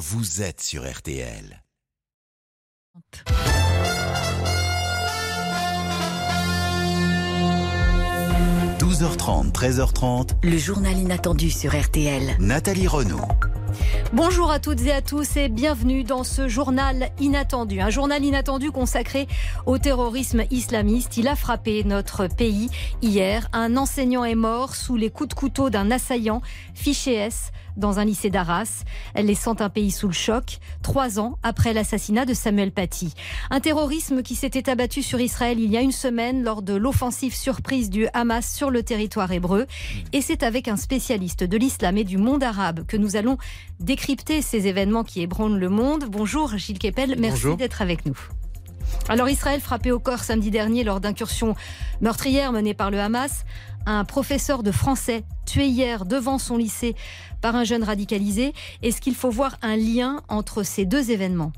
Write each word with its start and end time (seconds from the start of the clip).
vous 0.00 0.40
êtes 0.40 0.62
sur 0.62 0.90
RTL. 0.90 1.62
12h30, 8.78 9.52
13h30, 9.52 10.30
Le 10.42 10.56
journal 10.56 10.96
inattendu 10.96 11.50
sur 11.50 11.78
RTL. 11.78 12.36
Nathalie 12.38 12.88
Renaud. 12.88 13.20
Bonjour 14.12 14.50
à 14.50 14.58
toutes 14.58 14.82
et 14.82 14.92
à 14.92 15.02
tous 15.02 15.36
et 15.36 15.48
bienvenue 15.48 16.04
dans 16.04 16.24
ce 16.24 16.48
journal 16.48 17.10
inattendu. 17.20 17.80
Un 17.80 17.90
journal 17.90 18.24
inattendu 18.24 18.70
consacré 18.70 19.28
au 19.66 19.78
terrorisme 19.78 20.42
islamiste. 20.50 21.16
Il 21.16 21.28
a 21.28 21.36
frappé 21.36 21.84
notre 21.84 22.26
pays 22.26 22.70
hier. 23.02 23.48
Un 23.52 23.76
enseignant 23.76 24.24
est 24.24 24.34
mort 24.34 24.74
sous 24.74 24.96
les 24.96 25.10
coups 25.10 25.30
de 25.30 25.34
couteau 25.34 25.70
d'un 25.70 25.90
assaillant, 25.90 26.42
fiché 26.74 27.14
S, 27.14 27.52
dans 27.76 27.98
un 27.98 28.04
lycée 28.04 28.30
d'Arras, 28.30 28.84
laissant 29.14 29.60
un 29.60 29.68
pays 29.68 29.90
sous 29.90 30.08
le 30.08 30.12
choc, 30.12 30.58
trois 30.82 31.18
ans 31.18 31.38
après 31.42 31.72
l'assassinat 31.72 32.26
de 32.26 32.34
Samuel 32.34 32.72
Paty. 32.72 33.14
Un 33.50 33.60
terrorisme 33.60 34.22
qui 34.22 34.34
s'était 34.34 34.68
abattu 34.68 35.02
sur 35.02 35.20
Israël 35.20 35.58
il 35.58 35.70
y 35.70 35.76
a 35.76 35.80
une 35.80 35.92
semaine 35.92 36.42
lors 36.42 36.62
de 36.62 36.74
l'offensive 36.74 37.34
surprise 37.34 37.90
du 37.90 38.08
Hamas 38.12 38.52
sur 38.52 38.70
le 38.70 38.82
territoire 38.82 39.32
hébreu. 39.32 39.66
Et 40.12 40.20
c'est 40.20 40.42
avec 40.42 40.68
un 40.68 40.76
spécialiste 40.76 41.44
de 41.44 41.56
l'islam 41.56 41.96
et 41.96 42.04
du 42.04 42.18
monde 42.18 42.42
arabe 42.42 42.84
que 42.86 42.96
nous 42.96 43.16
allons 43.16 43.38
décrypter 43.80 44.42
ces 44.42 44.66
événements 44.66 45.04
qui 45.04 45.22
ébranlent 45.22 45.58
le 45.58 45.68
monde. 45.68 46.06
Bonjour 46.08 46.56
Gilles 46.56 46.78
Kepel, 46.78 47.16
merci 47.18 47.56
d'être 47.56 47.82
avec 47.82 48.06
nous. 48.06 48.18
Alors 49.08 49.28
Israël 49.28 49.60
frappé 49.60 49.92
au 49.92 49.98
corps 49.98 50.24
samedi 50.24 50.50
dernier 50.50 50.84
lors 50.84 51.00
d'incursions 51.00 51.54
meurtrières 52.00 52.52
menées 52.52 52.74
par 52.74 52.90
le 52.90 53.00
Hamas. 53.00 53.44
Un 53.86 54.04
professeur 54.04 54.62
de 54.62 54.72
français 54.72 55.24
tué 55.46 55.66
hier 55.66 56.04
devant 56.04 56.38
son 56.38 56.56
lycée 56.56 56.94
par 57.40 57.56
un 57.56 57.64
jeune 57.64 57.82
radicalisé. 57.82 58.52
Est-ce 58.82 59.00
qu'il 59.00 59.14
faut 59.14 59.30
voir 59.30 59.56
un 59.62 59.76
lien 59.76 60.20
entre 60.28 60.62
ces 60.62 60.84
deux 60.84 61.10
événements? 61.10 61.52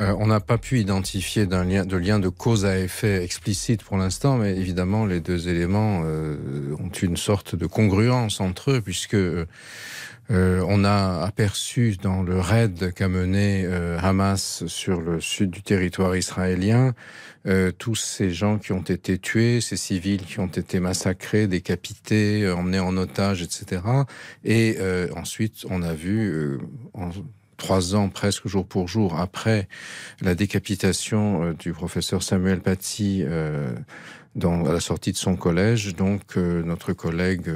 Euh, 0.00 0.14
on 0.18 0.26
n'a 0.26 0.40
pas 0.40 0.56
pu 0.56 0.80
identifier 0.80 1.44
d'un 1.46 1.64
lien, 1.64 1.84
de 1.84 1.96
lien 1.98 2.18
de 2.18 2.30
cause 2.30 2.64
à 2.64 2.78
effet 2.78 3.22
explicite 3.22 3.82
pour 3.82 3.98
l'instant, 3.98 4.38
mais 4.38 4.56
évidemment 4.56 5.04
les 5.04 5.20
deux 5.20 5.48
éléments 5.48 6.02
euh, 6.04 6.74
ont 6.80 6.88
une 6.88 7.18
sorte 7.18 7.54
de 7.54 7.66
congruence 7.66 8.40
entre 8.40 8.70
eux, 8.70 8.80
puisque 8.80 9.14
euh, 9.14 9.46
on 10.32 10.84
a 10.84 11.24
aperçu 11.24 11.96
dans 12.02 12.22
le 12.22 12.40
raid 12.40 12.92
qu'a 12.94 13.08
mené 13.08 13.66
Hamas 14.00 14.64
sur 14.66 15.00
le 15.00 15.20
sud 15.20 15.50
du 15.50 15.62
territoire 15.62 16.16
israélien 16.16 16.94
tous 17.78 17.96
ces 17.96 18.30
gens 18.30 18.58
qui 18.58 18.72
ont 18.72 18.82
été 18.82 19.18
tués, 19.18 19.60
ces 19.60 19.76
civils 19.76 20.24
qui 20.24 20.40
ont 20.40 20.46
été 20.46 20.80
massacrés, 20.80 21.46
décapités, 21.48 22.48
emmenés 22.50 22.80
en 22.80 22.96
otage, 22.96 23.42
etc. 23.42 23.82
Et 24.44 24.78
ensuite, 25.14 25.66
on 25.68 25.82
a 25.82 25.92
vu 25.92 26.58
en 26.94 27.10
trois 27.62 27.94
ans 27.94 28.08
presque 28.08 28.48
jour 28.48 28.66
pour 28.66 28.88
jour 28.88 29.20
après 29.20 29.68
la 30.20 30.34
décapitation 30.34 31.44
euh, 31.44 31.52
du 31.54 31.72
professeur 31.72 32.20
Samuel 32.24 32.60
Paty 32.60 33.22
euh, 33.24 33.72
dans, 34.34 34.64
à 34.66 34.72
la 34.72 34.80
sortie 34.80 35.12
de 35.12 35.16
son 35.16 35.36
collège, 35.36 35.94
donc 35.94 36.22
euh, 36.36 36.64
notre 36.64 36.92
collègue 36.92 37.48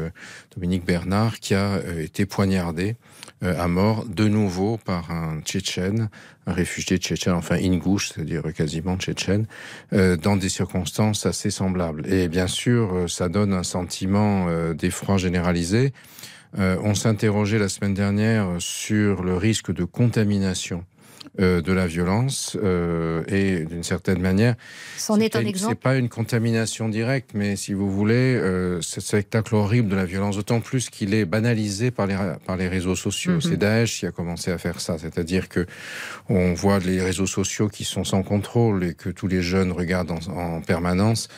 Dominique 0.54 0.84
Bernard 0.84 1.40
qui 1.40 1.54
a 1.54 1.80
été 1.98 2.24
poignardé 2.24 2.94
à 3.42 3.66
mort 3.66 4.04
de 4.06 4.28
nouveau 4.28 4.78
par 4.78 5.10
un 5.10 5.40
Tchétchène, 5.42 6.08
un 6.46 6.52
réfugié 6.52 6.96
tchétchène, 6.98 7.34
enfin 7.34 7.56
ingouche, 7.56 8.10
c'est-à-dire 8.10 8.42
quasiment 8.54 8.96
tchétchène, 8.96 9.46
dans 9.92 10.36
des 10.36 10.48
circonstances 10.48 11.26
assez 11.26 11.50
semblables. 11.50 12.10
Et 12.10 12.28
bien 12.28 12.46
sûr, 12.46 13.04
ça 13.08 13.28
donne 13.28 13.52
un 13.52 13.62
sentiment 13.62 14.46
d'effroi 14.72 15.18
généralisé. 15.18 15.92
Euh, 16.58 16.76
on 16.82 16.94
s'interrogeait 16.94 17.58
la 17.58 17.68
semaine 17.68 17.94
dernière 17.94 18.48
sur 18.58 19.22
le 19.22 19.36
risque 19.36 19.72
de 19.72 19.84
contamination 19.84 20.84
euh, 21.38 21.60
de 21.60 21.72
la 21.72 21.86
violence 21.86 22.56
euh, 22.62 23.24
et 23.28 23.64
d'une 23.66 23.82
certaine 23.82 24.20
manière. 24.20 24.54
C'en 24.96 25.20
est, 25.20 25.36
un 25.36 25.44
exemple. 25.44 25.74
C'est 25.74 25.82
pas 25.82 25.96
une 25.96 26.08
contamination 26.08 26.88
directe, 26.88 27.30
mais 27.34 27.56
si 27.56 27.74
vous 27.74 27.90
voulez, 27.90 28.40
ce 28.80 29.00
spectacle 29.00 29.54
horrible 29.54 29.88
de 29.88 29.96
la 29.96 30.06
violence, 30.06 30.36
d'autant 30.36 30.60
plus 30.60 30.88
qu'il 30.88 31.12
est 31.12 31.26
banalisé 31.26 31.90
par 31.90 32.06
les 32.06 32.16
par 32.46 32.56
les 32.56 32.68
réseaux 32.68 32.96
sociaux. 32.96 33.34
Mhm. 33.34 33.40
C'est 33.42 33.56
Daesh 33.56 34.00
qui 34.00 34.06
a 34.06 34.12
commencé 34.12 34.50
à 34.50 34.58
faire 34.58 34.80
ça, 34.80 34.96
c'est-à-dire 34.98 35.48
que 35.48 35.66
on 36.28 36.54
voit 36.54 36.78
les 36.78 37.02
réseaux 37.02 37.26
sociaux 37.26 37.68
qui 37.68 37.84
sont 37.84 38.04
sans 38.04 38.22
contrôle 38.22 38.84
et 38.84 38.94
que 38.94 39.10
tous 39.10 39.26
les 39.26 39.42
jeunes 39.42 39.72
regardent 39.72 40.12
en 40.28 40.62
permanence 40.62 41.28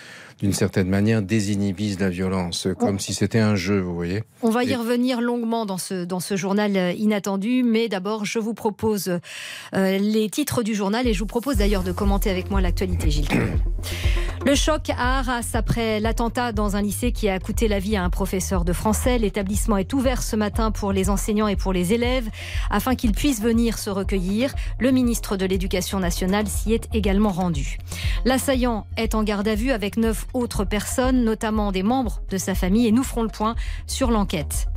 d'une 0.41 0.53
certaine 0.53 0.89
manière, 0.89 1.23
désinhibise 1.23 1.99
la 1.99 2.11
violence, 2.11 2.69
comme 2.79 2.99
si 2.99 3.13
c'était 3.13 3.41
un 3.41 3.57
jeu, 3.57 3.81
vous 3.81 3.95
voyez. 3.95 4.23
On 4.43 4.51
va 4.51 4.65
y 4.65 4.75
revenir 4.75 5.21
longuement 5.21 5.67
dans 5.67 5.79
ce, 5.79 6.05
dans 6.05 6.21
ce 6.21 6.37
journal 6.37 6.77
euh, 6.77 6.93
inattendu, 6.93 7.65
mais 7.65 7.89
d'abord, 7.89 8.25
je 8.25 8.39
vous 8.39 8.55
propose 8.55 9.19
euh, 9.75 9.99
les 9.99 10.31
titres 10.31 10.63
du 10.63 10.75
journal 10.75 11.07
et 11.09 11.13
je 11.13 11.19
vous 11.19 11.27
propose 11.27 11.57
d'ailleurs 11.57 11.83
de 11.83 11.93
commenter 11.93 12.31
avec 12.31 12.51
moi 12.51 12.61
l'actualité, 12.61 13.11
Gilles. 13.11 13.29
Le 14.47 14.55
choc 14.55 14.91
à 14.91 15.19
Arras 15.19 15.51
après 15.55 15.99
l'attentat 15.99 16.53
dans 16.53 16.77
un 16.77 16.83
lycée 16.83 17.11
qui 17.11 17.29
a 17.29 17.39
coûté 17.41 17.67
la 17.67 17.81
vie 17.81 17.97
à 17.97 18.05
un 18.05 18.09
professeur 18.09 18.65
de 18.65 18.73
français. 18.73 19.19
L'établissement 19.19 19.77
est 19.77 19.93
ouvert 19.93 20.23
ce 20.23 20.37
matin 20.37 20.71
pour 20.71 20.93
les 20.93 21.11
enseignants 21.11 21.49
et 21.49 21.57
pour 21.57 21.73
les 21.73 21.93
élèves 21.93 22.29
afin 22.71 22.95
qu'ils 22.95 23.13
puissent 23.13 23.43
venir 23.43 23.79
se 23.79 23.91
recueillir. 23.91 24.55
Le 24.79 24.93
ministre 24.93 25.37
de 25.37 25.45
l'Éducation 25.45 25.99
nationale 25.99 26.47
s'y 26.47 26.73
est 26.73 26.89
également 26.95 27.31
rendu. 27.31 27.79
L'assaillant 28.25 28.87
est 28.97 29.17
en 29.17 29.25
garde 29.25 29.49
à 29.49 29.57
vue 29.57 29.73
avec 29.73 29.97
neuf 29.97 30.28
autres 30.35 30.65
personnes, 30.65 31.25
notamment 31.25 31.73
des 31.73 31.83
membres 31.83 32.21
de 32.31 32.39
sa 32.39 32.55
famille, 32.55 32.87
et 32.87 32.93
nous 32.93 33.03
ferons 33.03 33.23
le 33.23 33.29
point 33.29 33.55
sur 33.87 34.11
l'enquête. 34.11 34.69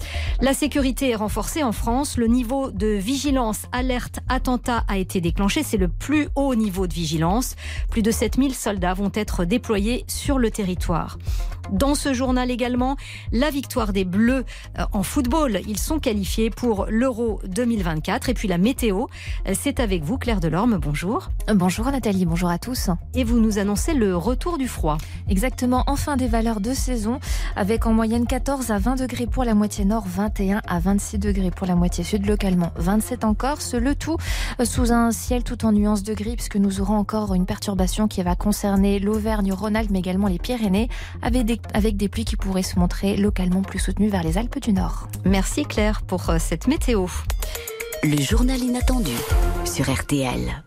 La 0.42 0.54
sécurité 0.54 1.12
est 1.12 1.16
renforcée 1.16 1.64
en 1.64 1.72
France. 1.72 2.18
Le 2.18 2.28
niveau 2.28 2.72
de 2.72 2.88
vigilance 2.88 3.64
alerte 3.72 4.20
attentat 4.30 4.84
a 4.88 4.98
été 4.98 5.22
déclenché. 5.22 5.64
C'est 5.64 5.78
le 5.78 5.88
plus 5.88 6.30
haut 6.36 6.56
niveau 6.56 6.88
de 6.88 6.94
vigilance. 6.94 7.56
Plus 7.90 8.02
de 8.02 8.12
7000 8.12 8.56
soldats 8.56 8.94
vont 8.94 9.12
être 9.14 9.46
déployés 9.46 10.04
sur 10.08 10.40
le 10.40 10.52
territoire. 10.52 11.18
Dans 11.72 11.96
ce 11.96 12.14
journal 12.14 12.52
également, 12.52 12.98
la 13.32 13.50
victoire 13.50 13.94
des 13.94 14.04
Bleus 14.04 14.44
euh, 14.78 14.84
en 14.92 15.04
football. 15.04 15.62
Ils 15.68 15.78
sont 15.78 16.00
qualifiés 16.00 16.50
pour 16.50 16.86
l'Euro 16.90 17.40
2024. 17.46 18.30
Et 18.30 18.34
puis 18.34 18.48
la 18.48 18.58
météo, 18.58 19.06
euh, 19.48 19.54
c'est 19.58 19.80
avec 19.80 20.04
vous, 20.04 20.18
Claire 20.18 20.40
Delorme. 20.40 20.78
Bonjour. 20.78 21.30
Bonjour 21.54 21.86
Nathalie, 21.86 22.26
bonjour 22.26 22.50
à 22.50 22.58
tous. 22.58 22.90
Et 23.14 23.24
vous 23.24 23.40
nous 23.40 23.58
annoncez 23.58 23.94
le 23.94 24.18
retour 24.18 24.58
du 24.58 24.68
froid. 24.68 24.98
Exactement, 25.30 25.41
enfin 25.88 26.18
des 26.18 26.28
valeurs 26.28 26.60
de 26.60 26.74
saison, 26.74 27.20
avec 27.56 27.86
en 27.86 27.94
moyenne 27.94 28.26
14 28.26 28.72
à 28.72 28.78
20 28.78 28.96
degrés 28.96 29.28
pour 29.28 29.44
la 29.44 29.54
moitié 29.54 29.86
nord, 29.86 30.04
21 30.06 30.62
à 30.68 30.80
26 30.80 31.20
degrés 31.20 31.52
pour 31.52 31.68
la 31.68 31.76
moitié 31.76 32.04
sud, 32.04 32.26
localement 32.26 32.72
27 32.76 33.24
en 33.24 33.34
Corse. 33.34 33.74
Le 33.74 33.96
tout 33.96 34.18
euh, 34.60 34.66
sous 34.66 34.92
un 34.92 35.12
ciel 35.12 35.44
tout 35.44 35.66
en 35.66 35.72
nuances 35.72 36.04
de 36.04 36.14
gris, 36.14 36.36
puisque 36.36 36.58
nous 36.58 36.82
aurons 36.82 36.96
encore 36.96 37.34
une 37.34 37.46
perturbation 37.46 38.08
qui 38.08 38.22
va 38.24 38.36
concerner 38.36 39.00
l'Auvergne-Rhône-Alpes, 39.00 39.92
mais 39.92 40.00
également 40.00 40.28
les 40.28 40.40
Pyrénées, 40.40 40.90
avec 41.22 41.46
des, 41.46 41.60
avec 41.74 41.98
des 41.98 42.10
pluies 42.10 42.26
qui 42.26 42.36
pourraient 42.36 42.64
se 42.64 42.80
montrer 42.80 43.18
localement 43.18 43.62
plus 43.62 43.80
soutenues 43.80 44.10
vers 44.10 44.24
les 44.24 44.38
Alpes 44.38 44.60
du 44.60 44.74
Nord. 44.74 45.08
Merci 45.26 45.64
Claire 45.66 46.02
pour 46.02 46.30
euh, 46.30 46.38
cette 46.40 46.68
météo. 46.68 47.08
Le 48.04 48.20
journal 48.22 48.60
inattendu 48.60 49.16
sur 49.66 49.92
RTL. 49.92 50.64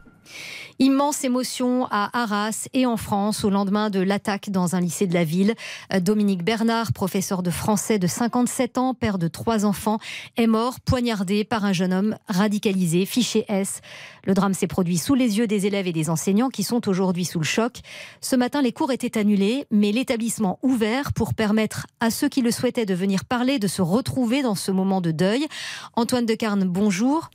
Immense 0.80 1.22
émotion 1.22 1.86
à 1.92 2.10
Arras 2.20 2.66
et 2.72 2.84
en 2.84 2.96
France 2.96 3.44
au 3.44 3.50
lendemain 3.50 3.90
de 3.90 4.00
l'attaque 4.00 4.50
dans 4.50 4.74
un 4.74 4.80
lycée 4.80 5.06
de 5.06 5.14
la 5.14 5.22
ville. 5.22 5.54
Euh, 5.92 6.00
Dominique 6.00 6.42
Bernard, 6.42 6.92
professeur 6.92 7.44
de 7.44 7.50
français 7.50 8.00
de 8.00 8.08
57 8.08 8.78
ans, 8.78 8.92
père 8.92 9.18
de 9.18 9.28
trois 9.28 9.66
enfants, 9.66 10.00
est 10.36 10.48
mort 10.48 10.80
poignardé 10.80 11.44
par 11.44 11.64
un 11.64 11.72
jeune 11.72 11.92
homme 11.92 12.16
radicalisé, 12.28 13.06
fiché 13.06 13.44
S. 13.46 13.82
Le 14.24 14.34
drame 14.34 14.52
s'est 14.52 14.66
produit 14.66 14.98
sous 14.98 15.14
les 15.14 15.38
yeux 15.38 15.46
des 15.46 15.66
élèves 15.66 15.86
et 15.86 15.92
des 15.92 16.10
enseignants 16.10 16.50
qui 16.50 16.64
sont 16.64 16.88
aujourd'hui 16.88 17.24
sous 17.24 17.38
le 17.38 17.44
choc. 17.44 17.78
Ce 18.20 18.34
matin, 18.34 18.60
les 18.60 18.72
cours 18.72 18.90
étaient 18.90 19.16
annulés, 19.16 19.66
mais 19.70 19.92
l'établissement 19.92 20.58
ouvert 20.62 21.12
pour 21.12 21.34
permettre 21.34 21.86
à 22.00 22.10
ceux 22.10 22.28
qui 22.28 22.42
le 22.42 22.50
souhaitaient 22.50 22.86
de 22.86 22.94
venir 22.94 23.24
parler, 23.24 23.60
de 23.60 23.68
se 23.68 23.82
retrouver 23.82 24.42
dans 24.42 24.56
ce 24.56 24.72
moment 24.72 25.00
de 25.00 25.12
deuil. 25.12 25.46
Antoine 25.94 26.26
Decarne, 26.26 26.64
bonjour. 26.64 27.30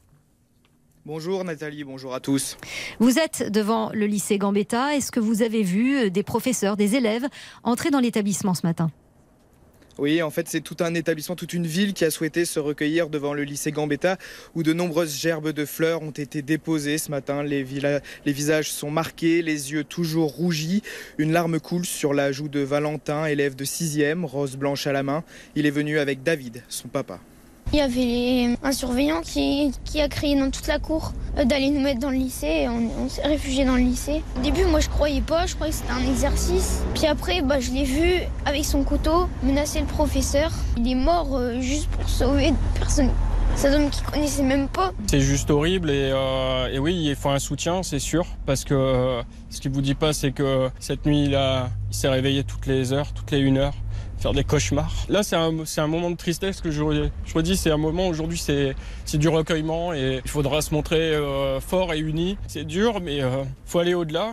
Bonjour 1.10 1.44
Nathalie, 1.44 1.84
bonjour 1.84 2.14
à 2.14 2.20
tous. 2.20 2.56
Vous 3.00 3.18
êtes 3.18 3.52
devant 3.52 3.90
le 3.94 4.06
lycée 4.06 4.38
Gambetta. 4.38 4.96
Est-ce 4.96 5.12
que 5.12 5.20
vous 5.20 5.42
avez 5.42 5.64
vu 5.64 5.98
euh, 5.98 6.10
des 6.12 6.22
professeurs, 6.22 6.78
des 6.78 6.94
élèves 6.94 7.26
entrer 7.64 7.90
dans 7.90 8.00
l'établissement 8.00 8.54
ce 8.54 8.64
matin? 8.64 8.92
Oui, 9.98 10.22
en 10.22 10.30
fait, 10.30 10.48
c'est 10.48 10.62
tout 10.62 10.78
un 10.82 10.94
établissement, 10.94 11.36
toute 11.36 11.54
une 11.54 11.66
ville 11.66 11.96
qui 11.96 12.06
a 12.06 12.12
souhaité 12.12 12.46
se 12.46 12.60
recueillir 12.60 13.10
devant 13.10 13.34
le 13.34 13.42
lycée 13.42 13.72
Gambetta, 13.72 14.20
où 14.54 14.62
de 14.62 14.72
nombreuses 14.72 15.20
gerbes 15.20 15.50
de 15.50 15.66
fleurs 15.66 16.04
ont 16.04 16.12
été 16.12 16.44
déposées 16.44 17.00
ce 17.00 17.10
matin. 17.10 17.42
Les, 17.42 17.64
les 17.64 18.32
visages 18.32 18.72
sont 18.72 18.92
marqués, 18.92 19.42
les 19.42 19.72
yeux 19.72 19.84
toujours 19.84 20.32
rougis. 20.32 20.84
Une 21.18 21.32
larme 21.32 21.60
coule 21.60 21.88
sur 21.88 22.14
la 22.14 22.32
joue 22.32 22.50
de 22.50 22.60
Valentin, 22.60 23.26
élève 23.26 23.56
de 23.56 23.66
6e, 23.66 24.26
rose 24.26 24.58
blanche 24.58 24.86
à 24.86 24.92
la 24.92 25.02
main. 25.02 25.24
Il 25.56 25.66
est 25.66 25.72
venu 25.72 25.98
avec 25.98 26.22
David, 26.22 26.62
son 26.70 26.88
papa. 26.88 27.20
Il 27.72 27.78
y 27.78 27.82
avait 27.82 28.58
un 28.64 28.72
surveillant 28.72 29.22
qui, 29.22 29.72
a 30.02 30.08
créé 30.08 30.36
dans 30.36 30.50
toute 30.50 30.66
la 30.66 30.80
cour 30.80 31.14
euh, 31.38 31.46
d'aller 31.46 31.70
nous 31.70 31.82
mettre 31.82 32.00
dans 32.00 32.10
le 32.10 32.16
lycée. 32.16 32.68
On, 32.68 33.08
s'est 33.08 33.22
réfugié 33.22 33.64
dans 33.64 33.76
le 33.76 33.82
lycée. 33.82 34.24
Au 34.38 34.42
début, 34.42 34.66
moi, 34.66 34.80
je 34.80 34.90
croyais 34.90 35.22
pas. 35.22 35.46
Je 35.46 35.54
croyais 35.54 35.72
que 35.72 35.78
c'était 35.78 35.92
un 35.92 36.10
exercice. 36.10 36.82
Puis 36.96 37.06
après, 37.06 37.44
bah, 37.44 37.60
je 37.60 37.70
l'ai 37.70 37.84
vu 37.84 38.22
avec 38.46 38.66
son 38.66 38.84
couteau 38.84 39.30
menacer 39.44 39.82
le 39.82 39.86
professeur. 39.86 40.52
Il 40.78 40.92
est 40.92 40.96
mort 40.96 41.38
euh, 41.38 41.62
juste 41.62 41.90
pour 41.92 42.10
sauver 42.10 42.54
personne. 42.74 43.12
cet 43.56 43.76
homme 43.76 43.92
qu'il 43.92 44.04
connaissait 44.04 44.42
même 44.42 44.68
pas. 44.68 44.92
C'est 45.06 45.22
juste 45.22 45.52
horrible 45.52 45.92
et, 45.92 46.10
euh, 46.12 46.74
et, 46.74 46.80
oui, 46.80 47.00
il 47.00 47.16
faut 47.16 47.30
un 47.30 47.40
soutien, 47.40 47.84
c'est 47.84 48.00
sûr, 48.00 48.26
parce 48.48 48.64
que 48.64 49.22
ce 49.52 49.62
qu'il 49.62 49.70
vous 49.70 49.82
dit 49.82 49.94
pas, 49.94 50.12
c'est 50.12 50.32
que 50.32 50.70
cette 50.80 51.06
nuit, 51.06 51.26
il, 51.26 51.40
il 51.92 51.96
s'est 51.96 52.10
réveillé 52.10 52.44
toutes 52.44 52.66
les 52.66 52.94
heures, 52.94 53.14
toutes 53.14 53.30
les 53.30 53.40
une 53.40 53.60
heure 53.60 53.76
faire 54.20 54.34
des 54.34 54.44
cauchemars. 54.44 55.06
Là, 55.10 55.24
c'est 55.24 55.36
un, 55.36 55.54
un, 55.78 55.88
moment 55.88 56.12
de 56.12 56.18
tristesse 56.18 56.62
que 56.62 56.72
je, 56.72 57.10
je 57.26 57.34
redis, 57.34 57.58
c'est 57.58 57.72
un 57.72 57.78
moment 57.78 58.08
aujourd'hui, 58.08 58.38
c'est, 58.38 58.76
du 59.18 59.30
recueillement 59.30 59.94
et 59.94 60.22
il 60.24 60.30
faudra 60.30 60.62
se 60.62 60.74
montrer 60.74 61.16
euh, 61.16 61.60
fort 61.60 61.94
et 61.94 62.00
uni. 62.00 62.38
C'est 62.48 62.66
dur, 62.66 63.02
mais 63.02 63.22
euh, 63.22 63.44
faut 63.66 63.80
aller 63.80 63.94
au-delà. 63.94 64.32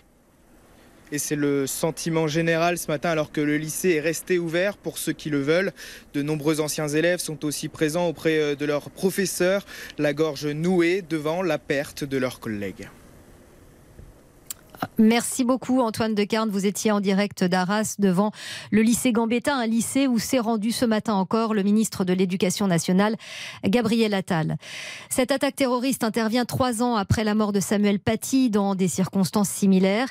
Et 1.11 1.19
c'est 1.19 1.37
le 1.37 1.67
sentiment 1.67 2.27
général 2.27 2.77
ce 2.77 2.87
matin 2.87 3.09
alors 3.09 3.31
que 3.31 3.39
le 3.39 3.57
lycée 3.57 3.91
est 3.91 4.01
resté 4.01 4.39
ouvert 4.39 4.75
pour 4.75 4.97
ceux 4.97 5.13
qui 5.13 5.29
le 5.29 5.41
veulent. 5.41 5.71
De 6.13 6.21
nombreux 6.21 6.59
anciens 6.59 6.89
élèves 6.89 7.19
sont 7.19 7.45
aussi 7.45 7.69
présents 7.69 8.07
auprès 8.07 8.37
euh, 8.39 8.55
de 8.55 8.65
leurs 8.65 8.89
professeurs, 8.89 9.65
la 9.97 10.13
gorge 10.13 10.45
nouée 10.45 11.01
devant 11.01 11.41
la 11.41 11.57
perte 11.57 12.03
de 12.03 12.17
leurs 12.17 12.41
collègues. 12.41 12.89
Merci 14.97 15.43
beaucoup 15.43 15.81
Antoine 15.81 16.15
Decarne. 16.15 16.49
Vous 16.49 16.65
étiez 16.65 16.91
en 16.91 16.99
direct 16.99 17.43
d'Arras 17.43 17.95
devant 17.99 18.31
le 18.71 18.81
lycée 18.81 19.11
Gambetta, 19.11 19.55
un 19.55 19.67
lycée 19.67 20.07
où 20.07 20.19
s'est 20.19 20.39
rendu 20.39 20.71
ce 20.71 20.85
matin 20.85 21.13
encore 21.13 21.53
le 21.53 21.63
ministre 21.63 22.03
de 22.03 22.13
l'Éducation 22.13 22.67
nationale, 22.67 23.15
Gabriel 23.63 24.13
Attal. 24.13 24.57
Cette 25.09 25.31
attaque 25.31 25.55
terroriste 25.55 26.03
intervient 26.03 26.45
trois 26.45 26.81
ans 26.81 26.95
après 26.95 27.23
la 27.23 27.35
mort 27.35 27.53
de 27.53 27.59
Samuel 27.59 27.99
Paty 27.99 28.49
dans 28.49 28.75
des 28.75 28.87
circonstances 28.87 29.49
similaires. 29.49 30.09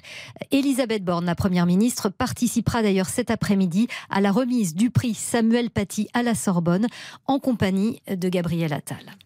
Elisabeth 0.51 1.05
Borne, 1.05 1.27
la 1.27 1.35
première 1.35 1.67
ministre, 1.67 2.09
participera 2.09 2.83
d'ailleurs 2.83 3.09
cet 3.09 3.31
après-midi 3.31 3.89
à 4.11 4.21
la 4.21 4.33
remise 4.33 4.75
du 4.75 4.91
prix 4.91 5.15
Samuel 5.15 5.71
Paty 5.71 6.09
à 6.15 6.23
la 6.23 6.35
Sorbonne 6.35 6.87
en 7.27 7.39
compagnie 7.39 8.01
de 8.09 8.29
Gabriel 8.29 8.73
Attal. 8.73 9.17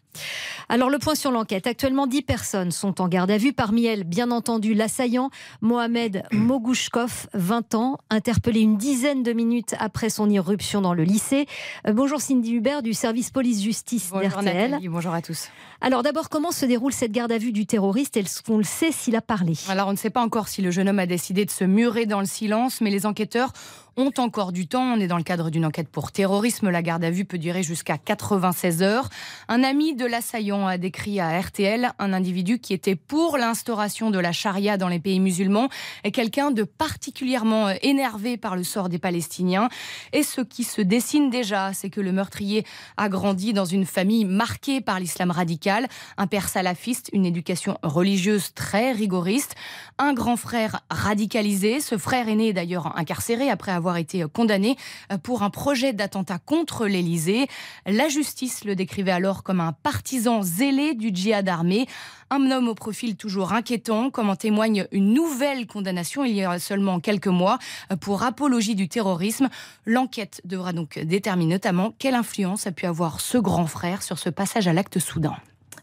Alors 0.69 0.89
le 0.89 0.99
point 0.99 1.15
sur 1.15 1.33
l'enquête. 1.33 1.67
Actuellement, 1.67 2.07
10 2.07 2.23
personnes 2.23 2.71
sont 2.71 3.01
en 3.01 3.09
garde 3.09 3.31
à 3.31 3.39
vue. 3.39 3.53
Parmi 3.53 3.87
elles, 3.87 4.05
bien 4.05 4.31
entendu, 4.31 4.75
l'assaillant 4.75 5.31
Mohamed 5.61 6.23
Mogouchkov, 6.33 7.29
20 7.35 7.75
ans, 7.75 7.99
interpellé 8.09 8.61
une 8.61 8.77
dizaine 8.77 9.23
de 9.23 9.33
minutes 9.33 9.75
après 9.79 10.11
son 10.11 10.31
irruption 10.31 10.81
dans 10.81 10.95
le 10.95 11.03
lycée. 11.03 11.47
Euh, 11.89 11.93
bonjour 11.93 12.21
Cindy 12.21 12.55
Hubert 12.55 12.83
du 12.83 12.95
service 12.95 13.31
police-justice 13.31 14.13
d'RTL. 14.13 14.79
Bonjour 14.89 15.13
à 15.13 15.23
tous. 15.23 15.49
Alors 15.81 16.03
d'abord, 16.03 16.29
comment 16.29 16.53
se 16.53 16.67
déroule 16.67 16.93
cette 16.93 17.13
garde 17.13 17.33
à 17.33 17.39
vue 17.39 17.53
du 17.53 17.67
terroriste? 17.67 18.17
Est-ce 18.17 18.43
qu'on 18.43 18.59
le 18.59 18.65
sait 18.65 18.93
s'il 18.93 19.17
a 19.17 19.23
parlé? 19.23 19.55
Alors 19.69 19.89
on 19.89 19.93
ne 19.93 19.97
sait 19.97 20.11
pas 20.11 20.23
encore 20.23 20.49
si 20.49 20.63
le 20.63 20.71
jeune 20.71 20.89
homme 20.89 20.99
a 20.99 21.07
décidé 21.07 21.45
de 21.45 21.51
se 21.51 21.65
murer 21.65 22.07
dans 22.07 22.21
le 22.21 22.27
silence, 22.27 22.81
mais 22.81 22.91
les 22.91 23.07
enquêteurs 23.07 23.53
ont 23.97 24.13
encore 24.19 24.53
du 24.53 24.67
temps. 24.67 24.95
On 24.95 25.01
est 25.01 25.07
dans 25.07 25.17
le 25.17 25.23
cadre 25.23 25.51
d'une 25.51 25.67
enquête 25.67 25.89
pour 25.89 26.13
terrorisme. 26.13 26.71
La 26.71 26.83
garde 26.83 27.05
à 27.05 27.11
vue 27.11 27.25
peut 27.25 27.39
durer 27.39 27.63
jusqu'à 27.63 27.99
96 27.99 28.83
heures. 28.83 29.09
Un 29.49 29.63
ami 29.63 29.95
de 29.95 30.07
l'assaillant 30.07 30.67
a 30.67 30.79
décrit 30.79 31.21
à 31.21 31.39
RTL 31.39 31.93
un 31.99 32.13
individu 32.13 32.59
qui 32.59 32.73
était 32.73 32.97
pour 32.97 33.37
l'instauration 33.37 34.11
de 34.11 34.19
la 34.19 34.33
charia 34.33 34.77
dans 34.77 34.89
les 34.89 35.01
pays 35.01 35.21
musulmans 35.21 35.69
et 36.05 36.11
quelqu'un 36.11 36.51
de 36.51 36.65
particulièrement 36.65 37.69
énervé 37.83 38.37
par 38.37 38.57
le 38.57 38.65
sort 38.65 38.89
des 38.89 38.99
Palestiniens. 38.99 39.69
Et 40.13 40.23
ce 40.23 40.41
qui 40.41 40.65
se 40.65 40.81
dessine 40.81 41.31
déjà, 41.31 41.73
c'est 41.73 41.91
que 41.91 42.01
le 42.01 42.13
meurtrier 42.13 42.65
a 42.97 43.09
grandi 43.09 43.53
dans 43.53 43.65
une 43.65 43.87
famille 43.87 44.25
marquée 44.25 44.81
par 44.81 44.99
l'islam 44.99 45.31
radical, 45.31 45.87
un 46.17 46.27
père 46.27 46.49
salafiste, 46.49 47.11
une 47.13 47.27
éducation 47.27 47.77
religieuse 47.83 48.55
très 48.55 48.93
rigoriste, 48.93 49.55
un 49.99 50.15
grand 50.15 50.37
frère 50.37 50.81
radicalisé. 50.91 51.81
Ce 51.81 51.99
frère 51.99 52.29
est 52.29 52.53
d'ailleurs 52.53 52.97
incarcéré 52.97 53.51
après 53.51 53.73
avoir 53.73 53.80
été 53.97 54.25
condamné 54.33 54.77
euh, 55.13 55.19
pour 55.19 55.43
un 55.43 55.51
projet 55.51 55.93
d'attentat 55.93 56.39
contre 56.39 56.87
l'Élysée. 56.87 57.47
La 57.87 58.09
justice 58.09 58.65
le 58.65 58.75
décrivait 58.75 59.11
alors 59.11 59.43
comme 59.43 59.61
un 59.61 59.73
partisan 59.73 60.43
zélé 60.43 60.95
du 60.95 61.11
djihad 61.13 61.49
armé. 61.49 61.87
Un 62.31 62.51
homme 62.51 62.69
au 62.69 62.75
profil 62.75 63.17
toujours 63.17 63.53
inquiétant, 63.53 64.11
comme 64.11 64.31
en 64.31 64.37
témoigne 64.37 64.87
une 64.93 65.13
nouvelle 65.13 65.67
condamnation 65.67 66.25
il 66.25 66.35
y 66.35 66.45
a 66.45 66.59
seulement 66.59 67.01
quelques 67.01 67.27
mois 67.27 67.59
euh, 67.91 67.97
pour 67.97 68.23
apologie 68.23 68.75
du 68.75 68.89
terrorisme. 68.89 69.49
L'enquête 69.85 70.41
devra 70.45 70.73
donc 70.73 70.99
déterminer 70.99 71.55
notamment 71.55 71.93
quelle 71.99 72.15
influence 72.15 72.67
a 72.67 72.73
pu 72.73 72.87
avoir 72.87 73.21
ce 73.21 73.39
grand 73.39 73.67
frère 73.67 74.03
sur 74.03 74.19
ce 74.19 74.31
passage 74.31 74.69
à 74.69 74.73
l'acte 74.73 74.99
soudain. 74.99 75.37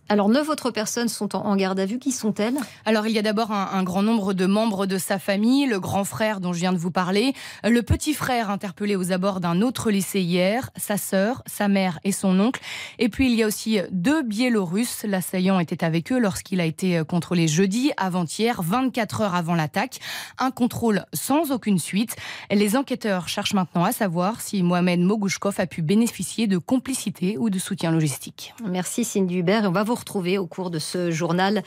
Alors, 0.09 0.29
neuf 0.29 0.47
autres 0.47 0.71
personnes 0.71 1.09
sont 1.09 1.35
en 1.35 1.55
garde 1.57 1.79
à 1.81 1.85
vue. 1.85 1.99
Qui 1.99 2.13
sont-elles? 2.13 2.57
Alors, 2.85 3.07
il 3.07 3.13
y 3.13 3.19
a 3.19 3.21
d'abord 3.21 3.51
un, 3.51 3.83
grand 3.83 4.03
nombre 4.03 4.33
de 4.33 4.45
membres 4.45 4.85
de 4.85 4.97
sa 4.97 5.19
famille, 5.19 5.65
le 5.65 5.81
grand 5.81 6.05
frère 6.05 6.39
dont 6.39 6.53
je 6.53 6.59
viens 6.59 6.71
de 6.71 6.77
vous 6.77 6.91
parler, 6.91 7.33
le 7.65 7.81
petit 7.81 8.13
frère 8.13 8.49
interpellé 8.49 8.95
aux 8.95 9.11
abords 9.11 9.41
d'un 9.41 9.61
autre 9.61 9.91
lycée 9.91 10.21
hier, 10.21 10.69
sa 10.77 10.97
sœur, 10.97 11.43
sa 11.45 11.67
mère 11.67 11.99
et 12.05 12.13
son 12.13 12.39
oncle. 12.39 12.61
Et 12.99 13.09
puis, 13.09 13.29
il 13.29 13.37
y 13.37 13.43
a 13.43 13.47
aussi 13.47 13.79
deux 13.91 14.21
Biélorusses. 14.21 15.03
L'assaillant 15.03 15.59
était 15.59 15.83
avec 15.83 16.13
eux 16.13 16.19
lorsqu'il 16.19 16.61
a 16.61 16.65
été 16.65 17.01
contrôlé 17.05 17.49
jeudi, 17.49 17.91
avant-hier, 17.97 18.61
24 18.61 19.21
heures 19.21 19.35
avant 19.35 19.55
l'attaque. 19.55 19.99
Un 20.39 20.51
contrôle 20.51 21.03
sans 21.11 21.51
aucune 21.51 21.79
suite. 21.79 22.15
Les 22.49 22.77
enquêteurs 22.77 23.27
cherchent 23.27 23.53
maintenant 23.53 23.83
à 23.83 23.91
savoir 23.91 24.39
si 24.39 24.63
Mohamed 24.63 25.01
Mogouchkov 25.01 25.55
a 25.59 25.67
pu 25.67 25.81
bénéficier 25.81 26.47
de 26.47 26.57
complicité 26.57 27.37
ou 27.37 27.49
de 27.49 27.59
soutien 27.59 27.91
logistique. 27.91 28.53
Merci 28.65 29.03
Cindy 29.03 29.37
Hubert. 29.37 29.63
On 29.65 29.71
va 29.71 29.83
vous 29.83 29.96
retrouver 29.97 30.37
au 30.37 30.47
cours 30.47 30.69
de 30.69 30.79
ce 30.79 31.11
journal 31.11 31.63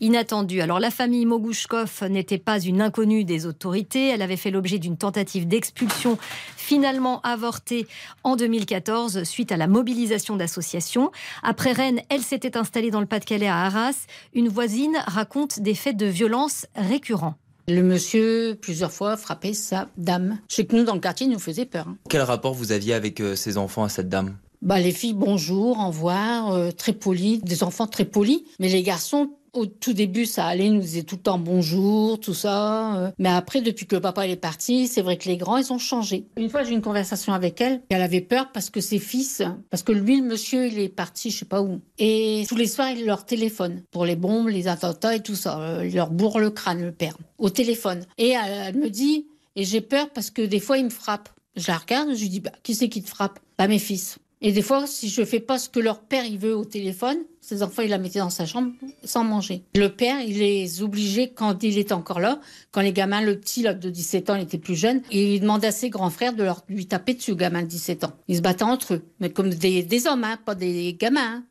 inattendu. 0.00 0.60
Alors 0.60 0.80
la 0.80 0.90
famille 0.90 1.26
Mogouchkov 1.26 2.04
n'était 2.08 2.38
pas 2.38 2.60
une 2.60 2.80
inconnue 2.80 3.24
des 3.24 3.46
autorités. 3.46 4.08
Elle 4.08 4.22
avait 4.22 4.36
fait 4.36 4.50
l'objet 4.50 4.78
d'une 4.78 4.96
tentative 4.96 5.46
d'expulsion 5.46 6.18
finalement 6.56 7.20
avortée 7.22 7.86
en 8.22 8.36
2014 8.36 9.24
suite 9.24 9.52
à 9.52 9.56
la 9.56 9.66
mobilisation 9.66 10.36
d'associations. 10.36 11.10
Après 11.42 11.72
Rennes, 11.72 12.00
elle 12.08 12.22
s'était 12.22 12.56
installée 12.56 12.90
dans 12.90 13.00
le 13.00 13.06
Pas-de-Calais 13.06 13.48
à 13.48 13.64
Arras. 13.64 14.06
Une 14.34 14.48
voisine 14.48 14.96
raconte 15.06 15.60
des 15.60 15.74
faits 15.74 15.96
de 15.96 16.06
violence 16.06 16.66
récurrents. 16.74 17.34
Le 17.66 17.82
monsieur, 17.82 18.58
plusieurs 18.60 18.92
fois, 18.92 19.16
frappait 19.16 19.54
sa 19.54 19.88
dame. 19.96 20.38
Chez 20.48 20.66
que 20.66 20.76
nous, 20.76 20.84
dans 20.84 20.94
le 20.94 21.00
quartier, 21.00 21.26
il 21.26 21.32
nous 21.32 21.38
faisait 21.38 21.64
peur. 21.64 21.88
Hein. 21.88 21.96
Quel 22.10 22.20
rapport 22.20 22.52
vous 22.52 22.72
aviez 22.72 22.92
avec 22.92 23.20
euh, 23.20 23.36
ces 23.36 23.56
enfants 23.56 23.84
à 23.84 23.88
cette 23.88 24.10
dame? 24.10 24.36
Bah, 24.64 24.80
les 24.80 24.92
filles, 24.92 25.12
bonjour, 25.12 25.78
au 25.78 25.88
revoir, 25.88 26.52
euh, 26.52 26.70
très 26.70 26.92
polies, 26.92 27.38
des 27.38 27.62
enfants 27.62 27.86
très 27.86 28.06
polis. 28.06 28.40
Mais 28.58 28.68
les 28.68 28.82
garçons, 28.82 29.30
au 29.52 29.66
tout 29.66 29.92
début, 29.92 30.26
ça 30.26 30.46
allait, 30.46 30.66
ils 30.66 30.72
nous 30.72 30.80
disaient 30.80 31.02
tout 31.02 31.16
le 31.16 31.22
temps 31.22 31.38
bonjour, 31.38 32.18
tout 32.18 32.34
ça. 32.34 32.96
Euh. 32.96 33.10
Mais 33.18 33.28
après, 33.28 33.60
depuis 33.60 33.86
que 33.86 33.94
le 33.94 34.00
papa 34.00 34.26
est 34.26 34.36
parti, 34.36 34.88
c'est 34.88 35.02
vrai 35.02 35.16
que 35.16 35.28
les 35.28 35.36
grands, 35.36 35.58
ils 35.58 35.72
ont 35.72 35.78
changé. 35.78 36.26
Une 36.36 36.50
fois, 36.50 36.64
j'ai 36.64 36.70
eu 36.70 36.74
une 36.74 36.82
conversation 36.82 37.32
avec 37.32 37.60
elle. 37.60 37.82
Elle 37.90 38.02
avait 38.02 38.20
peur 38.20 38.50
parce 38.52 38.70
que 38.70 38.80
ses 38.80 38.98
fils, 38.98 39.42
parce 39.70 39.82
que 39.82 39.92
lui, 39.92 40.20
le 40.20 40.26
monsieur, 40.26 40.66
il 40.66 40.78
est 40.78 40.88
parti, 40.88 41.30
je 41.30 41.38
sais 41.38 41.44
pas 41.44 41.62
où. 41.62 41.80
Et 41.98 42.44
tous 42.48 42.56
les 42.56 42.66
soirs, 42.66 42.90
il 42.90 43.04
leur 43.06 43.24
téléphone 43.24 43.82
pour 43.90 44.04
les 44.04 44.16
bombes, 44.16 44.48
les 44.48 44.66
attentats 44.66 45.14
et 45.14 45.22
tout 45.22 45.36
ça. 45.36 45.60
Euh, 45.60 45.86
il 45.86 45.94
leur 45.94 46.10
bourre 46.10 46.40
le 46.40 46.50
crâne, 46.50 46.82
le 46.82 46.92
père, 46.92 47.16
au 47.38 47.50
téléphone. 47.50 48.04
Et 48.18 48.30
elle, 48.30 48.76
me 48.76 48.88
dit, 48.88 49.26
et 49.56 49.64
j'ai 49.64 49.80
peur 49.80 50.10
parce 50.10 50.30
que 50.30 50.42
des 50.42 50.60
fois, 50.60 50.78
il 50.78 50.84
me 50.84 50.90
frappe. 50.90 51.28
Je 51.56 51.70
la 51.70 51.78
regarde, 51.78 52.08
je 52.14 52.20
lui 52.20 52.28
dis, 52.28 52.40
bah, 52.40 52.50
qui 52.64 52.74
c'est 52.74 52.88
qui 52.88 53.02
te 53.02 53.08
frappe? 53.08 53.38
Bah, 53.56 53.68
mes 53.68 53.78
fils. 53.78 54.18
Et 54.40 54.52
des 54.52 54.62
fois, 54.62 54.86
si 54.86 55.08
je 55.08 55.24
fais 55.24 55.40
pas 55.40 55.58
ce 55.58 55.68
que 55.68 55.80
leur 55.80 56.00
père 56.00 56.24
il 56.24 56.38
veut 56.38 56.54
au 56.54 56.64
téléphone, 56.64 57.18
ces 57.40 57.62
enfants, 57.62 57.82
il 57.82 57.90
la 57.90 57.98
mettait 57.98 58.18
dans 58.18 58.30
sa 58.30 58.46
chambre 58.46 58.72
sans 59.02 59.22
manger. 59.22 59.64
Le 59.74 59.88
père, 59.88 60.20
il 60.20 60.38
les 60.38 60.82
obligeait 60.82 61.32
quand 61.34 61.62
il 61.62 61.78
était 61.78 61.92
encore 61.92 62.20
là, 62.20 62.40
quand 62.70 62.80
les 62.80 62.92
gamins, 62.92 63.20
le 63.20 63.38
petit 63.38 63.62
là, 63.62 63.74
de 63.74 63.90
17 63.90 64.30
ans, 64.30 64.34
il 64.34 64.42
était 64.42 64.58
plus 64.58 64.76
jeune, 64.76 65.02
et 65.10 65.34
il 65.34 65.40
demandait 65.40 65.66
à 65.66 65.72
ses 65.72 65.90
grands 65.90 66.10
frères 66.10 66.34
de 66.34 66.42
leur, 66.42 66.62
lui 66.68 66.86
taper 66.86 67.14
dessus, 67.14 67.36
gamin 67.36 67.62
de 67.62 67.68
17 67.68 68.04
ans. 68.04 68.12
Ils 68.28 68.36
se 68.36 68.42
battaient 68.42 68.64
entre 68.64 68.94
eux, 68.94 69.02
mais 69.20 69.30
comme 69.30 69.50
des, 69.50 70.06
hommes, 70.06 70.24
hein, 70.24 70.38
pas 70.44 70.54
des 70.54 70.94
gamins. 70.94 71.20
Hein. 71.20 71.44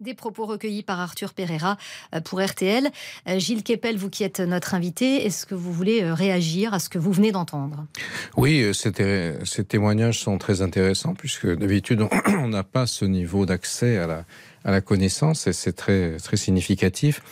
Des 0.00 0.14
propos 0.14 0.46
recueillis 0.46 0.84
par 0.84 1.00
Arthur 1.00 1.34
Pereira 1.34 1.76
euh, 2.14 2.20
pour 2.20 2.40
RTL. 2.40 2.88
Euh, 3.28 3.38
Gilles 3.40 3.64
Kepel, 3.64 3.96
vous 3.96 4.10
qui 4.10 4.22
êtes 4.22 4.38
notre 4.38 4.74
invité, 4.74 5.26
est-ce 5.26 5.44
que 5.44 5.56
vous 5.56 5.72
voulez 5.72 6.02
euh, 6.02 6.14
réagir 6.14 6.72
à 6.72 6.78
ce 6.78 6.88
que 6.88 6.98
vous 6.98 7.12
venez 7.12 7.32
d'entendre? 7.32 7.84
Oui, 8.36 8.64
ces 8.74 9.64
témoignages 9.64 10.20
sont 10.20 10.38
très 10.38 10.62
intéressants 10.62 11.14
puisque 11.14 11.52
d'habitude 11.52 12.06
on 12.26 12.48
n'a 12.48 12.62
pas 12.62 12.86
ce 12.86 13.04
niveau 13.04 13.44
d'accès 13.44 13.98
à 13.98 14.06
la, 14.06 14.24
à 14.68 14.70
la 14.70 14.82
connaissance 14.82 15.46
et 15.46 15.54
c'est 15.54 15.72
très, 15.72 16.18
très 16.18 16.36
significatif. 16.36 17.22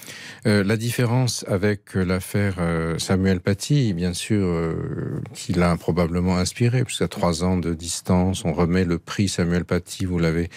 Euh, 0.47 0.64
la 0.64 0.78
différence 0.78 1.45
avec 1.49 1.95
l'affaire 1.95 2.55
euh, 2.61 2.99
Samuel 2.99 3.40
Paty, 3.40 3.93
bien 3.93 4.14
sûr, 4.14 4.47
euh, 4.47 5.21
qui 5.35 5.52
l'a 5.52 5.76
probablement 5.76 6.38
inspiré, 6.38 6.83
puisqu'à 6.83 7.09
trois 7.09 7.45
ans 7.45 7.59
de 7.59 7.75
distance, 7.75 8.47
on 8.47 8.55
remet 8.55 8.87
le 8.87 8.99
prix 8.99 9.28
Samuel 9.28 9.66
Paty, 9.66 10.07
vous 10.07 10.19
l'avez 10.19 10.49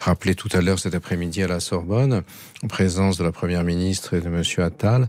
rappelé 0.00 0.34
tout 0.34 0.50
à 0.52 0.60
l'heure 0.60 0.78
cet 0.78 0.94
après-midi 0.94 1.42
à 1.42 1.48
la 1.48 1.60
Sorbonne, 1.60 2.22
en 2.62 2.66
présence 2.66 3.16
de 3.16 3.24
la 3.24 3.32
Première 3.32 3.64
ministre 3.64 4.12
et 4.12 4.20
de 4.20 4.28
Monsieur 4.28 4.64
Attal. 4.64 5.08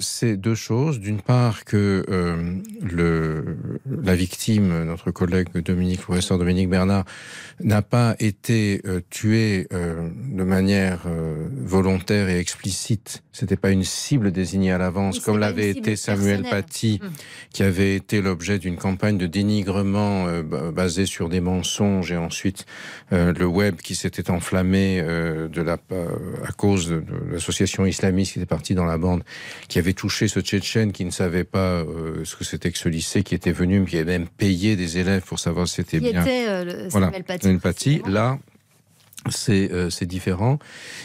c'est 0.00 0.36
deux 0.36 0.54
choses. 0.54 1.00
D'une 1.00 1.20
part, 1.22 1.64
que 1.64 2.04
le, 2.82 3.56
la 4.02 4.14
victime, 4.14 4.84
notre 4.84 5.10
collègue 5.10 5.48
Dominique, 5.54 6.02
professeur 6.02 6.38
Dominique 6.38 6.68
Bernard, 6.68 7.04
n'a 7.60 7.82
pas 7.82 8.14
été 8.18 8.82
tué 9.08 9.66
de 10.22 10.42
manière 10.44 11.02
euh, 11.06 11.48
volontaire 11.56 12.28
et 12.28 12.38
explicite. 12.38 13.22
C'était 13.32 13.56
pas 13.56 13.70
une 13.70 13.84
cible 13.84 14.32
désignée 14.32 14.72
à 14.72 14.78
l'avance, 14.78 15.16
Oui, 15.18 15.22
comme 15.24 15.38
l'avait 15.38 15.70
été 15.70 15.96
Samuel 15.96 16.42
personnelle. 16.42 16.62
Paty, 16.64 17.00
Mm. 17.02 17.08
qui 17.52 17.62
avait 17.62 17.94
été 17.96 18.20
l'objet 18.20 18.58
d'une 18.58 18.76
campagne 18.76 19.16
de 19.18 19.26
dénigrement 19.26 20.26
euh, 20.26 20.42
ba- 20.42 20.70
basée 20.72 21.06
sur 21.06 21.28
des 21.28 21.40
mensonges 21.40 22.12
et 22.12 22.16
ensuite 22.16 22.66
euh, 23.12 23.32
le 23.32 23.46
web 23.46 23.76
qui 23.76 23.94
s'était 23.94 24.30
enflammé 24.30 25.00
euh, 25.02 25.48
de 25.48 25.62
la, 25.62 25.78
à 26.46 26.52
cause 26.52 26.88
de, 26.88 27.00
de 27.00 27.32
l'association 27.32 27.86
islamiste 27.86 28.32
qui 28.34 28.38
était 28.40 28.46
partie 28.46 28.74
dans 28.74 28.84
la 28.84 28.98
bande, 28.98 29.22
qui 29.68 29.78
avait 29.78 29.92
touché 29.94 30.28
ce 30.28 30.40
Tchétchène 30.40 30.92
qui 30.92 31.04
ne 31.04 31.10
savait 31.10 31.44
pas 31.44 31.80
euh, 31.82 32.24
ce 32.24 32.36
que 32.36 32.44
c'était 32.44 32.70
que 32.70 32.78
ce 32.78 32.88
lycée, 32.88 33.22
qui 33.22 33.34
était 33.34 33.52
venu, 33.52 33.84
qui 33.86 33.96
avait 33.96 34.18
même 34.18 34.28
payé 34.28 34.76
des 34.76 34.98
élèves 34.98 35.22
pour 35.22 35.38
savoir 35.38 35.66
si 35.68 35.76
c'était 35.76 36.00
bien. 36.00 36.20
était 36.22 36.64
le 36.64 36.88
Voilà, 36.88 37.06
Samuel 37.06 37.24
Paty. 37.24 37.42
Samuel 37.42 37.60
Paty. 37.60 38.02
Là, 38.06 38.38
c'est 39.28 39.70
euh, 39.72 39.88
différent. 40.02 40.58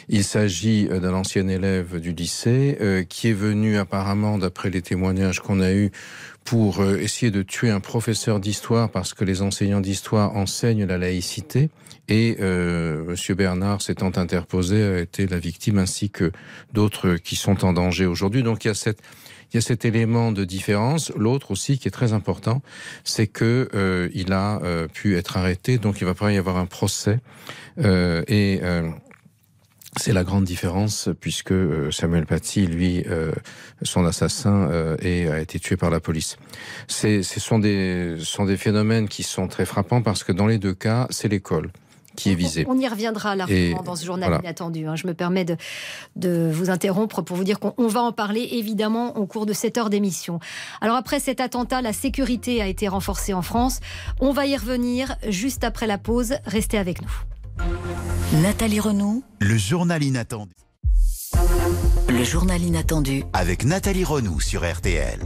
Il 0.07 0.23
s'agit 0.23 0.87
euh, 0.89 0.99
d'un 0.99 1.13
ancien 1.13 1.47
élève 1.47 1.99
du 1.99 2.13
lycée 2.13 2.77
euh, 2.81 3.03
qui 3.03 3.29
est 3.29 3.33
venu 3.33 3.77
apparemment, 3.77 4.37
d'après 4.37 4.69
les 4.69 4.81
témoignages 4.81 5.39
qu'on 5.39 5.59
a 5.59 5.73
eus, 5.73 5.91
pour 6.45 6.79
euh, 6.79 6.97
essayer 6.97 7.31
de 7.31 7.41
tuer 7.41 7.71
un 7.71 7.79
professeur 7.79 8.39
d'histoire 8.39 8.89
parce 8.89 9.13
que 9.13 9.25
les 9.25 9.41
enseignants 9.41 9.81
d'histoire 9.81 10.35
enseignent 10.35 10.85
la 10.85 10.97
laïcité. 10.97 11.69
Et 12.07 12.37
euh, 12.39 13.03
Monsieur 13.03 13.33
Bernard, 13.33 13.81
s'étant 13.81 14.11
interposé, 14.15 14.83
a 14.83 14.99
été 14.99 15.25
la 15.25 15.39
victime 15.39 15.79
ainsi 15.79 16.11
que 16.11 16.31
d'autres 16.71 17.15
qui 17.15 17.35
sont 17.35 17.65
en 17.65 17.73
danger 17.73 18.05
aujourd'hui. 18.05 18.43
Donc 18.43 18.63
il 18.63 18.67
y 18.67 18.71
a 18.71 18.75
cette 18.75 19.01
il 19.51 19.55
y 19.55 19.57
a 19.57 19.61
cet 19.61 19.85
élément 19.85 20.31
de 20.31 20.43
différence. 20.43 21.11
L'autre 21.15 21.51
aussi 21.51 21.77
qui 21.77 21.87
est 21.87 21.91
très 21.91 22.13
important, 22.13 22.61
c'est 23.03 23.27
que 23.27 23.69
euh, 23.73 24.09
il 24.13 24.33
a 24.33 24.59
euh, 24.63 24.87
pu 24.87 25.17
être 25.17 25.37
arrêté, 25.37 25.77
donc 25.77 26.01
il 26.01 26.05
va 26.05 26.13
pas 26.13 26.31
y 26.31 26.37
avoir 26.37 26.57
un 26.57 26.65
procès. 26.65 27.19
Euh, 27.79 28.23
et 28.27 28.59
euh, 28.63 28.89
c'est 29.97 30.13
la 30.13 30.23
grande 30.23 30.43
différence 30.43 31.09
puisque 31.19 31.51
euh, 31.51 31.91
Samuel 31.91 32.25
Paty, 32.25 32.67
lui, 32.67 33.03
euh, 33.07 33.31
son 33.81 34.05
assassin, 34.05 34.69
euh, 34.69 34.97
et 35.01 35.29
a 35.29 35.39
été 35.39 35.59
tué 35.59 35.77
par 35.77 35.89
la 35.89 35.99
police. 35.99 36.37
Ce 36.87 37.21
sont 37.21 37.59
des, 37.59 38.17
sont 38.19 38.45
des 38.45 38.57
phénomènes 38.57 39.07
qui 39.07 39.23
sont 39.23 39.47
très 39.47 39.65
frappants 39.65 40.01
parce 40.01 40.23
que 40.23 40.31
dans 40.31 40.47
les 40.47 40.57
deux 40.57 40.73
cas, 40.73 41.07
c'est 41.09 41.27
l'école 41.27 41.71
qui 42.15 42.31
est 42.31 42.35
visée. 42.35 42.65
On 42.69 42.77
y 42.79 42.87
reviendra 42.87 43.35
largement 43.35 43.57
Et 43.81 43.83
dans 43.85 43.95
ce 43.95 44.05
journal 44.05 44.29
voilà. 44.29 44.43
inattendu. 44.43 44.87
hein. 44.87 44.95
Je 44.95 45.05
me 45.07 45.13
permets 45.13 45.45
de, 45.45 45.57
de 46.15 46.49
vous 46.53 46.69
interrompre 46.69 47.21
pour 47.21 47.37
vous 47.37 47.43
dire 47.43 47.59
qu'on 47.59 47.73
on 47.77 47.87
va 47.87 48.01
en 48.01 48.11
parler 48.11 48.47
évidemment 48.53 49.17
au 49.17 49.25
cours 49.27 49.45
de 49.45 49.53
cette 49.53 49.77
heure 49.77 49.89
d'émission. 49.89 50.39
Alors 50.81 50.95
après 50.95 51.19
cet 51.19 51.39
attentat, 51.41 51.81
la 51.81 51.93
sécurité 51.93 52.61
a 52.61 52.67
été 52.67 52.87
renforcée 52.87 53.33
en 53.33 53.41
France. 53.41 53.79
On 54.19 54.31
va 54.31 54.45
y 54.47 54.55
revenir 54.57 55.15
juste 55.27 55.63
après 55.63 55.87
la 55.87 55.97
pause. 55.97 56.35
Restez 56.45 56.77
avec 56.77 57.01
nous. 57.01 57.11
Nathalie 58.41 58.79
Renaud, 58.79 59.23
Le 59.39 59.57
journal 59.57 60.03
inattendu. 60.03 60.51
le 62.09 62.23
journal 62.23 62.61
inattendu 62.61 63.23
Avec 63.33 63.65
Nathalie 63.65 64.03
Renaud 64.03 64.39
sur 64.39 64.63
RTL. 64.69 65.19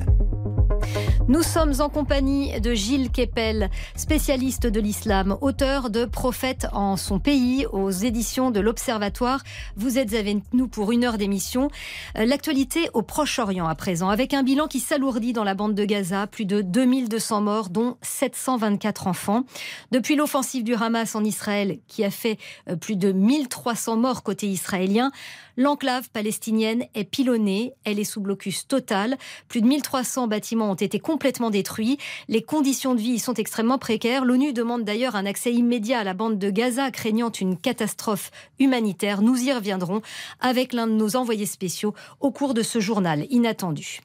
Nous 1.30 1.44
sommes 1.44 1.74
en 1.78 1.90
compagnie 1.90 2.60
de 2.60 2.74
Gilles 2.74 3.12
Kepel, 3.12 3.70
spécialiste 3.96 4.66
de 4.66 4.80
l'islam, 4.80 5.38
auteur 5.42 5.92
de 5.92 6.06
Prophète 6.06 6.66
en 6.72 6.98
son 6.98 7.20
pays 7.20 7.68
aux 7.72 7.92
éditions 7.92 8.50
de 8.50 8.60
l'Observatoire. 8.60 9.44
Vous 9.76 10.00
êtes 10.00 10.16
avec 10.16 10.38
nous 10.54 10.68
pour 10.68 10.92
une 10.92 11.04
heure 11.04 11.20
d'émission. 11.20 11.70
Euh, 12.18 12.26
L'actualité 12.26 12.90
au 12.96 13.04
Proche-Orient 13.04 13.68
à 13.68 13.76
présent, 13.76 14.10
avec 14.10 14.34
un 14.34 14.42
bilan 14.42 14.66
qui 14.66 14.80
s'alourdit 14.80 15.32
dans 15.32 15.44
la 15.44 15.54
bande 15.54 15.76
de 15.76 15.86
Gaza, 15.86 16.26
plus 16.26 16.46
de 16.46 16.64
2200 16.64 17.42
morts, 17.42 17.70
dont 17.70 17.98
724 18.02 19.06
enfants. 19.06 19.44
Depuis 19.92 20.16
l'offensive 20.16 20.64
du 20.64 20.74
Hamas 20.74 21.14
en 21.14 21.24
Israël, 21.24 21.78
qui 21.88 22.04
a 22.04 22.10
fait 22.10 22.40
euh, 22.70 22.76
plus 22.76 22.96
de 22.96 23.12
1300 23.12 23.98
morts 23.98 24.24
côté 24.24 24.48
israélien, 24.48 25.12
l'enclave 25.58 26.10
palestinienne 26.10 26.86
est 26.96 27.04
pilonnée, 27.04 27.74
elle 27.84 28.00
est 28.00 28.04
sous 28.04 28.20
blocus 28.20 28.68
total. 28.68 29.16
Plus 29.48 29.62
de 29.62 29.68
1300 29.68 30.28
bâtiments 30.28 30.72
ont 30.72 30.74
été 30.74 30.98
complètement 30.98 31.19
détruits. 31.50 31.98
Les 32.28 32.42
conditions 32.42 32.96
de 32.96 33.00
vie 33.00 33.14
y 33.14 33.20
sont 33.20 33.34
extrêmement 33.34 33.78
précaires. 33.78 34.26
L'ONU 34.26 34.54
demande 34.54 34.84
d'ailleurs 34.84 35.16
un 35.16 35.26
accès 35.26 35.54
immédiat 35.54 36.00
à 36.00 36.04
la 36.04 36.14
bande 36.14 36.38
de 36.38 36.50
Gaza, 36.50 36.92
craignant 36.92 37.32
une 37.32 37.58
catastrophe 37.58 38.32
humanitaire. 38.60 39.22
Nous 39.22 39.44
y 39.44 39.54
reviendrons 39.54 40.02
avec 40.40 40.74
l'un 40.74 40.88
de 40.88 40.94
nos 40.94 41.16
envoyés 41.16 41.46
spéciaux 41.46 41.94
au 42.20 42.32
cours 42.32 42.54
de 42.54 42.64
ce 42.64 42.80
journal 42.80 43.26
inattendu. 43.30 44.02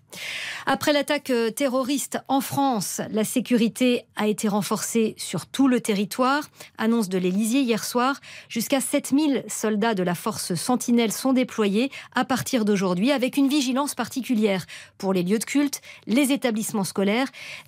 Après 0.66 0.92
l'attaque 0.92 1.30
euh, 1.30 1.50
terroriste 1.50 2.18
en 2.28 2.40
France, 2.40 3.00
la 3.11 3.25
sécurité 3.25 4.04
a 4.16 4.28
été 4.28 4.49
renforcée 4.49 5.14
sur 5.18 5.47
tout 5.47 5.68
le 5.68 5.80
territoire. 5.80 6.44
Annonce 6.78 7.09
de 7.09 7.18
l'Élysée 7.18 7.61
hier 7.61 7.85
soir. 7.85 8.21
Jusqu'à 8.49 8.80
7000 8.80 9.44
soldats 9.49 9.94
de 9.94 10.02
la 10.02 10.14
force 10.14 10.54
Sentinelle 10.54 11.12
sont 11.12 11.33
déployés 11.33 11.90
à 12.14 12.25
partir 12.25 12.64
d'aujourd'hui 12.64 13.11
avec 13.11 13.37
une 13.37 13.49
vigilance 13.49 13.94
particulière 13.94 14.66
pour 14.99 15.12
les 15.12 15.23
lieux 15.23 15.38
de 15.38 15.44
culte, 15.44 15.80
les 16.06 16.33
établissements 16.33 16.85
scolaires, 16.85 16.94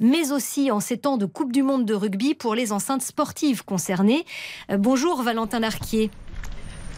mais 0.01 0.33
aussi 0.33 0.71
en 0.71 0.81
ces 0.81 0.99
temps 0.99 1.17
de 1.17 1.27
Coupe 1.27 1.53
du 1.53 1.63
Monde 1.63 1.85
de 1.85 1.95
rugby 1.95 2.35
pour 2.35 2.55
les 2.55 2.73
enceintes 2.73 3.03
sportives 3.03 3.65
concernées. 3.65 4.25
Euh, 4.71 4.77
Bonjour 4.77 5.23
Valentin 5.23 5.61
Larquier. 5.61 6.11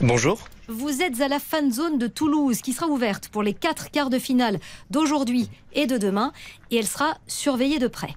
Bonjour. 0.01 0.39
Vous 0.69 1.03
êtes 1.03 1.21
à 1.21 1.29
la 1.29 1.39
fan 1.39 1.73
zone 1.73 1.99
de 1.99 2.07
Toulouse 2.07 2.61
qui 2.61 2.73
sera 2.73 2.87
ouverte 2.89 3.29
pour 3.31 3.43
les 3.43 3.55
quatre 3.55 3.91
quarts 3.91 4.11
de 4.11 4.19
finale 4.19 4.61
d'aujourd'hui 4.91 5.49
et 5.73 5.87
de 5.87 5.97
demain 5.97 6.33
et 6.71 6.77
elle 6.77 6.87
sera 6.87 7.17
surveillée 7.27 7.79
de 7.79 7.89
près. 7.89 8.15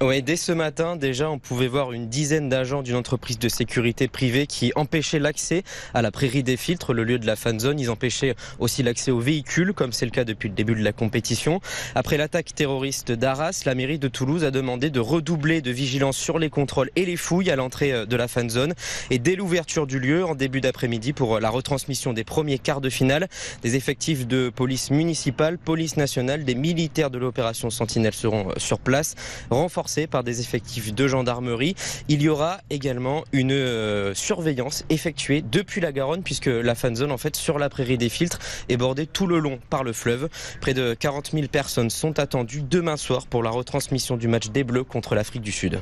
Oui, 0.00 0.22
dès 0.24 0.34
ce 0.34 0.50
matin, 0.50 0.96
déjà, 0.96 1.30
on 1.30 1.38
pouvait 1.38 1.68
voir 1.68 1.92
une 1.92 2.08
dizaine 2.08 2.48
d'agents 2.48 2.82
d'une 2.82 2.96
entreprise 2.96 3.38
de 3.38 3.48
sécurité 3.48 4.08
privée 4.08 4.48
qui 4.48 4.72
empêchaient 4.74 5.20
l'accès 5.20 5.62
à 5.94 6.02
la 6.02 6.10
prairie 6.10 6.42
des 6.42 6.56
filtres, 6.56 6.92
le 6.92 7.04
lieu 7.04 7.20
de 7.20 7.26
la 7.26 7.36
fan 7.36 7.60
zone. 7.60 7.78
Ils 7.78 7.90
empêchaient 7.90 8.34
aussi 8.58 8.82
l'accès 8.82 9.12
aux 9.12 9.20
véhicules, 9.20 9.72
comme 9.72 9.92
c'est 9.92 10.04
le 10.04 10.10
cas 10.10 10.24
depuis 10.24 10.48
le 10.48 10.56
début 10.56 10.74
de 10.74 10.82
la 10.82 10.92
compétition. 10.92 11.60
Après 11.94 12.16
l'attaque 12.16 12.56
terroriste 12.56 13.12
d'Arras, 13.12 13.62
la 13.66 13.76
mairie 13.76 14.00
de 14.00 14.08
Toulouse 14.08 14.42
a 14.42 14.50
demandé 14.50 14.90
de 14.90 14.98
redoubler 14.98 15.62
de 15.62 15.70
vigilance 15.70 16.16
sur 16.16 16.40
les 16.40 16.50
contrôles 16.50 16.90
et 16.96 17.06
les 17.06 17.16
fouilles 17.16 17.52
à 17.52 17.56
l'entrée 17.56 17.92
euh, 17.92 18.04
de 18.04 18.16
la 18.16 18.26
fan 18.26 18.50
zone. 18.50 18.74
Et 19.10 19.20
dès 19.20 19.36
l'ouverture 19.36 19.86
du 19.86 20.00
lieu, 20.00 20.24
en 20.24 20.34
début 20.34 20.60
d'après-midi, 20.60 21.12
pour 21.12 21.36
euh, 21.36 21.40
la 21.40 21.50
retransmission 21.50 22.12
des 22.12 22.24
premiers 22.24 22.58
quarts 22.58 22.80
de 22.80 22.90
finale, 22.90 23.28
des 23.62 23.76
effectifs 23.76 24.26
de 24.26 24.50
police 24.50 24.90
municipale, 24.90 25.56
police 25.56 25.96
nationale, 25.96 26.44
des 26.44 26.56
militaires 26.56 27.10
de 27.10 27.18
l'opération 27.18 27.70
Sentinelle 27.70 28.12
seront 28.12 28.48
euh, 28.48 28.54
sur 28.56 28.80
place, 28.80 29.14
renforcés 29.50 29.83
par 30.10 30.24
des 30.24 30.40
effectifs 30.40 30.94
de 30.94 31.06
gendarmerie. 31.06 31.74
Il 32.08 32.22
y 32.22 32.28
aura 32.28 32.60
également 32.70 33.24
une 33.32 33.52
euh, 33.52 34.14
surveillance 34.14 34.84
effectuée 34.88 35.42
depuis 35.42 35.80
la 35.80 35.92
Garonne, 35.92 36.22
puisque 36.22 36.46
la 36.46 36.74
fan 36.74 36.96
zone, 36.96 37.12
en 37.12 37.18
fait, 37.18 37.36
sur 37.36 37.58
la 37.58 37.68
prairie 37.68 37.98
des 37.98 38.08
filtres, 38.08 38.38
est 38.68 38.76
bordée 38.76 39.06
tout 39.06 39.26
le 39.26 39.38
long 39.38 39.58
par 39.70 39.84
le 39.84 39.92
fleuve. 39.92 40.28
Près 40.60 40.74
de 40.74 40.94
40 40.94 41.32
000 41.32 41.48
personnes 41.48 41.90
sont 41.90 42.18
attendues 42.18 42.62
demain 42.62 42.96
soir 42.96 43.26
pour 43.26 43.42
la 43.42 43.50
retransmission 43.50 44.16
du 44.16 44.28
match 44.28 44.48
des 44.48 44.64
Bleus 44.64 44.84
contre 44.84 45.14
l'Afrique 45.14 45.42
du 45.42 45.52
Sud. 45.52 45.80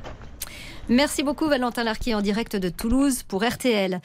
Merci 0.88 1.22
beaucoup 1.22 1.46
Valentin 1.46 1.84
Larquier 1.84 2.16
en 2.16 2.22
direct 2.22 2.56
de 2.56 2.68
Toulouse 2.68 3.22
pour 3.22 3.44
RTL. 3.44 4.00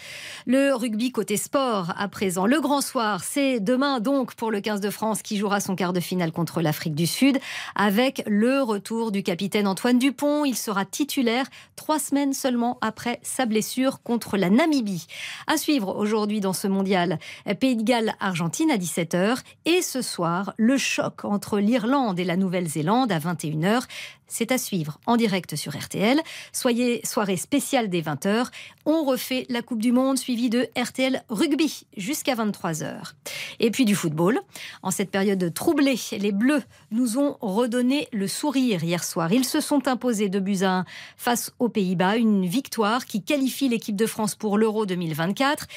Le 0.46 0.76
rugby 0.76 1.12
côté 1.12 1.36
sport 1.36 1.92
à 1.98 2.08
présent. 2.08 2.46
Le 2.46 2.62
grand 2.62 2.82
soir, 2.82 3.24
c'est 3.24 3.60
demain 3.60 4.00
donc 4.00 4.36
pour 4.36 4.52
le 4.52 4.62
15 4.62 4.80
de 4.80 4.92
France 4.92 5.24
qui 5.24 5.38
jouera 5.38 5.60
son 5.60 5.76
quart 5.76 5.92
de 5.92 6.00
finale 6.00 6.32
contre 6.32 6.62
l'Afrique 6.62 6.94
du 6.94 7.08
Sud 7.08 7.40
avec 7.76 8.22
le 8.28 8.62
retour 8.62 9.12
du 9.12 9.24
capitaine 9.24 9.66
Antoine 9.66 9.98
Dupont. 9.98 10.46
Il 10.46 10.56
sera 10.56 10.86
titulaire 10.86 11.48
trois 11.76 11.98
semaines 11.98 12.34
seulement 12.34 12.78
après 12.82 13.20
sa 13.24 13.48
blessure 13.48 14.04
contre 14.04 14.38
la 14.38 14.52
Namibie. 14.52 15.08
À 15.48 15.58
suivre 15.58 15.98
aujourd'hui 15.98 16.42
dans 16.42 16.54
ce 16.54 16.68
mondial, 16.68 17.18
Pays 17.60 17.76
de 17.76 17.84
Galles, 17.84 18.14
Argentine 18.20 18.70
à 18.70 18.78
17h 18.78 19.40
et 19.66 19.82
ce 19.82 20.04
soir, 20.04 20.54
le 20.58 20.78
choc 20.78 21.26
entre 21.26 21.58
l'Irlande 21.58 22.20
et 22.20 22.24
la 22.24 22.38
Nouvelle-Zélande 22.38 23.12
à 23.12 23.18
21h. 23.18 23.82
C'est 24.28 24.52
à 24.52 24.58
suivre 24.58 25.00
en 25.06 25.18
direct 25.18 25.56
sur 25.56 25.78
RTL. 25.78 26.20
Soyez 26.52 27.06
soirée 27.06 27.38
spéciale 27.38 27.90
des 27.90 28.02
20h. 28.02 28.48
On 28.86 29.04
refait 29.04 29.46
la 29.50 29.62
Coupe 29.62 29.82
du 29.82 29.92
Monde 29.92 30.18
suivie 30.18 30.50
de 30.50 30.68
RTL 30.78 31.24
Rugby 31.30 31.86
jusqu'à 31.96 32.36
23h. 32.36 33.14
Et 33.60 33.72
puis 33.72 33.86
du 33.86 33.96
football. 33.96 34.40
En 34.84 34.92
cette 34.92 35.12
période 35.12 35.54
troublée, 35.54 36.00
les 36.12 36.32
Bleus 36.32 36.64
nous 36.92 37.18
ont 37.18 37.38
redonné 37.42 38.08
le 38.12 38.28
sourire 38.28 38.84
hier 38.84 39.04
soir. 39.04 39.32
Ils 39.32 39.46
se 39.46 39.62
sont 39.62 39.88
imposés 39.88 40.30
de 40.30 40.40
buts 40.40 40.64
à 40.64 40.80
1 40.80 40.86
face 41.16 41.52
aux 41.60 41.70
Pays-Bas. 41.70 42.18
Une 42.18 42.46
victoire 42.46 43.06
qui 43.06 43.24
qualifie 43.24 43.70
l'équipe 43.70 43.96
de 43.96 44.06
France 44.06 44.36
pour 44.36 44.58
l'Euro 44.58 44.86
2024. 44.86 45.68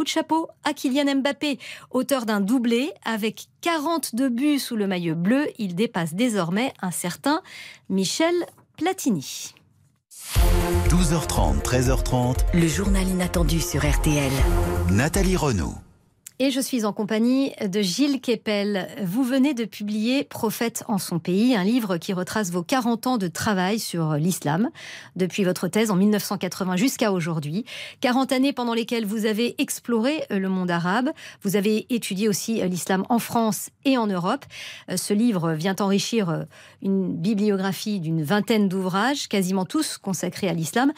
Coup 0.00 0.04
de 0.04 0.08
chapeau 0.08 0.48
à 0.64 0.72
Kylian 0.72 1.16
Mbappé, 1.16 1.58
auteur 1.90 2.24
d'un 2.24 2.40
doublé 2.40 2.90
avec 3.04 3.48
42 3.60 4.30
buts 4.30 4.58
sous 4.58 4.74
le 4.74 4.86
maillot 4.86 5.14
bleu. 5.14 5.48
Il 5.58 5.74
dépasse 5.74 6.14
désormais 6.14 6.72
un 6.80 6.90
certain 6.90 7.42
Michel 7.90 8.32
Platini. 8.78 9.52
12h30, 10.88 11.60
13h30, 11.60 12.36
Le 12.54 12.66
journal 12.66 13.06
inattendu 13.06 13.60
sur 13.60 13.86
RTL. 13.86 14.32
Nathalie 14.90 15.36
Renaud. 15.36 15.74
Et 16.42 16.50
je 16.50 16.60
suis 16.60 16.86
en 16.86 16.94
compagnie 16.94 17.52
de 17.62 17.82
Gilles 17.82 18.18
Kepel. 18.18 18.88
Vous 19.04 19.24
venez 19.24 19.52
de 19.52 19.66
publier 19.66 20.24
Prophète 20.24 20.84
en 20.88 20.96
son 20.96 21.18
pays, 21.18 21.54
un 21.54 21.64
livre 21.64 21.98
qui 21.98 22.14
retrace 22.14 22.50
vos 22.50 22.62
40 22.62 23.06
ans 23.06 23.18
de 23.18 23.28
travail 23.28 23.78
sur 23.78 24.14
l'islam, 24.14 24.70
depuis 25.16 25.44
votre 25.44 25.68
thèse 25.68 25.90
en 25.90 25.96
1980 25.96 26.76
jusqu'à 26.76 27.12
aujourd'hui. 27.12 27.66
40 28.00 28.32
années 28.32 28.54
pendant 28.54 28.72
lesquelles 28.72 29.04
vous 29.04 29.26
avez 29.26 29.54
exploré 29.60 30.24
le 30.30 30.48
monde 30.48 30.70
arabe. 30.70 31.10
Vous 31.42 31.56
avez 31.56 31.84
étudié 31.90 32.26
aussi 32.26 32.66
l'islam 32.66 33.04
en 33.10 33.18
France 33.18 33.68
et 33.84 33.98
en 33.98 34.06
Europe. 34.06 34.46
Ce 34.96 35.12
livre 35.12 35.52
vient 35.52 35.76
enrichir 35.78 36.46
une 36.80 37.14
bibliographie 37.18 38.00
d'une 38.00 38.22
vingtaine 38.22 38.66
d'ouvrages, 38.66 39.28
quasiment 39.28 39.66
tous 39.66 39.98
consacrés 39.98 40.48
à 40.48 40.54
l'islam. 40.54 40.94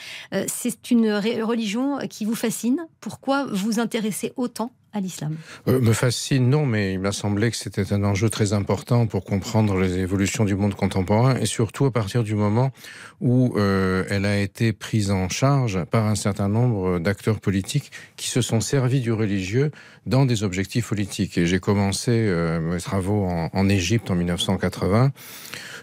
C'est 0.46 0.92
une 0.92 1.12
religion 1.12 1.98
qui 2.08 2.26
vous 2.26 2.36
fascine. 2.36 2.86
Pourquoi 3.00 3.46
vous 3.50 3.80
intéressez 3.80 4.32
autant 4.36 4.70
à 4.92 5.00
l'islam 5.00 5.36
euh, 5.68 5.80
Me 5.80 5.92
fascine, 5.92 6.48
non, 6.48 6.66
mais 6.66 6.92
il 6.92 6.98
m'a 6.98 7.12
semblé 7.12 7.50
que 7.50 7.56
c'était 7.56 7.92
un 7.92 8.04
enjeu 8.04 8.28
très 8.28 8.52
important 8.52 9.06
pour 9.06 9.24
comprendre 9.24 9.78
les 9.78 9.98
évolutions 9.98 10.44
du 10.44 10.54
monde 10.54 10.74
contemporain 10.74 11.36
et 11.36 11.46
surtout 11.46 11.86
à 11.86 11.90
partir 11.90 12.22
du 12.22 12.34
moment 12.34 12.72
où 13.20 13.54
euh, 13.56 14.04
elle 14.10 14.26
a 14.26 14.38
été 14.38 14.72
prise 14.72 15.10
en 15.10 15.28
charge 15.28 15.84
par 15.84 16.06
un 16.06 16.14
certain 16.14 16.48
nombre 16.48 16.98
d'acteurs 16.98 17.40
politiques 17.40 17.92
qui 18.16 18.28
se 18.28 18.42
sont 18.42 18.60
servis 18.60 19.00
du 19.00 19.12
religieux 19.12 19.70
dans 20.06 20.26
des 20.26 20.42
objectifs 20.42 20.88
politiques. 20.88 21.38
Et 21.38 21.46
j'ai 21.46 21.60
commencé 21.60 22.10
euh, 22.10 22.60
mes 22.60 22.80
travaux 22.80 23.24
en, 23.24 23.50
en 23.52 23.68
Égypte 23.68 24.10
en 24.10 24.14
1980. 24.14 25.12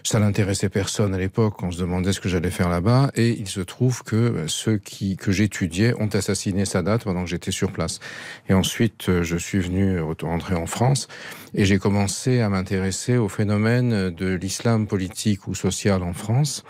Ça 0.02 0.18
n'intéressait 0.18 0.68
personne 0.68 1.14
à 1.14 1.18
l'époque. 1.18 1.62
On 1.62 1.70
se 1.70 1.78
demandait 1.78 2.12
ce 2.12 2.20
que 2.20 2.28
j'allais 2.28 2.50
faire 2.50 2.68
là-bas. 2.68 3.10
Et 3.14 3.30
il 3.30 3.48
se 3.48 3.60
trouve 3.60 4.02
que 4.02 4.44
ceux 4.46 4.78
qui, 4.78 5.16
que 5.16 5.32
j'étudiais 5.32 5.94
ont 6.00 6.08
assassiné 6.08 6.64
Sadat 6.64 6.98
pendant 6.98 7.24
que 7.24 7.30
j'étais 7.30 7.50
sur 7.50 7.72
place. 7.72 8.00
Et 8.48 8.54
ensuite, 8.54 8.99
je 9.06 9.36
suis 9.36 9.60
venu 9.60 10.00
rentrer 10.00 10.54
en 10.54 10.66
France 10.66 11.08
et 11.54 11.64
j'ai 11.64 11.78
commencé 11.78 12.40
à 12.40 12.48
m'intéresser 12.48 13.16
au 13.16 13.28
phénomène 13.28 14.10
de 14.10 14.34
l'islam 14.34 14.86
politique 14.86 15.48
ou 15.48 15.54
social 15.54 16.02
en 16.02 16.12
France. 16.12 16.64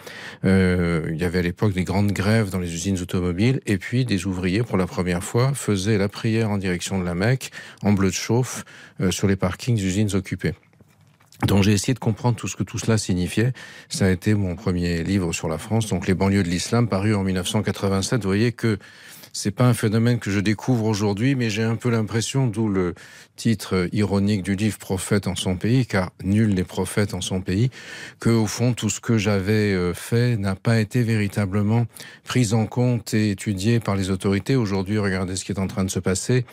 Euh, 0.44 1.10
il 1.10 1.20
y 1.20 1.24
avait 1.24 1.40
à 1.40 1.42
l'époque 1.42 1.72
des 1.72 1.84
grandes 1.84 2.12
grèves 2.12 2.50
dans 2.50 2.58
les 2.58 2.72
usines 2.72 2.98
automobiles 3.00 3.60
et 3.66 3.78
puis 3.78 4.04
des 4.04 4.26
ouvriers, 4.26 4.62
pour 4.62 4.76
la 4.76 4.86
première 4.86 5.22
fois, 5.22 5.52
faisaient 5.54 5.98
la 5.98 6.08
prière 6.08 6.50
en 6.50 6.58
direction 6.58 6.98
de 6.98 7.04
la 7.04 7.14
Mecque 7.14 7.50
en 7.82 7.92
bleu 7.92 8.08
de 8.08 8.14
chauffe 8.14 8.64
euh, 9.00 9.10
sur 9.10 9.28
les 9.28 9.36
parkings 9.36 9.76
d'usines 9.76 10.14
occupées. 10.14 10.54
Donc 11.46 11.62
j'ai 11.62 11.72
essayé 11.72 11.94
de 11.94 11.98
comprendre 11.98 12.36
tout 12.36 12.48
ce 12.48 12.56
que 12.56 12.62
tout 12.62 12.78
cela 12.78 12.98
signifiait. 12.98 13.52
Ça 13.88 14.06
a 14.06 14.10
été 14.10 14.34
mon 14.34 14.56
premier 14.56 15.02
livre 15.02 15.32
sur 15.32 15.48
la 15.48 15.56
France, 15.56 15.86
donc 15.86 16.06
les 16.06 16.14
banlieues 16.14 16.42
de 16.42 16.48
l'islam, 16.48 16.86
paru 16.86 17.14
en 17.14 17.22
1987. 17.22 18.22
Vous 18.22 18.28
voyez 18.28 18.52
que 18.52 18.78
c'est 19.32 19.50
pas 19.50 19.66
un 19.66 19.74
phénomène 19.74 20.18
que 20.18 20.30
je 20.30 20.40
découvre 20.40 20.86
aujourd'hui, 20.86 21.34
mais 21.34 21.50
j'ai 21.50 21.62
un 21.62 21.76
peu 21.76 21.90
l'impression, 21.90 22.46
d'où 22.46 22.68
le 22.68 22.94
titre 23.40 23.88
ironique 23.94 24.42
du 24.42 24.54
livre 24.54 24.76
Prophète 24.76 25.26
en 25.26 25.34
son 25.34 25.56
pays, 25.56 25.86
car 25.86 26.10
nul 26.22 26.52
n'est 26.52 26.62
prophète 26.62 27.14
en 27.14 27.22
son 27.22 27.40
pays, 27.40 27.70
que 28.18 28.28
au 28.28 28.44
fond 28.44 28.74
tout 28.74 28.90
ce 28.90 29.00
que 29.00 29.16
j'avais 29.16 29.72
euh, 29.72 29.94
fait 29.94 30.36
n'a 30.36 30.54
pas 30.54 30.78
été 30.78 31.02
véritablement 31.02 31.86
pris 32.24 32.52
en 32.52 32.66
compte 32.66 33.14
et 33.14 33.30
étudié 33.30 33.80
par 33.80 33.96
les 33.96 34.10
autorités. 34.10 34.56
Aujourd'hui, 34.56 34.98
regardez 34.98 35.36
ce 35.36 35.46
qui 35.46 35.52
est 35.52 35.58
en 35.58 35.68
train 35.68 35.84
de 35.84 35.90
se 35.90 36.00
passer. 36.00 36.44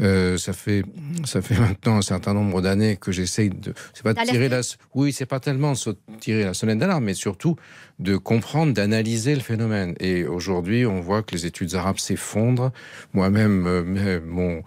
Euh, 0.00 0.36
ça 0.36 0.52
fait 0.52 0.84
ça 1.24 1.40
fait 1.40 1.58
maintenant 1.58 1.96
un 1.96 2.02
certain 2.02 2.34
nombre 2.34 2.60
d'années 2.60 2.96
que 2.96 3.10
j'essaye 3.10 3.48
de 3.48 3.72
c'est 3.94 4.02
pas 4.02 4.14
tirer 4.14 4.50
la 4.50 4.60
oui 4.94 5.14
c'est 5.14 5.24
pas 5.24 5.40
tellement 5.40 5.72
tirer 6.20 6.44
la 6.44 6.52
sonnette 6.52 6.78
d'alarme, 6.78 7.04
mais 7.04 7.14
surtout 7.14 7.56
de 8.00 8.16
comprendre, 8.16 8.74
d'analyser 8.74 9.34
le 9.34 9.40
phénomène. 9.40 9.94
Et 10.00 10.26
aujourd'hui, 10.26 10.84
on 10.84 11.00
voit 11.00 11.22
que 11.22 11.32
les 11.32 11.46
études 11.46 11.74
arabes 11.76 11.98
s'effondrent. 11.98 12.72
Moi-même, 13.12 13.66
euh, 13.66 14.20
mon 14.26 14.62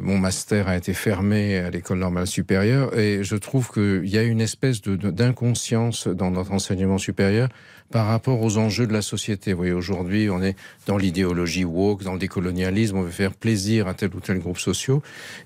mon 0.00 0.18
master 0.18 0.68
a 0.68 0.77
été 0.78 0.94
fermé 0.94 1.58
à 1.58 1.70
l'école 1.70 1.98
normale 1.98 2.26
supérieure, 2.26 2.96
et 2.98 3.22
je 3.22 3.36
trouve 3.36 3.70
qu'il 3.70 4.08
y 4.08 4.16
a 4.16 4.22
une 4.22 4.40
espèce 4.40 4.80
d'inconscience 4.82 6.08
dans 6.08 6.30
notre 6.30 6.52
enseignement 6.52 6.98
supérieur 6.98 7.48
par 7.90 8.06
rapport 8.06 8.42
aux 8.42 8.58
enjeux 8.58 8.86
de 8.86 8.92
la 8.92 9.02
société. 9.02 9.52
Vous 9.52 9.58
voyez, 9.58 9.72
aujourd'hui, 9.72 10.28
on 10.30 10.42
est 10.42 10.56
dans 10.86 10.96
l'idéologie 10.96 11.64
woke, 11.64 12.02
dans 12.02 12.12
le 12.12 12.18
décolonialisme, 12.18 12.96
on 12.98 13.02
veut 13.02 13.10
faire 13.10 13.34
plaisir 13.34 13.88
à 13.88 13.94
tel 13.94 14.14
ou 14.14 14.20
tel 14.20 14.38
groupe 14.38 14.58
social, 14.58 14.98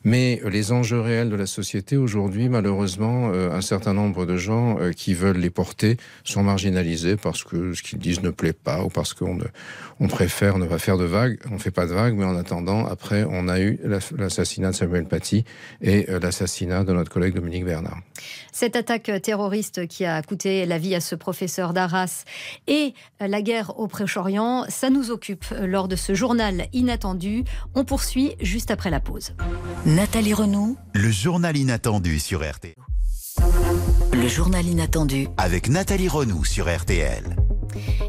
mais 0.05 0.41
les 0.49 0.73
enjeux 0.73 1.01
réels 1.01 1.31
de 1.31 1.37
la 1.37 1.47
société 1.47 1.97
aujourd'hui, 1.97 2.49
malheureusement, 2.49 3.31
euh, 3.33 3.53
un 3.53 3.61
certain 3.61 3.95
nombre 3.95 4.27
de 4.27 4.37
gens 4.37 4.79
euh, 4.79 4.93
qui 4.93 5.15
veulent 5.15 5.39
les 5.39 5.51
porter 5.51 5.97
sont 6.25 6.43
marginalisés 6.43 7.17
parce 7.17 7.45
que 7.45 7.75
ce 7.75 7.83
qu'ils 7.83 7.99
disent 7.99 8.23
ne 8.23 8.31
plaît 8.31 8.53
pas 8.53 8.83
ou 8.83 8.89
parce 8.89 9.15
qu'on 9.15 9.39
on 10.01 10.09
préfère 10.09 10.59
ne 10.59 10.67
pas 10.67 10.79
faire 10.79 10.99
de 10.99 11.05
vagues. 11.05 11.39
On 11.51 11.59
fait 11.59 11.71
pas 11.71 11.87
de 11.87 11.93
vagues, 11.93 12.15
mais 12.15 12.25
en 12.25 12.37
attendant, 12.37 12.87
après, 12.87 13.25
on 13.29 13.49
a 13.49 13.61
eu 13.61 13.79
l'assassinat 14.17 14.71
de 14.71 14.77
Samuel 14.77 15.05
Paty 15.05 15.45
et 15.81 16.11
euh, 16.11 16.19
l'assassinat 16.19 16.85
de 16.85 16.93
notre 16.93 17.11
collègue 17.11 17.35
Dominique 17.35 17.65
Bernard. 17.65 17.99
Cette 18.53 18.77
attaque 18.77 19.11
terroriste 19.23 19.87
qui 19.87 20.05
a 20.05 20.21
coûté 20.23 20.67
la 20.67 20.79
vie 20.79 20.95
à 20.95 21.01
ce 21.01 21.15
professeur 21.15 21.73
d'Arras 21.73 22.25
et 22.67 22.95
la 23.21 23.43
guerre 23.43 23.79
au 23.79 23.87
Proche-Orient, 23.87 24.65
ça 24.69 24.91
nous 24.91 25.11
occupe 25.11 25.45
lors 25.61 25.89
de 25.89 25.97
ce 25.97 26.15
journal 26.15 26.67
inattendu. 26.73 27.45
On 27.75 27.85
poursuit 27.85 28.35
juste 28.41 28.71
après 28.71 28.91
la 28.91 29.01
pause. 29.01 29.35
Nathalie 29.87 30.35
Renaud. 30.35 30.77
Le 30.95 31.11
journal 31.11 31.57
inattendu 31.57 32.19
sur 32.19 32.41
RTL. 32.41 32.75
Le 34.13 34.29
journal 34.29 34.67
inattendu. 34.67 35.29
Avec 35.37 35.69
Nathalie 35.69 36.09
Renaud 36.09 36.45
sur 36.45 36.75
RTL. 36.75 37.37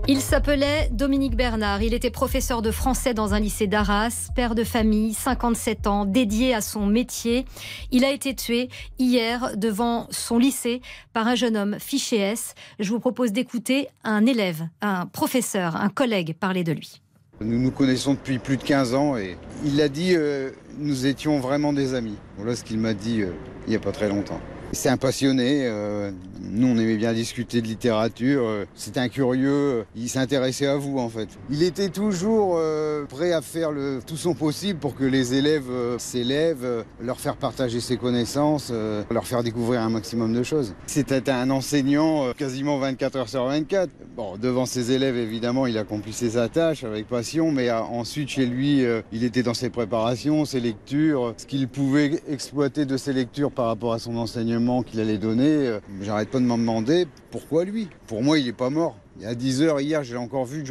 Il 0.07 0.19
s'appelait 0.19 0.89
Dominique 0.91 1.35
Bernard. 1.35 1.81
Il 1.81 1.93
était 1.93 2.09
professeur 2.09 2.61
de 2.61 2.71
français 2.71 3.13
dans 3.13 3.33
un 3.33 3.39
lycée 3.39 3.67
d'Arras, 3.67 4.29
père 4.35 4.55
de 4.55 4.63
famille, 4.63 5.13
57 5.13 5.87
ans, 5.87 6.05
dédié 6.05 6.53
à 6.53 6.61
son 6.61 6.85
métier. 6.85 7.45
Il 7.91 8.03
a 8.03 8.11
été 8.11 8.35
tué 8.35 8.69
hier 8.99 9.55
devant 9.55 10.07
son 10.11 10.37
lycée 10.37 10.81
par 11.13 11.27
un 11.27 11.35
jeune 11.35 11.55
homme 11.55 11.77
fiché 11.79 12.17
S. 12.17 12.53
Je 12.79 12.89
vous 12.89 12.99
propose 12.99 13.31
d'écouter 13.31 13.87
un 14.03 14.25
élève, 14.25 14.67
un 14.81 15.05
professeur, 15.05 15.75
un 15.75 15.89
collègue 15.89 16.35
parler 16.37 16.63
de 16.63 16.73
lui. 16.73 17.01
Nous 17.41 17.59
nous 17.59 17.71
connaissons 17.71 18.13
depuis 18.13 18.39
plus 18.39 18.57
de 18.57 18.63
15 18.63 18.93
ans 18.93 19.17
et 19.17 19.37
il 19.65 19.81
a 19.81 19.89
dit 19.89 20.15
euh, 20.15 20.51
nous 20.77 21.05
étions 21.05 21.39
vraiment 21.39 21.73
des 21.73 21.93
amis. 21.93 22.17
Voilà 22.37 22.55
ce 22.55 22.63
qu'il 22.63 22.77
m'a 22.77 22.93
dit 22.93 23.21
euh, 23.21 23.31
il 23.67 23.71
n'y 23.71 23.75
a 23.75 23.79
pas 23.79 23.91
très 23.91 24.07
longtemps. 24.07 24.39
C'est 24.73 24.89
un 24.89 24.97
passionné. 24.97 25.61
Euh, 25.65 26.11
nous, 26.41 26.67
on 26.67 26.77
aimait 26.77 26.97
bien 26.97 27.13
discuter 27.13 27.61
de 27.61 27.67
littérature. 27.67 28.41
Euh, 28.43 28.65
C'était 28.73 29.01
un 29.01 29.07
curieux. 29.07 29.85
Il 29.95 30.09
s'intéressait 30.09 30.65
à 30.65 30.77
vous, 30.77 30.97
en 30.97 31.09
fait. 31.09 31.29
Il 31.51 31.61
était 31.61 31.89
toujours 31.89 32.55
euh, 32.57 33.05
prêt 33.05 33.33
à 33.33 33.41
faire 33.41 33.69
tout 34.07 34.17
son 34.17 34.33
possible 34.33 34.79
pour 34.79 34.95
que 34.95 35.03
les 35.03 35.35
élèves 35.35 35.69
s'élèvent, 35.99 36.85
leur 36.99 37.19
faire 37.19 37.35
partager 37.35 37.79
ses 37.79 37.97
connaissances, 37.97 38.71
leur 39.11 39.27
faire 39.27 39.43
découvrir 39.43 39.81
un 39.81 39.89
maximum 39.89 40.33
de 40.33 40.41
choses. 40.41 40.73
C'était 40.87 41.29
un 41.29 41.49
enseignant 41.51 42.33
quasiment 42.33 42.79
24 42.79 43.15
heures 43.17 43.29
sur 43.29 43.45
24. 43.45 43.89
Bon, 44.15 44.37
devant 44.37 44.65
ses 44.65 44.91
élèves, 44.91 45.17
évidemment, 45.17 45.67
il 45.67 45.77
accomplissait 45.77 46.31
sa 46.31 46.49
tâche 46.49 46.83
avec 46.83 47.07
passion, 47.07 47.51
mais 47.51 47.69
ensuite, 47.71 48.29
chez 48.29 48.45
lui, 48.45 48.83
il 49.11 49.23
était 49.23 49.43
dans 49.43 49.53
ses 49.53 49.69
préparations, 49.69 50.45
ses 50.45 50.59
lectures, 50.59 51.33
ce 51.37 51.45
qu'il 51.45 51.67
pouvait 51.67 52.21
exploiter 52.27 52.85
de 52.85 52.97
ses 52.97 53.13
lectures 53.13 53.51
par 53.51 53.67
rapport 53.67 53.93
à 53.93 53.99
son 53.99 54.17
enseignement 54.17 54.62
qu'il 54.83 54.99
allait 54.99 55.17
donner, 55.17 55.67
euh, 55.67 55.79
j'arrête 56.01 56.29
pas 56.29 56.39
de 56.39 56.45
me 56.45 56.51
demander 56.51 57.05
pourquoi 57.31 57.65
lui. 57.65 57.89
Pour 58.07 58.23
moi, 58.23 58.39
il 58.39 58.47
est 58.47 58.53
pas 58.53 58.69
mort. 58.69 58.97
Il 59.17 59.23
y 59.23 59.27
a 59.27 59.35
10 59.35 59.61
heures 59.61 59.81
hier, 59.81 60.03
j'ai 60.03 60.17
encore 60.17 60.45
vu. 60.45 60.63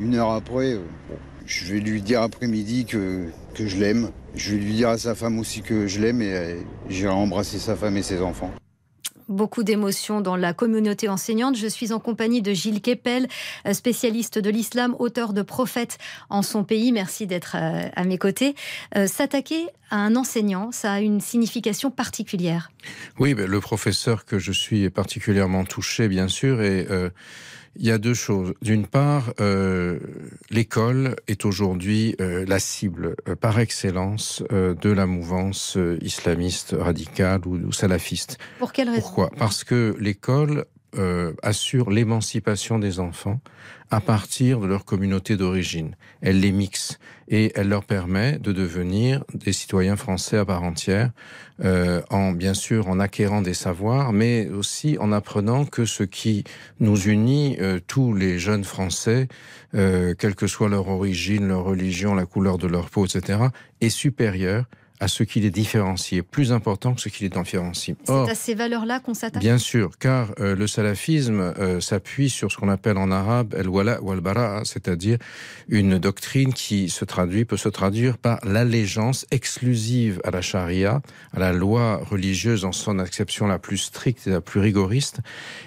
Une 0.00 0.14
heure 0.14 0.30
après, 0.30 0.72
euh, 0.72 0.80
je 1.46 1.72
vais 1.72 1.80
lui 1.80 2.02
dire 2.02 2.22
après-midi 2.22 2.86
que, 2.86 3.26
que 3.54 3.66
je 3.66 3.76
l'aime. 3.76 4.10
Je 4.34 4.52
vais 4.52 4.58
lui 4.58 4.72
dire 4.72 4.88
à 4.88 4.98
sa 4.98 5.14
femme 5.14 5.38
aussi 5.38 5.60
que 5.60 5.86
je 5.86 6.00
l'aime 6.00 6.22
et 6.22 6.34
euh, 6.34 6.56
j'irai 6.88 7.12
embrasser 7.12 7.58
sa 7.58 7.76
femme 7.76 7.96
et 7.96 8.02
ses 8.02 8.20
enfants 8.20 8.50
beaucoup 9.28 9.62
d'émotions 9.62 10.20
dans 10.20 10.36
la 10.36 10.52
communauté 10.52 11.08
enseignante. 11.08 11.56
Je 11.56 11.66
suis 11.66 11.92
en 11.92 12.00
compagnie 12.00 12.42
de 12.42 12.52
Gilles 12.52 12.80
Kepel, 12.80 13.28
euh, 13.66 13.72
spécialiste 13.72 14.38
de 14.38 14.50
l'islam, 14.50 14.94
auteur 14.98 15.32
de 15.32 15.42
Prophète 15.42 15.98
en 16.30 16.42
son 16.42 16.64
pays. 16.64 16.92
Merci 16.92 17.26
d'être 17.26 17.56
euh, 17.58 17.88
à 17.94 18.04
mes 18.04 18.18
côtés. 18.18 18.54
Euh, 18.96 19.06
s'attaquer 19.06 19.66
à 19.90 19.96
un 19.96 20.16
enseignant, 20.16 20.72
ça 20.72 20.92
a 20.92 21.00
une 21.00 21.20
signification 21.20 21.90
particulière. 21.90 22.70
Oui, 23.18 23.34
ben, 23.34 23.46
le 23.46 23.60
professeur 23.60 24.24
que 24.24 24.38
je 24.38 24.52
suis 24.52 24.84
est 24.84 24.90
particulièrement 24.90 25.64
touché, 25.64 26.08
bien 26.08 26.28
sûr, 26.28 26.62
et 26.62 26.86
il 27.76 27.86
y 27.86 27.90
a 27.90 27.98
deux 27.98 28.14
choses. 28.14 28.54
D'une 28.62 28.86
part, 28.86 29.32
euh, 29.40 29.98
l'école 30.50 31.16
est 31.28 31.44
aujourd'hui 31.44 32.14
euh, 32.20 32.44
la 32.46 32.58
cible 32.58 33.16
euh, 33.28 33.36
par 33.36 33.58
excellence 33.58 34.42
de 34.50 34.90
la 34.90 35.06
mouvance 35.06 35.78
islamiste 36.00 36.74
radicale 36.78 37.40
ou, 37.46 37.56
ou, 37.56 37.72
salafiste. 37.72 38.38
Pour 38.58 38.72
quelle 38.72 38.88
raison? 38.88 39.00
Pourquoi? 39.00 39.30
Parce 39.36 39.64
que 39.64 39.96
l'école 39.98 40.64
assure 41.42 41.90
l'émancipation 41.90 42.78
des 42.78 43.00
enfants 43.00 43.40
à 43.90 44.00
partir 44.00 44.60
de 44.60 44.66
leur 44.66 44.84
communauté 44.84 45.36
d'origine. 45.36 45.96
Elle 46.20 46.40
les 46.40 46.52
mixe 46.52 46.98
et 47.28 47.52
elle 47.54 47.68
leur 47.68 47.84
permet 47.84 48.38
de 48.38 48.52
devenir 48.52 49.24
des 49.32 49.52
citoyens 49.52 49.96
français 49.96 50.36
à 50.36 50.44
part 50.44 50.62
entière, 50.62 51.10
euh, 51.64 52.02
en 52.10 52.32
bien 52.32 52.54
sûr 52.54 52.88
en 52.88 52.98
acquérant 52.98 53.40
des 53.40 53.54
savoirs, 53.54 54.12
mais 54.12 54.48
aussi 54.48 54.96
en 54.98 55.12
apprenant 55.12 55.64
que 55.64 55.84
ce 55.84 56.02
qui 56.02 56.44
nous 56.80 57.00
unit 57.02 57.56
euh, 57.60 57.78
tous 57.86 58.14
les 58.14 58.38
jeunes 58.38 58.64
Français, 58.64 59.28
euh, 59.74 60.14
quelle 60.18 60.34
que 60.34 60.46
soit 60.46 60.68
leur 60.68 60.88
origine, 60.88 61.48
leur 61.48 61.64
religion, 61.64 62.14
la 62.14 62.26
couleur 62.26 62.58
de 62.58 62.66
leur 62.66 62.90
peau, 62.90 63.06
etc., 63.06 63.38
est 63.80 63.90
supérieur 63.90 64.64
à 65.00 65.08
ce 65.08 65.24
qui 65.24 65.40
les 65.40 65.50
différencie, 65.50 66.22
plus 66.22 66.52
important 66.52 66.94
que 66.94 67.00
ce 67.00 67.08
qui 67.08 67.24
les 67.24 67.28
différencie. 67.28 67.96
C'est 68.04 68.12
à 68.12 68.34
ces 68.34 68.54
valeurs-là 68.54 69.00
qu'on 69.00 69.12
s'attaque 69.12 69.42
Bien 69.42 69.58
sûr, 69.58 69.98
car 69.98 70.32
euh, 70.38 70.54
le 70.54 70.66
salafisme 70.68 71.40
euh, 71.40 71.80
s'appuie 71.80 72.30
sur 72.30 72.52
ce 72.52 72.56
qu'on 72.56 72.68
appelle 72.68 72.96
en 72.96 73.10
arabe 73.10 73.54
el-wala 73.54 74.00
ou 74.02 74.12
al-bara, 74.12 74.64
c'est-à-dire 74.64 75.18
une 75.68 75.98
doctrine 75.98 76.52
qui 76.52 76.88
se 76.88 77.04
traduit, 77.04 77.44
peut 77.44 77.56
se 77.56 77.68
traduire 77.68 78.18
par 78.18 78.38
l'allégeance 78.44 79.26
exclusive 79.32 80.20
à 80.22 80.30
la 80.30 80.42
charia, 80.42 81.02
à 81.32 81.40
la 81.40 81.52
loi 81.52 82.00
religieuse 82.08 82.64
en 82.64 82.72
son 82.72 83.00
acception 83.00 83.48
la 83.48 83.58
plus 83.58 83.78
stricte 83.78 84.28
et 84.28 84.30
la 84.30 84.40
plus 84.40 84.60
rigoriste, 84.60 85.18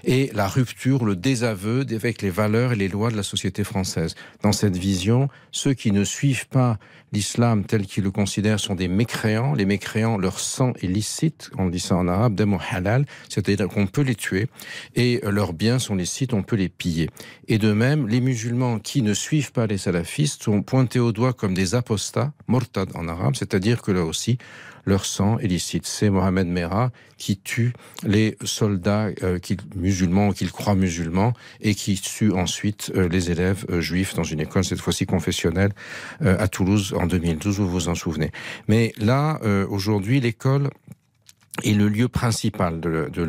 et 0.06 0.32
la 0.34 0.48
rupture, 0.48 1.04
le 1.04 1.18
désaveu 1.18 1.86
avec 1.92 2.22
les 2.22 2.30
valeurs 2.30 2.72
et 2.72 2.76
les 2.78 2.88
lois 2.88 3.12
de 3.12 3.18
la 3.18 3.24
société 3.24 3.66
française. 3.66 4.16
Dans 4.42 4.54
cette 4.54 4.78
vision, 4.78 5.28
ceux 5.52 5.74
qui 5.74 5.92
ne 5.92 6.06
suivent 6.06 6.48
pas 6.48 6.78
l'islam 7.12 7.63
tel 7.65 7.86
qu'ils 7.86 8.04
le 8.04 8.12
considèrent 8.12 8.60
sont 8.60 8.76
des 8.76 8.88
mécréants. 8.88 9.54
Les 9.54 9.65
mécréants, 9.65 10.17
leur 10.17 10.39
sang 10.39 10.74
est 10.82 10.88
licite, 10.88 11.50
on 11.58 11.70
dit 11.70 11.80
ça 11.80 11.96
en 11.96 12.08
arabe, 12.08 12.36
demo 12.36 12.58
halal, 12.70 13.06
c'est-à-dire 13.30 13.67
qu'on 13.67 13.88
peut 13.88 14.02
les 14.02 14.15
tuer, 14.15 14.48
et 14.96 15.22
leurs 15.24 15.54
biens 15.54 15.80
sont 15.80 15.96
licites, 15.96 16.34
on 16.34 16.43
peut 16.43 16.56
les 16.56 16.70
piller. 16.70 17.10
Et 17.48 17.58
de 17.58 17.72
même, 17.74 18.08
les 18.08 18.22
musulmans 18.22 18.80
qui 18.80 19.02
ne 19.02 19.13
suivent 19.13 19.52
pas 19.52 19.67
les 19.67 19.78
salafistes 19.78 20.43
sont 20.43 20.62
pointés 20.62 21.00
au 21.00 21.12
doigt 21.12 21.34
comme 21.34 21.54
des 21.54 21.76
apostats, 21.76 22.34
mortad 22.48 22.89
en 22.96 23.08
arabe, 23.08 23.36
c'est-à-dire 23.36 23.82
que 23.82 23.91
là 23.91 24.04
aussi, 24.04 24.38
leur 24.88 25.06
sang 25.06 25.38
est 25.38 25.47
licite. 25.47 25.86
C'est 25.86 26.10
Mohamed 26.10 26.47
Merah 26.47 26.91
qui 27.17 27.38
tue 27.38 27.73
les 28.04 28.38
soldats 28.43 29.10
euh, 29.21 29.38
musulmans 29.76 30.32
qu'ils 30.32 30.52
croient 30.52 30.76
musulmans 30.76 31.34
et 31.62 31.76
qui 31.76 32.00
tue 32.00 32.32
ensuite 32.32 32.91
euh, 32.95 33.10
les 33.10 33.30
élèves 33.30 33.65
euh, 33.69 33.82
juifs 33.82 34.15
dans 34.15 34.23
une 34.23 34.39
école, 34.39 34.63
cette 34.63 34.80
fois-ci 34.80 35.06
confessionnelle, 35.06 35.73
à 36.21 36.47
Toulouse 36.47 36.95
en 36.97 37.06
2012, 37.06 37.60
vous 37.60 37.69
vous 37.69 37.89
en 37.89 37.95
souvenez. 37.95 38.32
Mais 38.67 38.93
là, 38.97 39.39
aujourd'hui, 39.69 40.21
l'école 40.21 40.69
est 41.63 41.73
le 41.73 41.89
lieu 41.89 42.08
principal 42.08 42.80
de 42.80 43.21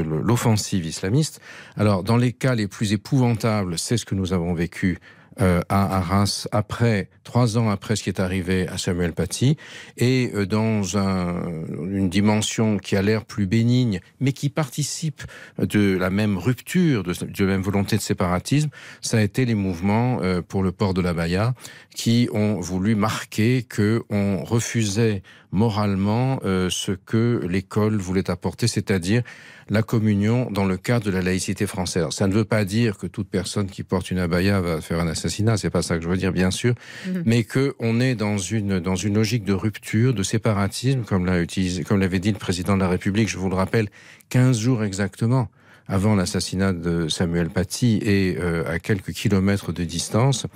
l'offensive 0.00 0.86
islamiste. 0.86 1.40
Alors 1.76 2.04
dans 2.04 2.16
les 2.16 2.32
cas 2.32 2.54
les 2.54 2.68
plus 2.68 2.92
épouvantables, 2.92 3.78
c'est 3.78 3.96
ce 3.96 4.04
que 4.04 4.14
nous 4.14 4.32
avons 4.32 4.54
vécu 4.54 4.98
euh, 5.40 5.60
à 5.68 5.98
Arras 5.98 6.46
après 6.50 7.10
trois 7.22 7.58
ans 7.58 7.68
après 7.68 7.94
ce 7.94 8.02
qui 8.02 8.08
est 8.08 8.20
arrivé 8.20 8.66
à 8.68 8.78
Samuel 8.78 9.12
Paty. 9.12 9.58
Et 9.98 10.30
euh, 10.34 10.46
dans 10.46 10.96
un, 10.96 11.42
une 11.78 12.08
dimension 12.08 12.78
qui 12.78 12.96
a 12.96 13.02
l'air 13.02 13.26
plus 13.26 13.46
bénigne 13.46 14.00
mais 14.18 14.32
qui 14.32 14.48
participe 14.48 15.22
de 15.58 15.94
la 15.98 16.08
même 16.08 16.38
rupture 16.38 17.02
de, 17.02 17.12
la 17.38 17.46
même 17.46 17.60
volonté 17.60 17.96
de 17.96 18.02
séparatisme 18.02 18.70
ça 19.02 19.18
a 19.18 19.20
été 19.20 19.44
les 19.44 19.54
mouvements 19.54 20.20
euh, 20.22 20.40
pour 20.40 20.62
le 20.62 20.72
port 20.72 20.94
de 20.94 21.02
la 21.02 21.12
Baïa 21.12 21.54
qui 21.94 22.28
ont 22.32 22.58
voulu 22.58 22.94
marquer 22.94 23.62
que 23.62 24.04
on 24.08 24.42
refusait 24.42 25.22
moralement 25.52 26.40
ce 26.42 26.92
que 26.92 27.40
l'école 27.48 27.96
voulait 27.96 28.30
apporter 28.30 28.68
c'est-à-dire 28.68 29.22
la 29.68 29.82
communion 29.82 30.48
dans 30.50 30.64
le 30.64 30.76
cadre 30.76 31.06
de 31.06 31.10
la 31.10 31.22
laïcité 31.22 31.66
française. 31.66 32.06
Ça 32.10 32.26
ne 32.28 32.34
veut 32.34 32.44
pas 32.44 32.64
dire 32.64 32.98
que 32.98 33.06
toute 33.06 33.28
personne 33.28 33.66
qui 33.66 33.82
porte 33.82 34.10
une 34.10 34.18
abaya 34.18 34.60
va 34.60 34.80
faire 34.80 35.00
un 35.00 35.08
assassinat, 35.08 35.56
c'est 35.56 35.70
pas 35.70 35.82
ça 35.82 35.96
que 35.96 36.04
je 36.04 36.08
veux 36.08 36.16
dire, 36.16 36.32
bien 36.32 36.50
sûr, 36.50 36.74
mhm. 37.06 37.22
mais 37.26 37.44
que 37.44 37.74
on 37.78 38.00
est 38.00 38.14
dans 38.14 38.38
une 38.38 38.78
dans 38.78 38.96
une 38.96 39.14
logique 39.14 39.44
de 39.44 39.52
rupture, 39.52 40.14
de 40.14 40.22
séparatisme, 40.22 41.02
comme 41.02 41.26
l'a 41.26 41.40
utilisé, 41.40 41.84
comme 41.84 42.00
l'avait 42.00 42.20
dit 42.20 42.32
le 42.32 42.38
président 42.38 42.76
de 42.76 42.80
la 42.80 42.88
République. 42.88 43.28
Je 43.28 43.38
vous 43.38 43.48
le 43.48 43.56
rappelle, 43.56 43.88
15 44.28 44.58
jours 44.58 44.84
exactement 44.84 45.48
avant 45.88 46.14
l'assassinat 46.14 46.72
de 46.72 47.08
Samuel 47.08 47.50
Paty 47.50 47.98
et 48.02 48.36
euh, 48.38 48.64
à 48.66 48.78
quelques 48.78 49.12
kilomètres 49.12 49.72
de 49.72 49.84
distance. 49.84 50.46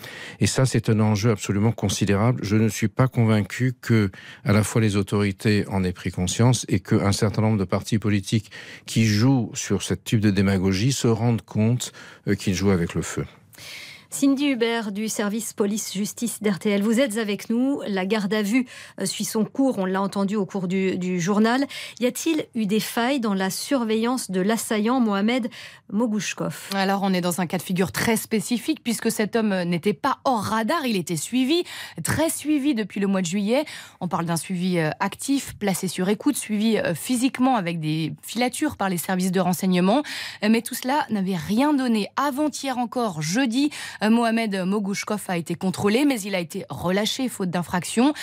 Et 0.40 0.46
ça, 0.46 0.66
c'est 0.66 0.88
un 0.88 1.00
enjeu 1.00 1.30
absolument 1.30 1.72
considérable. 1.72 2.40
Je 2.42 2.56
ne 2.56 2.68
suis 2.68 2.88
pas 2.88 3.08
convaincu 3.08 3.74
que 3.80 4.10
à 4.44 4.52
la 4.52 4.62
fois 4.62 4.80
les 4.80 4.96
autorités 4.96 5.64
en 5.68 5.84
aient 5.84 5.92
pris 5.92 6.10
conscience 6.10 6.66
et 6.68 6.80
qu'un 6.80 7.12
certain 7.12 7.42
nombre 7.42 7.58
de 7.58 7.64
partis 7.64 7.98
politiques 7.98 8.50
qui 8.86 9.06
jouent 9.06 9.50
sur 9.54 9.82
ce 9.82 9.94
type 9.94 10.20
de 10.20 10.30
démagogie 10.30 10.92
se 10.92 11.08
rendent 11.08 11.42
compte 11.42 11.92
euh, 12.28 12.34
qu'ils 12.34 12.54
jouent 12.54 12.70
avec 12.70 12.94
le 12.94 13.02
feu. 13.02 13.24
Cindy 14.12 14.48
Hubert 14.48 14.90
du 14.90 15.08
service 15.08 15.52
police-justice 15.52 16.42
d'RTL, 16.42 16.82
vous 16.82 16.98
êtes 16.98 17.16
avec 17.16 17.48
nous. 17.48 17.80
La 17.86 18.04
garde 18.04 18.34
à 18.34 18.42
vue 18.42 18.66
euh, 19.00 19.06
suit 19.06 19.24
son 19.24 19.44
cours, 19.44 19.78
on 19.78 19.84
l'a 19.84 20.02
entendu 20.02 20.34
au 20.34 20.44
cours 20.44 20.66
du, 20.66 21.20
journal. 21.20 21.64
Y 22.00 22.06
a-t-il 22.06 22.46
eu 22.56 22.66
des 22.66 22.80
failles 22.80 23.20
dans 23.20 23.34
la 23.34 23.50
surveillance 23.50 24.32
de 24.32 24.40
l'assaillant 24.40 24.98
Mohamed 24.98 25.48
Mogouchkov? 25.92 26.70
Alors 26.74 27.02
on 27.04 27.14
est 27.14 27.20
dans 27.20 27.40
un 27.40 27.46
cas 27.46 27.56
de 27.56 27.62
figure 27.62 27.92
très 27.92 28.16
spécifique 28.16 28.82
puisque 28.82 29.12
cet 29.12 29.36
homme 29.36 29.62
n'était 29.62 29.94
pas 29.94 30.18
hors 30.24 30.42
radar, 30.42 30.84
il 30.86 30.96
était 30.96 31.16
suivi, 31.16 31.62
très 32.02 32.30
suivi 32.30 32.74
depuis 32.74 32.98
le 32.98 33.06
mois 33.06 33.20
de 33.20 33.26
juillet. 33.26 33.64
On 34.00 34.08
parle 34.08 34.24
d'un 34.24 34.36
suivi 34.36 34.78
euh, 34.78 34.90
actif, 34.98 35.56
placé 35.56 35.86
sur 35.86 36.08
écoute, 36.08 36.36
suivi 36.36 36.78
euh, 36.78 36.94
physiquement 36.94 37.54
avec 37.54 37.78
des 37.78 38.12
filatures 38.22 38.76
par 38.76 38.88
les 38.88 38.98
services 38.98 39.30
de 39.30 39.40
renseignement. 39.40 40.02
Mais 40.42 40.62
tout 40.62 40.74
cela 40.74 41.06
n'avait 41.10 41.36
rien 41.36 41.72
donné. 41.72 42.08
Avant-hier 42.16 42.76
encore, 42.76 43.22
jeudi, 43.22 43.70
Mohamed 44.02 44.54
Mogouchkov 44.64 45.24
a 45.28 45.36
été 45.36 45.54
contrôlé, 45.54 46.04
mais 46.04 46.20
il 46.22 46.34
a 46.34 46.40
été 46.40 46.64
relâché 46.70 47.28
faute 47.28 47.50
d'infraction. 47.50 48.14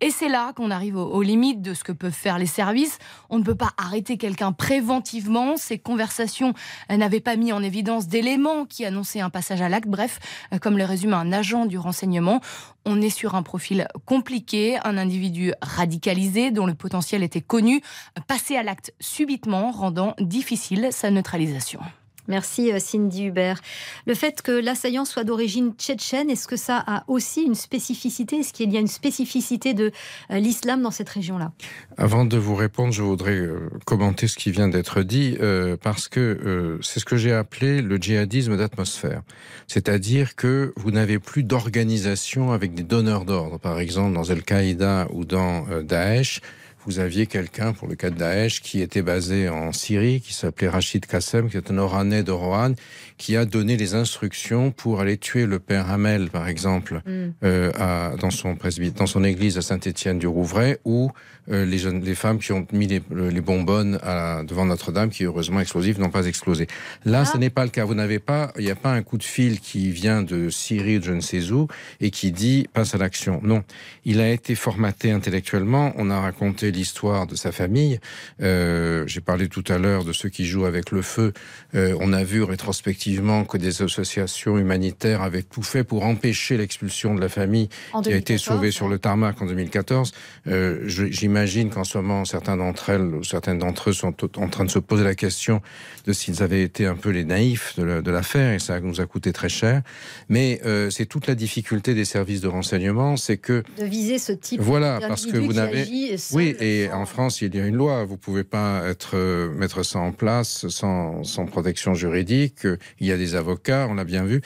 Et 0.00 0.10
c'est 0.10 0.28
là 0.28 0.52
qu'on 0.54 0.70
arrive 0.70 0.96
aux, 0.96 1.22
limites 1.22 1.62
de 1.62 1.74
ce 1.74 1.84
que 1.84 1.92
peuvent 1.92 2.12
faire 2.12 2.38
les 2.38 2.46
services. 2.46 2.98
On 3.30 3.38
ne 3.38 3.44
peut 3.44 3.54
pas 3.54 3.70
arrêter 3.76 4.16
quelqu'un 4.16 4.52
préventivement. 4.52 5.56
Ces 5.56 5.78
conversations 5.78 6.54
euh, 6.90 6.96
n'avaient 6.96 7.20
pas 7.20 7.36
mis 7.36 7.52
en 7.52 7.62
évidence 7.62 8.06
d'éléments 8.06 8.64
qui 8.64 8.84
annonçaient 8.84 9.20
un 9.20 9.30
passage 9.30 9.62
à 9.62 9.68
l'acte. 9.68 9.88
Bref, 9.88 10.18
euh, 10.52 10.58
comme 10.58 10.78
le 10.78 10.84
résume 10.84 11.14
un 11.14 11.32
agent 11.32 11.66
du 11.66 11.78
renseignement, 11.78 12.40
on 12.84 13.00
est 13.00 13.10
sur 13.10 13.34
un 13.34 13.42
profil 13.42 13.88
compliqué, 14.04 14.78
un 14.84 14.96
individu 14.96 15.52
radicalisé 15.60 16.50
dont 16.50 16.66
le 16.66 16.74
potentiel 16.74 17.22
était 17.22 17.40
connu, 17.40 17.82
passé 18.26 18.56
à 18.56 18.62
l'acte 18.62 18.94
subitement, 19.00 19.72
rendant 19.72 20.14
difficile 20.20 20.88
sa 20.92 21.10
neutralisation. 21.10 21.80
Merci 22.28 22.72
euh, 22.72 22.78
Cindy 22.78 23.26
Hubert. 23.26 23.60
Le 24.06 24.14
fait 24.14 24.42
que 24.42 24.52
l'assaillant 24.52 25.04
soit 25.04 25.24
d'origine 25.24 25.72
tchétchène, 25.72 26.30
est-ce 26.30 26.48
que 26.48 26.56
ça 26.56 26.82
a 26.86 27.04
aussi 27.08 27.42
une 27.42 27.54
spécificité? 27.54 28.36
Est-ce 28.38 28.52
qu'il 28.52 28.72
y 28.72 28.76
a 28.76 28.80
une 28.80 28.86
spécificité 28.86 29.74
de 29.74 29.92
euh, 30.30 30.38
l'islam 30.38 30.82
dans 30.82 30.90
cette 30.90 31.08
région-là? 31.08 31.52
Avant 31.96 32.24
de 32.24 32.36
vous 32.36 32.54
répondre, 32.54 32.92
je 32.92 33.02
voudrais 33.02 33.36
euh, 33.36 33.70
commenter 33.84 34.28
ce 34.28 34.36
qui 34.36 34.50
vient 34.50 34.68
d'être 34.68 35.02
dit, 35.02 35.36
parce 35.82 36.08
que 36.08 36.78
c'est 36.82 37.00
ce 37.00 37.04
que 37.04 37.16
j'ai 37.16 37.32
appelé 37.32 37.82
le 37.82 37.96
djihadisme 37.96 38.56
d'atmosphère. 38.56 39.22
C'est-à-dire 39.66 40.34
que 40.34 40.72
vous 40.76 40.90
n'avez 40.90 41.18
plus 41.18 41.42
d'organisation 41.42 42.52
avec 42.52 42.74
des 42.74 42.82
donneurs 42.82 43.24
d'ordre. 43.24 43.58
Par 43.58 43.78
exemple, 43.78 44.14
dans 44.14 44.30
Al-Qaïda 44.30 45.08
ou 45.12 45.24
dans 45.24 45.66
Daesh, 45.82 46.40
vous 46.86 47.00
aviez 47.00 47.26
quelqu'un, 47.26 47.72
pour 47.72 47.88
le 47.88 47.96
cas 47.96 48.10
de 48.10 48.16
Daesh, 48.16 48.62
qui 48.62 48.80
était 48.80 49.02
basé 49.02 49.48
en 49.48 49.72
Syrie, 49.72 50.20
qui 50.20 50.32
s'appelait 50.32 50.68
Rachid 50.68 51.04
Kassem, 51.04 51.50
qui 51.50 51.56
est 51.56 51.70
un 51.70 51.78
Oranais 51.78 52.22
de 52.22 52.30
Rohan, 52.30 52.72
qui 53.18 53.36
a 53.36 53.44
donné 53.44 53.76
les 53.76 53.94
instructions 53.94 54.70
pour 54.70 55.00
aller 55.00 55.18
tuer 55.18 55.46
le 55.46 55.58
père 55.58 55.90
Hamel, 55.90 56.30
par 56.30 56.46
exemple, 56.48 57.02
mm. 57.04 57.10
euh, 57.44 57.72
à, 57.78 58.14
dans, 58.20 58.30
son 58.30 58.56
dans 58.96 59.06
son 59.06 59.24
église 59.24 59.58
à 59.58 59.62
Saint-Étienne 59.62 60.18
du 60.18 60.28
Rouvray, 60.28 60.78
ou 60.84 61.10
euh, 61.10 61.35
les, 61.48 61.78
jeunes, 61.78 62.02
les 62.02 62.14
femmes 62.14 62.38
qui 62.38 62.52
ont 62.52 62.66
mis 62.72 62.86
les, 62.86 63.02
les 63.10 63.40
bonbonnes 63.40 63.98
à, 64.02 64.42
devant 64.42 64.66
Notre-Dame, 64.66 65.10
qui 65.10 65.24
heureusement 65.24 65.60
explosifs 65.60 65.98
n'ont 65.98 66.10
pas 66.10 66.26
explosé. 66.26 66.66
Là, 67.04 67.24
ce 67.24 67.32
ah. 67.34 67.38
n'est 67.38 67.50
pas 67.50 67.64
le 67.64 67.70
cas. 67.70 67.84
Vous 67.84 67.94
n'avez 67.94 68.18
pas, 68.18 68.52
il 68.58 68.64
n'y 68.64 68.70
a 68.70 68.76
pas 68.76 68.92
un 68.92 69.02
coup 69.02 69.18
de 69.18 69.22
fil 69.22 69.60
qui 69.60 69.90
vient 69.90 70.22
de 70.22 70.50
Syrie, 70.50 70.98
de 70.98 71.04
je 71.04 71.12
ne 71.12 71.20
sais 71.20 71.50
où, 71.52 71.68
et 72.00 72.10
qui 72.10 72.32
dit 72.32 72.66
passe 72.72 72.94
à 72.94 72.98
l'action. 72.98 73.40
Non, 73.42 73.62
il 74.04 74.20
a 74.20 74.30
été 74.30 74.54
formaté 74.54 75.12
intellectuellement. 75.12 75.92
On 75.96 76.10
a 76.10 76.20
raconté 76.20 76.70
l'histoire 76.70 77.26
de 77.26 77.34
sa 77.34 77.52
famille. 77.52 78.00
Euh, 78.42 79.04
J'ai 79.06 79.20
parlé 79.20 79.48
tout 79.48 79.64
à 79.68 79.78
l'heure 79.78 80.04
de 80.04 80.12
ceux 80.12 80.28
qui 80.28 80.46
jouent 80.46 80.66
avec 80.66 80.90
le 80.90 81.02
feu. 81.02 81.32
Euh, 81.74 81.96
on 82.00 82.12
a 82.12 82.24
vu 82.24 82.42
rétrospectivement 82.42 83.44
que 83.44 83.56
des 83.56 83.82
associations 83.82 84.58
humanitaires 84.58 85.22
avaient 85.22 85.42
tout 85.42 85.62
fait 85.62 85.84
pour 85.84 86.04
empêcher 86.04 86.56
l'expulsion 86.56 87.14
de 87.14 87.20
la 87.20 87.28
famille 87.28 87.68
qui 88.02 88.12
a 88.12 88.16
été 88.16 88.38
sauvée 88.38 88.70
sur 88.70 88.88
le 88.88 88.98
tarmac 88.98 89.40
en 89.40 89.46
2014. 89.46 90.12
Euh, 90.48 90.82
J'imagine 90.86 91.35
qu'en 91.72 91.84
ce 91.84 91.98
moment, 91.98 92.24
certains 92.24 92.56
d'entre 92.56 92.90
elles 92.90 93.14
ou 93.14 93.22
certaines 93.22 93.58
d'entre 93.58 93.90
eux 93.90 93.92
sont 93.92 94.14
en 94.38 94.48
train 94.48 94.64
de 94.64 94.70
se 94.70 94.78
poser 94.78 95.04
la 95.04 95.14
question 95.14 95.60
de 96.06 96.12
s'ils 96.12 96.42
avaient 96.42 96.62
été 96.62 96.86
un 96.86 96.94
peu 96.94 97.10
les 97.10 97.24
naïfs 97.24 97.78
de 97.78 98.10
l'affaire 98.10 98.54
et 98.54 98.58
ça 98.58 98.80
nous 98.80 99.00
a 99.00 99.06
coûté 99.06 99.32
très 99.32 99.48
cher. 99.48 99.82
Mais 100.28 100.60
euh, 100.64 100.90
c'est 100.90 101.06
toute 101.06 101.26
la 101.26 101.34
difficulté 101.34 101.94
des 101.94 102.04
services 102.04 102.40
de 102.40 102.48
renseignement, 102.48 103.16
c'est 103.16 103.36
que 103.36 103.62
de 103.78 103.84
viser 103.84 104.18
ce 104.18 104.32
type 104.32 104.60
voilà 104.60 104.98
parce 105.06 105.26
que 105.26 105.36
vous 105.36 105.52
n'avez 105.52 105.86
oui 106.32 106.56
Et 106.60 106.88
en 106.92 107.06
France, 107.06 107.42
il 107.42 107.54
y 107.54 107.60
a 107.60 107.66
une 107.66 107.76
loi. 107.76 108.04
Vous 108.04 108.16
pouvez 108.16 108.44
pas 108.44 108.82
être, 108.86 109.16
mettre 109.54 109.82
ça 109.82 109.98
en 109.98 110.12
place 110.12 110.68
sans, 110.68 111.24
sans 111.24 111.46
protection 111.46 111.94
juridique. 111.94 112.66
Il 113.00 113.06
y 113.06 113.12
a 113.12 113.16
des 113.16 113.34
avocats, 113.34 113.86
on 113.88 113.94
l'a 113.94 114.04
bien 114.04 114.24
vu. 114.24 114.40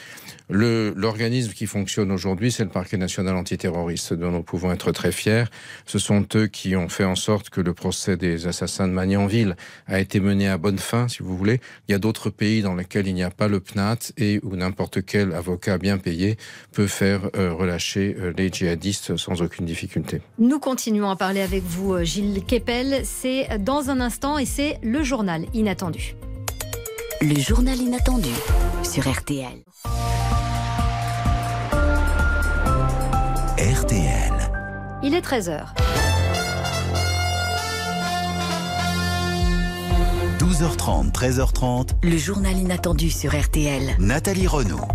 L'organisme 0.51 1.53
qui 1.53 1.67
fonctionne 1.67 2.11
aujourd'hui, 2.11 2.51
c'est 2.51 2.65
le 2.65 2.71
parquet 2.71 2.97
national 2.97 3.37
antiterroriste, 3.37 4.15
dont 4.15 4.31
nous 4.31 4.43
pouvons 4.43 4.73
être 4.73 4.91
très 4.93 5.13
fiers. 5.13 5.45
Ce 5.87 5.99
sont 5.99 6.27
eux 6.35 6.47
qui 6.47 6.75
ont 6.77 6.89
fait 6.89 7.05
en 7.05 7.15
sorte 7.15 7.51
que 7.51 7.61
le 7.61 7.73
procès 7.73 8.17
des 8.17 8.47
assassins 8.47 8.89
de 8.89 8.93
Magnanville 8.93 9.57
a 9.87 10.01
été 10.01 10.19
mené 10.21 10.49
à 10.49 10.59
bonne 10.59 10.79
fin, 10.79 11.09
si 11.09 11.23
vous 11.23 11.37
voulez. 11.37 11.61
Il 11.89 11.93
y 11.93 11.95
a 11.95 11.99
d'autres 11.99 12.31
pays 12.31 12.63
dans 12.63 12.75
lesquels 12.75 13.07
il 13.07 13.15
n'y 13.15 13.23
a 13.23 13.31
pas 13.31 13.49
le 13.49 13.61
PNAT 13.61 14.13
et 14.17 14.41
où 14.43 14.57
n'importe 14.57 15.05
quel 15.05 15.33
avocat 15.35 15.79
bien 15.79 15.99
payé 15.99 16.37
peut 16.73 16.87
faire 16.87 17.31
euh, 17.37 17.53
relâcher 17.53 18.17
euh, 18.19 18.33
les 18.37 18.49
djihadistes 18.49 19.17
sans 19.17 19.43
aucune 19.43 19.67
difficulté. 19.67 20.21
Nous 20.39 20.59
continuons 20.59 21.11
à 21.11 21.17
parler 21.17 21.43
avec 21.43 21.63
vous, 21.63 21.95
euh, 21.95 22.05
Gilles 22.05 22.45
Kepel. 22.45 23.03
C'est 23.05 23.59
dans 23.59 23.91
un 23.91 24.01
instant 24.01 24.39
et 24.39 24.47
c'est 24.47 24.79
le 24.83 25.03
journal 25.03 25.45
inattendu. 25.55 26.15
Le 27.23 27.39
journal 27.39 27.79
inattendu 27.79 28.31
sur 28.83 29.07
RTL. 29.07 29.63
RTL. 33.61 34.33
Il 35.03 35.15
est 35.15 35.21
13h. 35.21 35.67
12h30, 40.39 41.13
13h30. 41.13 41.91
Le 42.03 42.17
journal 42.17 42.57
inattendu 42.57 43.11
sur 43.11 43.39
RTL. 43.39 43.97
Nathalie 43.99 44.47
Renaud. 44.47 44.89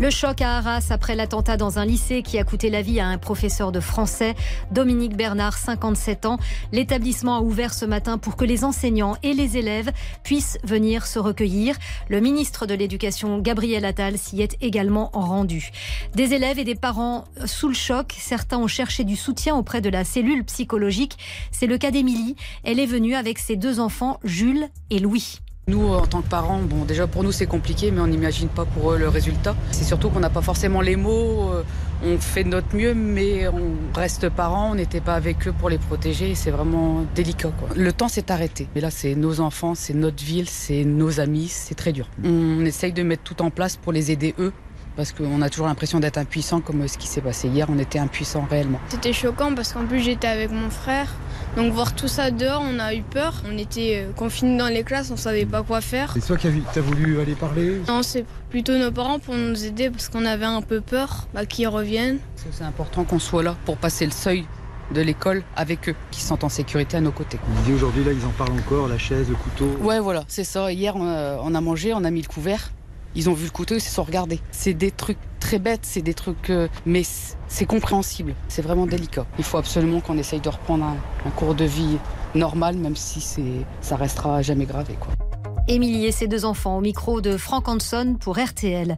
Le 0.00 0.10
choc 0.10 0.42
à 0.42 0.58
Arras 0.58 0.86
après 0.90 1.16
l'attentat 1.16 1.56
dans 1.56 1.80
un 1.80 1.84
lycée 1.84 2.22
qui 2.22 2.38
a 2.38 2.44
coûté 2.44 2.70
la 2.70 2.82
vie 2.82 3.00
à 3.00 3.08
un 3.08 3.18
professeur 3.18 3.72
de 3.72 3.80
français, 3.80 4.36
Dominique 4.70 5.16
Bernard, 5.16 5.58
57 5.58 6.24
ans. 6.24 6.38
L'établissement 6.70 7.38
a 7.38 7.40
ouvert 7.40 7.74
ce 7.74 7.84
matin 7.84 8.16
pour 8.16 8.36
que 8.36 8.44
les 8.44 8.62
enseignants 8.62 9.16
et 9.24 9.34
les 9.34 9.56
élèves 9.56 9.90
puissent 10.22 10.56
venir 10.62 11.04
se 11.04 11.18
recueillir. 11.18 11.76
Le 12.08 12.20
ministre 12.20 12.64
de 12.64 12.74
l'Éducation, 12.74 13.40
Gabriel 13.40 13.84
Attal, 13.84 14.18
s'y 14.18 14.40
est 14.40 14.56
également 14.60 15.10
rendu. 15.12 15.70
Des 16.14 16.32
élèves 16.32 16.60
et 16.60 16.64
des 16.64 16.76
parents 16.76 17.24
sous 17.44 17.66
le 17.66 17.74
choc. 17.74 18.14
Certains 18.20 18.58
ont 18.58 18.68
cherché 18.68 19.02
du 19.02 19.16
soutien 19.16 19.56
auprès 19.56 19.80
de 19.80 19.90
la 19.90 20.04
cellule 20.04 20.44
psychologique. 20.44 21.18
C'est 21.50 21.66
le 21.66 21.76
cas 21.76 21.90
d'Émilie. 21.90 22.36
Elle 22.62 22.78
est 22.78 22.86
venue 22.86 23.16
avec 23.16 23.40
ses 23.40 23.56
deux 23.56 23.80
enfants, 23.80 24.20
Jules 24.22 24.68
et 24.90 25.00
Louis. 25.00 25.40
Nous, 25.68 25.86
en 25.86 26.06
tant 26.06 26.22
que 26.22 26.28
parents, 26.28 26.62
bon, 26.62 26.86
déjà 26.86 27.06
pour 27.06 27.22
nous 27.22 27.30
c'est 27.30 27.46
compliqué, 27.46 27.90
mais 27.90 28.00
on 28.00 28.06
n'imagine 28.06 28.48
pas 28.48 28.64
pour 28.64 28.92
eux 28.92 28.98
le 28.98 29.08
résultat. 29.08 29.54
C'est 29.70 29.84
surtout 29.84 30.08
qu'on 30.08 30.20
n'a 30.20 30.30
pas 30.30 30.40
forcément 30.40 30.80
les 30.80 30.96
mots, 30.96 31.50
euh, 31.52 31.62
on 32.02 32.16
fait 32.16 32.42
de 32.42 32.48
notre 32.48 32.74
mieux, 32.74 32.94
mais 32.94 33.46
on 33.48 33.74
reste 33.94 34.30
parents, 34.30 34.70
on 34.70 34.74
n'était 34.76 35.02
pas 35.02 35.14
avec 35.14 35.46
eux 35.46 35.52
pour 35.52 35.68
les 35.68 35.76
protéger, 35.76 36.34
c'est 36.34 36.50
vraiment 36.50 37.04
délicat. 37.14 37.50
Quoi. 37.58 37.68
Le 37.76 37.92
temps 37.92 38.08
s'est 38.08 38.32
arrêté, 38.32 38.66
mais 38.74 38.80
là 38.80 38.90
c'est 38.90 39.14
nos 39.14 39.40
enfants, 39.40 39.74
c'est 39.74 39.92
notre 39.92 40.24
ville, 40.24 40.48
c'est 40.48 40.84
nos 40.84 41.20
amis, 41.20 41.48
c'est 41.48 41.74
très 41.74 41.92
dur. 41.92 42.08
On 42.24 42.64
essaye 42.64 42.94
de 42.94 43.02
mettre 43.02 43.22
tout 43.22 43.42
en 43.42 43.50
place 43.50 43.76
pour 43.76 43.92
les 43.92 44.10
aider 44.10 44.34
eux, 44.38 44.54
parce 44.98 45.12
qu'on 45.12 45.42
a 45.42 45.48
toujours 45.48 45.68
l'impression 45.68 46.00
d'être 46.00 46.18
impuissant 46.18 46.60
comme 46.60 46.88
ce 46.88 46.98
qui 46.98 47.06
s'est 47.06 47.20
passé 47.20 47.46
hier, 47.46 47.68
on 47.70 47.78
était 47.78 48.00
impuissant 48.00 48.44
réellement. 48.50 48.80
C'était 48.88 49.12
choquant 49.12 49.54
parce 49.54 49.72
qu'en 49.72 49.86
plus 49.86 50.00
j'étais 50.00 50.26
avec 50.26 50.50
mon 50.50 50.70
frère, 50.70 51.06
donc 51.56 51.72
voir 51.72 51.94
tout 51.94 52.08
ça 52.08 52.32
dehors, 52.32 52.64
on 52.68 52.80
a 52.80 52.92
eu 52.94 53.02
peur. 53.02 53.44
On 53.48 53.56
était 53.56 54.02
euh, 54.08 54.12
confinés 54.12 54.58
dans 54.58 54.66
les 54.66 54.82
classes, 54.82 55.12
on 55.12 55.16
savait 55.16 55.46
pas 55.46 55.62
quoi 55.62 55.80
faire. 55.80 56.14
C'est 56.14 56.26
toi 56.26 56.36
qui 56.36 56.48
as 56.48 56.80
voulu 56.80 57.20
aller 57.20 57.36
parler? 57.36 57.80
Non, 57.86 58.02
c'est 58.02 58.26
plutôt 58.50 58.76
nos 58.76 58.90
parents 58.90 59.20
pour 59.20 59.36
nous 59.36 59.64
aider 59.64 59.88
parce 59.88 60.08
qu'on 60.08 60.24
avait 60.24 60.46
un 60.46 60.62
peu 60.62 60.80
peur 60.80 61.28
bah, 61.32 61.46
qu'ils 61.46 61.68
reviennent. 61.68 62.18
C'est 62.50 62.64
important 62.64 63.04
qu'on 63.04 63.20
soit 63.20 63.44
là 63.44 63.54
pour 63.66 63.76
passer 63.76 64.04
le 64.04 64.10
seuil 64.10 64.46
de 64.92 65.00
l'école 65.00 65.44
avec 65.54 65.90
eux, 65.90 65.94
qui 66.10 66.22
sont 66.22 66.44
en 66.44 66.48
sécurité 66.48 66.96
à 66.96 67.00
nos 67.00 67.12
côtés. 67.12 67.38
On 67.56 67.62
dit 67.62 67.72
aujourd'hui, 67.72 68.02
là, 68.02 68.10
ils 68.10 68.26
en 68.26 68.30
parlent 68.30 68.58
encore, 68.58 68.88
la 68.88 68.98
chaise, 68.98 69.28
le 69.28 69.36
couteau. 69.36 69.76
Ouais, 69.80 70.00
voilà, 70.00 70.24
c'est 70.26 70.44
ça. 70.44 70.72
Hier, 70.72 70.96
on 70.96 71.54
a, 71.54 71.60
mangé, 71.60 71.92
on 71.94 72.02
a 72.02 72.10
mis 72.10 72.22
le 72.22 72.26
couvert. 72.26 72.72
Ils 73.18 73.28
ont 73.28 73.32
vu 73.32 73.46
le 73.46 73.50
couteau, 73.50 73.74
ils 73.74 73.80
se 73.80 73.90
sont 73.90 74.04
regardés. 74.04 74.38
C'est 74.52 74.74
des 74.74 74.92
trucs 74.92 75.18
très 75.40 75.58
bêtes, 75.58 75.80
c'est 75.82 76.02
des 76.02 76.14
trucs... 76.14 76.50
Euh, 76.50 76.68
mais 76.86 77.02
c'est 77.48 77.66
compréhensible, 77.66 78.32
c'est 78.46 78.62
vraiment 78.62 78.86
délicat. 78.86 79.26
Il 79.38 79.44
faut 79.44 79.58
absolument 79.58 79.98
qu'on 79.98 80.18
essaye 80.18 80.38
de 80.38 80.48
reprendre 80.48 80.84
un, 80.84 81.30
cours 81.30 81.56
de 81.56 81.64
vie 81.64 81.98
normal, 82.36 82.76
même 82.76 82.94
si 82.94 83.20
ça 83.80 83.96
restera 83.96 84.40
jamais 84.42 84.66
gravé. 84.66 84.94
Quoi. 85.00 85.27
Émilie 85.70 86.06
et 86.06 86.12
ses 86.12 86.28
deux 86.28 86.46
enfants 86.46 86.78
au 86.78 86.80
micro 86.80 87.20
de 87.20 87.36
Frank 87.36 87.68
Hanson 87.68 88.16
pour 88.18 88.38
RTL. 88.38 88.96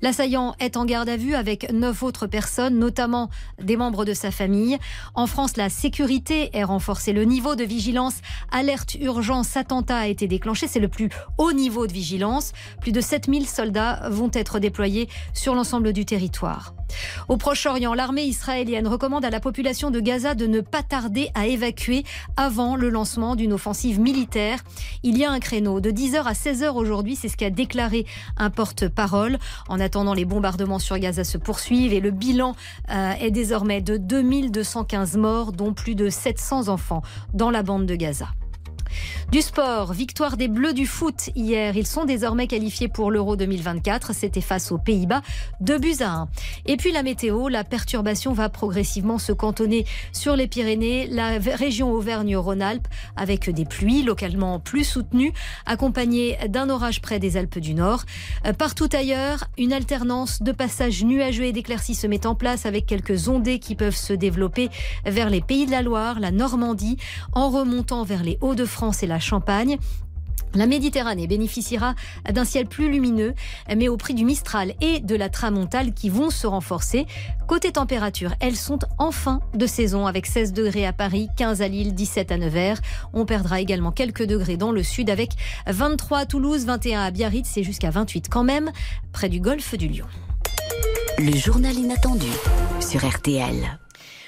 L'assaillant 0.00 0.54
est 0.60 0.76
en 0.76 0.84
garde 0.84 1.08
à 1.08 1.16
vue 1.16 1.34
avec 1.34 1.72
neuf 1.72 2.04
autres 2.04 2.28
personnes, 2.28 2.78
notamment 2.78 3.30
des 3.60 3.76
membres 3.76 4.04
de 4.04 4.14
sa 4.14 4.30
famille. 4.30 4.78
En 5.14 5.26
France, 5.26 5.56
la 5.56 5.68
sécurité 5.68 6.50
est 6.56 6.62
renforcée. 6.62 7.12
Le 7.12 7.24
niveau 7.24 7.56
de 7.56 7.64
vigilance, 7.64 8.14
alerte 8.52 8.94
urgence, 8.94 9.56
attentat 9.56 9.98
a 9.98 10.06
été 10.06 10.28
déclenché. 10.28 10.68
C'est 10.68 10.78
le 10.78 10.88
plus 10.88 11.08
haut 11.36 11.52
niveau 11.52 11.88
de 11.88 11.92
vigilance. 11.92 12.52
Plus 12.80 12.92
de 12.92 13.00
7000 13.00 13.48
soldats 13.48 14.08
vont 14.08 14.30
être 14.32 14.60
déployés 14.60 15.08
sur 15.32 15.56
l'ensemble 15.56 15.92
du 15.92 16.04
territoire. 16.04 16.74
Au 17.28 17.36
Proche-Orient, 17.36 17.94
l'armée 17.94 18.24
israélienne 18.24 18.86
recommande 18.86 19.24
à 19.24 19.30
la 19.30 19.40
population 19.40 19.90
de 19.90 20.00
Gaza 20.00 20.34
de 20.34 20.46
ne 20.46 20.60
pas 20.60 20.82
tarder 20.82 21.30
à 21.34 21.46
évacuer 21.46 22.04
avant 22.36 22.76
le 22.76 22.88
lancement 22.88 23.36
d'une 23.36 23.52
offensive 23.52 24.00
militaire. 24.00 24.60
Il 25.02 25.18
y 25.18 25.24
a 25.24 25.30
un 25.30 25.40
créneau 25.40 25.80
de 25.80 25.90
10h 26.04 26.24
à 26.24 26.32
16h 26.34 26.74
aujourd'hui, 26.74 27.16
c'est 27.16 27.30
ce 27.30 27.36
qu'a 27.38 27.48
déclaré 27.48 28.04
un 28.36 28.50
porte-parole. 28.50 29.38
En 29.70 29.80
attendant, 29.80 30.12
les 30.12 30.26
bombardements 30.26 30.78
sur 30.78 30.98
Gaza 30.98 31.24
se 31.24 31.38
poursuivent 31.38 31.94
et 31.94 32.00
le 32.00 32.10
bilan 32.10 32.54
euh, 32.90 33.12
est 33.12 33.30
désormais 33.30 33.80
de 33.80 33.96
2215 33.96 35.16
morts, 35.16 35.52
dont 35.52 35.72
plus 35.72 35.94
de 35.94 36.10
700 36.10 36.68
enfants 36.68 37.00
dans 37.32 37.50
la 37.50 37.62
bande 37.62 37.86
de 37.86 37.94
Gaza. 37.94 38.26
Du 39.32 39.42
sport, 39.42 39.92
victoire 39.92 40.36
des 40.36 40.48
Bleus 40.48 40.74
du 40.74 40.86
foot 40.86 41.30
hier. 41.34 41.76
Ils 41.76 41.86
sont 41.86 42.04
désormais 42.04 42.46
qualifiés 42.46 42.88
pour 42.88 43.10
l'Euro 43.10 43.36
2024. 43.36 44.14
C'était 44.14 44.40
face 44.40 44.70
aux 44.70 44.78
Pays-Bas, 44.78 45.22
2 45.60 45.78
buts 45.78 45.96
à 46.00 46.10
1. 46.10 46.28
Et 46.66 46.76
puis 46.76 46.92
la 46.92 47.02
météo, 47.02 47.48
la 47.48 47.64
perturbation 47.64 48.32
va 48.32 48.48
progressivement 48.48 49.18
se 49.18 49.32
cantonner 49.32 49.86
sur 50.12 50.36
les 50.36 50.46
Pyrénées, 50.46 51.08
la 51.08 51.38
région 51.38 51.92
Auvergne-Rhône-Alpes, 51.92 52.86
avec 53.16 53.50
des 53.50 53.64
pluies 53.64 54.02
localement 54.02 54.60
plus 54.60 54.84
soutenues, 54.84 55.32
accompagnées 55.66 56.36
d'un 56.48 56.70
orage 56.70 57.00
près 57.00 57.18
des 57.18 57.36
Alpes 57.36 57.58
du 57.58 57.74
Nord. 57.74 58.04
Euh, 58.46 58.52
partout 58.52 58.88
ailleurs, 58.92 59.44
une 59.58 59.72
alternance 59.72 60.42
de 60.42 60.52
passages 60.52 61.02
nuageux 61.04 61.44
et 61.44 61.52
d'éclaircies 61.52 61.94
se 61.94 62.06
met 62.06 62.26
en 62.26 62.34
place 62.34 62.66
avec 62.66 62.86
quelques 62.86 63.28
ondées 63.28 63.58
qui 63.58 63.74
peuvent 63.74 63.96
se 63.96 64.12
développer 64.12 64.68
vers 65.04 65.30
les 65.30 65.40
Pays 65.40 65.66
de 65.66 65.70
la 65.70 65.82
Loire, 65.82 66.20
la 66.20 66.30
Normandie, 66.30 66.98
en 67.32 67.50
remontant 67.50 68.04
vers 68.04 68.22
les 68.22 68.38
Hauts-de-France 68.40 68.83
et 68.92 69.06
la 69.06 69.20
Champagne. 69.20 69.78
La 70.54 70.66
Méditerranée 70.66 71.26
bénéficiera 71.26 71.94
d'un 72.30 72.44
ciel 72.44 72.66
plus 72.66 72.88
lumineux, 72.88 73.34
mais 73.74 73.88
au 73.88 73.96
prix 73.96 74.14
du 74.14 74.24
Mistral 74.24 74.74
et 74.80 75.00
de 75.00 75.16
la 75.16 75.28
Tramontale 75.28 75.92
qui 75.92 76.08
vont 76.08 76.30
se 76.30 76.46
renforcer. 76.46 77.06
Côté 77.48 77.72
température, 77.72 78.34
elles 78.38 78.56
sont 78.56 78.78
enfin 78.98 79.40
de 79.54 79.66
saison 79.66 80.06
avec 80.06 80.26
16 80.26 80.52
degrés 80.52 80.86
à 80.86 80.92
Paris, 80.92 81.28
15 81.36 81.60
à 81.60 81.68
Lille, 81.68 81.94
17 81.94 82.30
à 82.30 82.38
Nevers. 82.38 82.80
On 83.12 83.24
perdra 83.24 83.60
également 83.60 83.90
quelques 83.90 84.24
degrés 84.24 84.56
dans 84.56 84.70
le 84.70 84.84
sud 84.84 85.10
avec 85.10 85.32
23 85.66 86.18
à 86.18 86.26
Toulouse, 86.26 86.64
21 86.66 87.00
à 87.02 87.10
Biarritz 87.10 87.56
et 87.56 87.64
jusqu'à 87.64 87.90
28 87.90 88.28
quand 88.30 88.44
même 88.44 88.70
près 89.12 89.28
du 89.28 89.40
golfe 89.40 89.74
du 89.76 89.88
Lion. 89.88 90.06
Le 91.18 91.36
journal 91.36 91.74
inattendu 91.74 92.30
sur 92.80 93.04
RTL. 93.04 93.78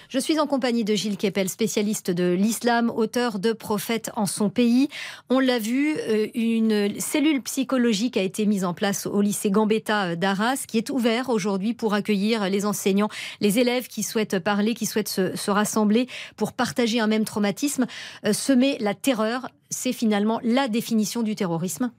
Je 0.08 0.20
suis 0.20 0.38
en 0.38 0.46
compagnie 0.46 0.84
de 0.84 0.94
Gilles 0.94 1.16
Kepel, 1.16 1.48
spécialiste 1.48 2.12
de 2.12 2.32
l'islam, 2.32 2.92
auteur 2.94 3.40
de 3.40 3.52
Prophètes 3.52 4.10
en 4.14 4.26
son 4.26 4.50
pays. 4.50 4.88
On 5.30 5.40
l'a 5.40 5.58
vu, 5.58 5.96
euh, 5.96 6.28
une 6.34 7.00
cellule 7.00 7.42
psychologique 7.42 8.16
a 8.16 8.22
été 8.22 8.46
mise 8.46 8.64
en 8.64 8.72
place 8.72 9.06
au 9.06 9.20
lycée 9.20 9.50
Gambetta 9.50 10.04
euh, 10.04 10.16
d'Arras, 10.16 10.64
qui 10.68 10.78
est 10.78 10.90
ouvert 10.90 11.28
aujourd'hui 11.28 11.74
pour 11.74 11.94
accueillir 11.94 12.48
les 12.48 12.66
enseignants, 12.66 13.08
les 13.40 13.58
élèves 13.58 13.88
qui 13.88 14.04
souhaitent 14.04 14.38
parler, 14.38 14.74
qui 14.74 14.86
souhaitent 14.86 15.08
se, 15.08 15.50
rassembler 15.50 16.06
pour 16.36 16.52
partager 16.52 17.00
un 17.00 17.06
même 17.08 17.24
traumatisme. 17.24 17.86
Euh, 18.24 18.32
semer 18.32 18.76
la 18.78 18.94
terreur, 18.94 19.48
c'est 19.70 19.92
finalement 19.92 20.40
la 20.44 20.68
définition 20.68 21.22
du 21.22 21.34
terrorisme 21.34 21.90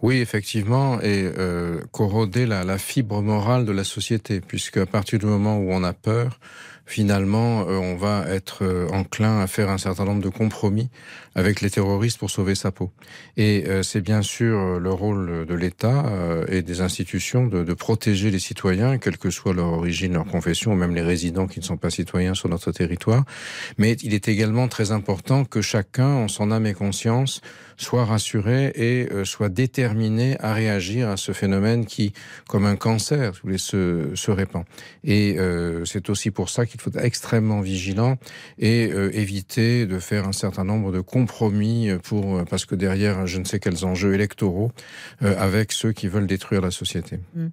oui, 0.00 0.20
effectivement, 0.20 1.02
et 1.02 1.30
corroder 1.92 2.46
la, 2.46 2.64
la, 2.64 2.78
fibre 2.78 3.20
morale 3.20 3.66
de 3.66 3.72
la 3.72 3.84
société, 3.84 4.40
puisque 4.40 4.78
à 4.78 4.86
partir 4.86 5.18
du 5.18 5.26
moment 5.26 5.58
où 5.58 5.70
on 5.70 5.84
a 5.84 5.92
peur, 5.92 6.40
finalement, 6.86 7.66
euh, 7.68 7.76
on 7.78 7.96
va 7.96 8.24
être 8.28 8.64
euh, 8.64 8.88
enclin 8.90 9.40
à 9.40 9.46
faire 9.48 9.68
un 9.68 9.78
certain 9.78 10.04
nombre 10.04 10.22
de 10.22 10.28
compromis 10.28 10.88
avec 11.34 11.60
les 11.60 11.68
terroristes 11.68 12.18
pour 12.18 12.30
sauver 12.30 12.54
sa 12.54 12.70
peau. 12.70 12.92
Et 13.36 13.64
euh, 13.66 13.82
c'est 13.82 14.00
bien 14.00 14.22
sûr 14.22 14.78
le 14.78 14.90
rôle 14.90 15.44
de 15.46 15.54
l'État 15.54 16.04
et 16.48 16.62
des 16.62 16.80
institutions 16.80 17.46
de, 17.46 17.64
de, 17.64 17.74
protéger 17.74 18.30
les 18.30 18.38
citoyens, 18.38 18.98
quelle 18.98 19.18
que 19.18 19.30
soit 19.30 19.52
leur 19.52 19.66
origine, 19.66 20.14
leur 20.14 20.24
confession, 20.24 20.72
ou 20.72 20.76
même 20.76 20.94
les 20.94 21.02
résidents 21.02 21.46
qui 21.46 21.58
ne 21.60 21.64
sont 21.64 21.76
pas 21.76 21.90
citoyens 21.90 22.34
sur 22.34 22.48
notre 22.48 22.72
territoire. 22.72 23.24
Mais 23.76 23.92
il 24.02 24.14
est 24.14 24.28
également 24.28 24.68
très 24.68 24.92
important 24.92 25.44
que 25.44 25.60
chacun, 25.60 26.08
en 26.08 26.28
son 26.28 26.50
âme 26.52 26.66
et 26.66 26.74
conscience, 26.74 27.42
soit 27.76 28.04
rassuré 28.04 28.72
et 28.74 29.08
soit 29.24 29.48
déterminé 29.48 30.36
à 30.40 30.54
réagir 30.54 31.08
à 31.08 31.16
ce 31.16 31.32
phénomène 31.32 31.86
qui, 31.86 32.12
comme 32.48 32.66
un 32.66 32.76
cancer, 32.76 33.32
se, 33.56 34.10
se 34.14 34.30
répand. 34.30 34.64
Et 35.04 35.36
c'est 35.84 36.10
aussi 36.10 36.30
pour 36.30 36.48
ça 36.48 36.66
qu'il 36.66 36.80
faut 36.80 36.90
être 36.90 37.04
extrêmement 37.04 37.60
vigilant 37.60 38.16
et 38.58 38.90
euh, 38.92 39.16
éviter 39.16 39.86
de 39.86 39.98
faire 39.98 40.26
un 40.26 40.32
certain 40.32 40.64
nombre 40.64 40.92
de 40.92 41.00
compromis 41.00 41.90
pour 42.02 42.44
parce 42.44 42.64
que 42.64 42.74
derrière 42.74 43.26
je 43.26 43.38
ne 43.38 43.44
sais 43.44 43.58
quels 43.58 43.84
enjeux 43.84 44.14
électoraux 44.14 44.70
avec 45.20 45.72
ceux 45.72 45.92
qui 45.92 46.08
veulent 46.08 46.26
détruire 46.26 46.60
la 46.60 46.70
société. 46.70 47.18
Mmh. 47.34 47.46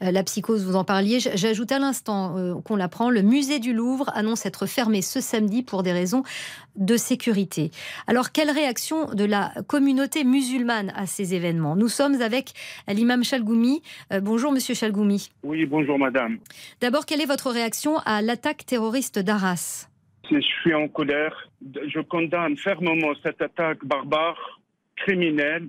La 0.00 0.22
psychose, 0.22 0.64
vous 0.64 0.76
en 0.76 0.84
parliez. 0.84 1.20
J'ajoute 1.20 1.72
à 1.72 1.78
l'instant 1.78 2.62
qu'on 2.64 2.76
l'apprend, 2.76 3.10
le 3.10 3.22
musée 3.22 3.58
du 3.58 3.72
Louvre 3.72 4.10
annonce 4.14 4.46
être 4.46 4.66
fermé 4.66 5.02
ce 5.02 5.20
samedi 5.20 5.62
pour 5.62 5.82
des 5.82 5.92
raisons 5.92 6.22
de 6.76 6.96
sécurité. 6.96 7.70
Alors, 8.06 8.32
quelle 8.32 8.50
réaction 8.50 9.12
de 9.12 9.24
la 9.24 9.52
communauté 9.68 10.24
musulmane 10.24 10.90
à 10.96 11.06
ces 11.06 11.34
événements 11.34 11.76
Nous 11.76 11.88
sommes 11.88 12.20
avec 12.20 12.52
l'imam 12.88 13.22
Chalgoumi. 13.22 13.82
Euh, 14.12 14.20
bonjour, 14.20 14.50
monsieur 14.50 14.74
Chalgoumi. 14.74 15.28
Oui, 15.44 15.66
bonjour, 15.66 15.98
madame. 15.98 16.38
D'abord, 16.80 17.06
quelle 17.06 17.20
est 17.20 17.26
votre 17.26 17.50
réaction 17.50 17.98
à 17.98 18.22
l'attaque 18.22 18.66
terroriste 18.66 19.18
d'Arras? 19.20 19.88
Je 20.30 20.40
suis 20.40 20.74
en 20.74 20.88
colère. 20.88 21.48
Je 21.62 22.00
condamne 22.00 22.56
fermement 22.56 23.12
cette 23.22 23.40
attaque 23.40 23.84
barbare, 23.84 24.60
criminelle, 24.96 25.68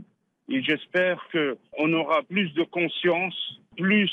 et 0.50 0.64
j'espère 0.64 1.24
qu'on 1.32 1.94
aura 1.94 2.24
plus 2.24 2.52
de 2.54 2.64
conscience 2.64 3.60
plus 3.80 4.12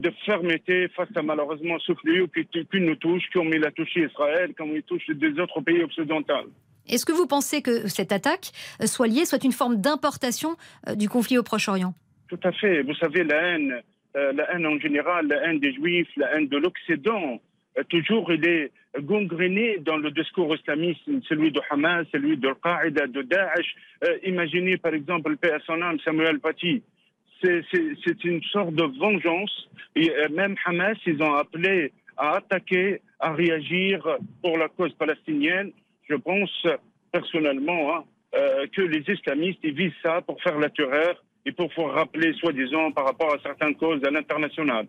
de 0.00 0.10
fermeté 0.26 0.88
face 0.88 1.08
à 1.14 1.22
malheureusement 1.22 1.78
ce 1.78 1.94
fléau 1.94 2.26
qui, 2.28 2.46
nous 2.80 2.96
touche, 2.96 3.22
comme 3.32 3.48
il 3.54 3.64
a 3.64 3.70
touché 3.70 4.02
Israël, 4.02 4.52
comme 4.56 4.76
il 4.76 4.82
touche 4.82 5.06
des 5.08 5.40
autres 5.40 5.62
pays 5.62 5.82
occidentaux. 5.82 6.50
Est-ce 6.88 7.04
que 7.04 7.12
vous 7.12 7.26
pensez 7.26 7.62
que 7.62 7.88
cette 7.88 8.12
attaque 8.12 8.52
soit 8.84 9.06
liée, 9.06 9.24
soit 9.24 9.44
une 9.44 9.52
forme 9.52 9.76
d'importation 9.76 10.56
euh, 10.88 10.94
du 10.94 11.08
conflit 11.08 11.38
au 11.38 11.42
Proche-Orient? 11.42 11.94
Tout 12.28 12.40
à 12.42 12.52
fait. 12.52 12.82
Vous 12.82 12.94
savez, 12.94 13.24
la 13.24 13.36
haine, 13.36 13.82
euh, 14.16 14.32
la 14.32 14.54
haine 14.54 14.66
en 14.66 14.78
général, 14.78 15.28
la 15.28 15.44
haine 15.44 15.60
des 15.60 15.72
Juifs, 15.72 16.08
la 16.16 16.34
haine 16.34 16.48
de 16.48 16.56
l'Occident, 16.56 17.40
euh, 17.78 17.82
toujours 17.88 18.32
il 18.32 18.46
est 18.46 18.72
gangréné 19.00 19.78
dans 19.80 19.98
le 19.98 20.10
discours 20.10 20.54
islamiste, 20.56 21.02
celui 21.28 21.52
de 21.52 21.60
Hamas, 21.70 22.06
celui 22.12 22.38
de 22.38 22.48
Al-Qaïda, 22.48 23.06
de 23.08 23.22
Daesh. 23.22 23.76
imaginez 24.24 24.78
par 24.78 24.94
exemple 24.94 25.30
le 25.30 25.36
père 25.36 25.60
Samuel 25.66 26.40
Paty 26.40 26.82
c'est 27.42 28.24
une 28.24 28.42
sorte 28.44 28.74
de 28.74 28.84
vengeance. 28.98 29.68
Euh, 29.96 30.28
même 30.30 30.56
Hamas, 30.64 30.96
ils 31.06 31.22
ont 31.22 31.34
appelé 31.34 31.92
à 32.16 32.36
attaquer, 32.36 33.00
à 33.20 33.32
réagir 33.32 34.06
pour 34.42 34.58
la 34.58 34.68
cause 34.68 34.92
palestinienne. 34.94 35.72
Je 36.08 36.14
pense 36.14 36.66
personnellement 37.12 37.94
hein, 37.94 38.04
euh, 38.34 38.66
que 38.74 38.82
les 38.82 39.04
islamistes 39.08 39.60
ils 39.62 39.74
visent 39.74 40.00
ça 40.02 40.20
pour 40.22 40.40
faire 40.42 40.58
la 40.58 40.70
terreur 40.70 41.22
et 41.44 41.52
pour 41.52 41.72
faire 41.72 41.92
rappeler, 41.92 42.32
soi-disant, 42.34 42.90
par 42.92 43.04
rapport 43.04 43.32
à 43.32 43.38
certaines 43.42 43.76
causes 43.76 44.02
à 44.04 44.10
l'international. 44.10 44.86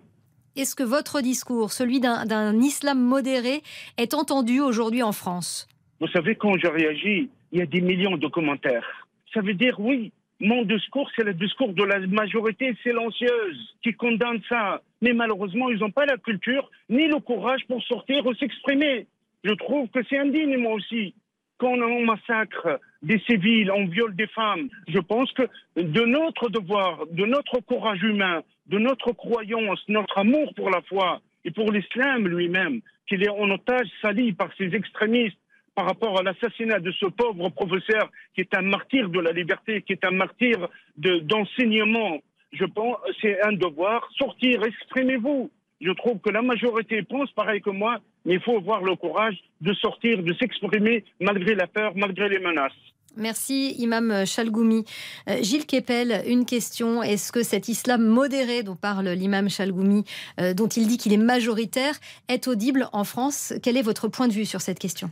Est-ce 0.55 0.75
que 0.75 0.83
votre 0.83 1.21
discours, 1.21 1.71
celui 1.71 1.99
d'un 1.99 2.59
islam 2.59 2.99
modéré, 2.99 3.61
est 3.97 4.15
entendu 4.15 4.59
aujourd'hui 4.59 5.03
en 5.03 5.11
France? 5.11 5.67
Vous 5.99 6.07
savez, 6.07 6.35
quand 6.35 6.57
je 6.57 6.67
réagis, 6.67 7.29
il 7.51 7.59
y 7.59 7.61
a 7.61 7.67
des 7.67 7.81
millions 7.81 8.17
de 8.17 8.27
commentaires. 8.27 9.07
Ça 9.33 9.41
veut 9.41 9.53
dire 9.53 9.79
oui, 9.79 10.11
mon 10.39 10.63
discours, 10.63 11.09
c'est 11.15 11.23
le 11.23 11.33
discours 11.33 11.73
de 11.73 11.83
la 11.83 11.99
majorité 11.99 12.75
silencieuse 12.83 13.75
qui 13.83 13.93
condamne 13.93 14.41
ça. 14.49 14.81
Mais 15.01 15.13
malheureusement, 15.13 15.69
ils 15.69 15.79
n'ont 15.79 15.91
pas 15.91 16.05
la 16.05 16.17
culture 16.17 16.69
ni 16.89 17.07
le 17.07 17.19
courage 17.19 17.61
pour 17.67 17.81
sortir 17.83 18.25
ou 18.25 18.33
s'exprimer. 18.35 19.07
Je 19.43 19.53
trouve 19.53 19.87
que 19.89 19.99
c'est 20.09 20.17
indigne, 20.17 20.57
moi 20.57 20.73
aussi. 20.73 21.13
Quand 21.57 21.73
on 21.73 22.05
massacre 22.05 22.79
des 23.01 23.19
civils, 23.19 23.71
on 23.71 23.87
viole 23.87 24.15
des 24.15 24.27
femmes, 24.27 24.69
je 24.87 24.99
pense 24.99 25.31
que 25.31 25.43
de 25.75 26.01
notre 26.01 26.49
devoir, 26.49 27.07
de 27.07 27.25
notre 27.25 27.59
courage 27.61 28.03
humain, 28.03 28.43
de 28.67 28.77
notre 28.77 29.11
croyance, 29.11 29.83
notre 29.87 30.19
amour 30.19 30.53
pour 30.55 30.69
la 30.69 30.81
foi 30.83 31.21
et 31.45 31.51
pour 31.51 31.71
l'islam 31.71 32.27
lui-même, 32.27 32.81
qu'il 33.07 33.23
est 33.23 33.29
en 33.29 33.49
otage 33.49 33.87
sali 34.01 34.33
par 34.33 34.49
ces 34.57 34.75
extrémistes, 34.75 35.39
par 35.73 35.85
rapport 35.85 36.19
à 36.19 36.23
l'assassinat 36.23 36.79
de 36.79 36.91
ce 36.91 37.05
pauvre 37.05 37.49
professeur 37.49 38.11
qui 38.33 38.41
est 38.41 38.55
un 38.55 38.63
martyr 38.63 39.09
de 39.09 39.19
la 39.19 39.31
liberté, 39.31 39.83
qui 39.83 39.93
est 39.93 40.05
un 40.05 40.11
martyr 40.11 40.67
d'enseignement. 40.97 42.19
je 42.51 42.65
pense 42.65 42.97
c'est 43.21 43.41
un 43.43 43.53
devoir. 43.53 44.07
Sortir, 44.17 44.63
exprimez-vous. 44.63 45.51
Je 45.79 45.91
trouve 45.91 46.19
que 46.19 46.31
la 46.31 46.41
majorité 46.41 47.03
pense 47.03 47.31
pareil 47.31 47.61
que 47.61 47.69
moi, 47.69 47.99
mais 48.27 48.35
il 48.35 48.41
faut 48.41 48.57
avoir 48.57 48.83
le 48.83 48.95
courage 48.95 49.37
de 49.61 49.73
sortir, 49.73 50.21
de 50.21 50.33
s'exprimer 50.35 51.03
malgré 51.19 51.55
la 51.55 51.65
peur, 51.65 51.93
malgré 51.95 52.29
les 52.29 52.39
menaces. 52.39 52.73
Merci, 53.15 53.73
Imam 53.79 54.25
Chalgoumi. 54.27 54.85
Euh, 55.27 55.41
Gilles 55.41 55.65
Kepel, 55.65 56.21
une 56.27 56.45
question. 56.45 57.01
Est-ce 57.01 57.31
que 57.31 57.41
cet 57.41 57.67
islam 57.67 58.05
modéré 58.05 58.61
dont 58.61 58.75
parle 58.75 59.07
l'imam 59.09 59.49
Chalgoumi, 59.49 60.03
euh, 60.39 60.53
dont 60.53 60.67
il 60.67 60.85
dit 60.85 60.97
qu'il 60.97 61.13
est 61.13 61.17
majoritaire, 61.17 61.95
est 62.27 62.47
audible 62.47 62.89
en 62.93 63.03
France? 63.03 63.53
Quel 63.63 63.75
est 63.75 63.81
votre 63.81 64.07
point 64.07 64.27
de 64.27 64.33
vue 64.33 64.45
sur 64.45 64.61
cette 64.61 64.77
question? 64.77 65.09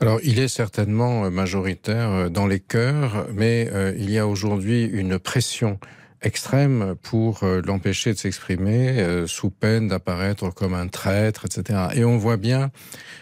Alors, 0.00 0.20
il 0.22 0.38
est 0.38 0.48
certainement 0.48 1.24
euh, 1.24 1.30
majoritaire 1.30 2.30
dans 2.30 2.46
les 2.46 2.60
cœurs, 2.60 3.26
mais 3.32 3.68
euh, 3.72 3.92
il 3.98 4.10
y 4.10 4.18
a 4.18 4.26
aujourd'hui 4.26 4.84
une 4.84 5.18
pression 5.18 5.78
extrême 6.22 6.94
pour 7.02 7.40
l'empêcher 7.64 8.12
de 8.12 8.18
s'exprimer 8.18 9.24
sous 9.26 9.50
peine 9.50 9.88
d'apparaître 9.88 10.52
comme 10.52 10.74
un 10.74 10.88
traître, 10.88 11.44
etc. 11.44 11.88
Et 11.94 12.04
on 12.04 12.16
voit 12.16 12.36
bien 12.36 12.70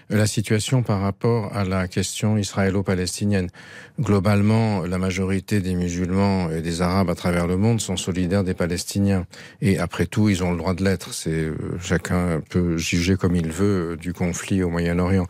la 0.09 0.27
situation 0.27 0.83
par 0.83 1.01
rapport 1.01 1.55
à 1.55 1.65
la 1.65 1.89
question 1.89 2.39
israélo-palestinienne. 2.39 3.49
Globalement, 3.99 4.83
la 4.87 4.99
majorité 4.99 5.61
des 5.61 5.75
musulmans 5.75 6.51
et 6.51 6.61
des 6.61 6.83
arabes 6.83 7.11
à 7.11 7.15
travers 7.15 7.47
le 7.47 7.57
monde 7.57 7.81
sont 7.81 7.97
solidaires 7.97 8.45
des 8.45 8.55
Palestiniens. 8.55 9.27
Et 9.61 9.79
après 9.79 10.07
tout, 10.07 10.29
ils 10.29 10.45
ont 10.45 10.53
le 10.53 10.59
droit 10.59 10.75
de 10.75 10.85
l'être. 10.85 11.13
C'est 11.13 11.31
euh, 11.31 11.57
chacun 11.81 12.41
peut 12.49 12.77
juger 12.77 13.17
comme 13.17 13.35
il 13.35 13.51
veut 13.51 13.93
euh, 13.93 13.97
du 13.97 14.13
conflit 14.13 14.63
au 14.63 14.69
Moyen-Orient. 14.69 15.27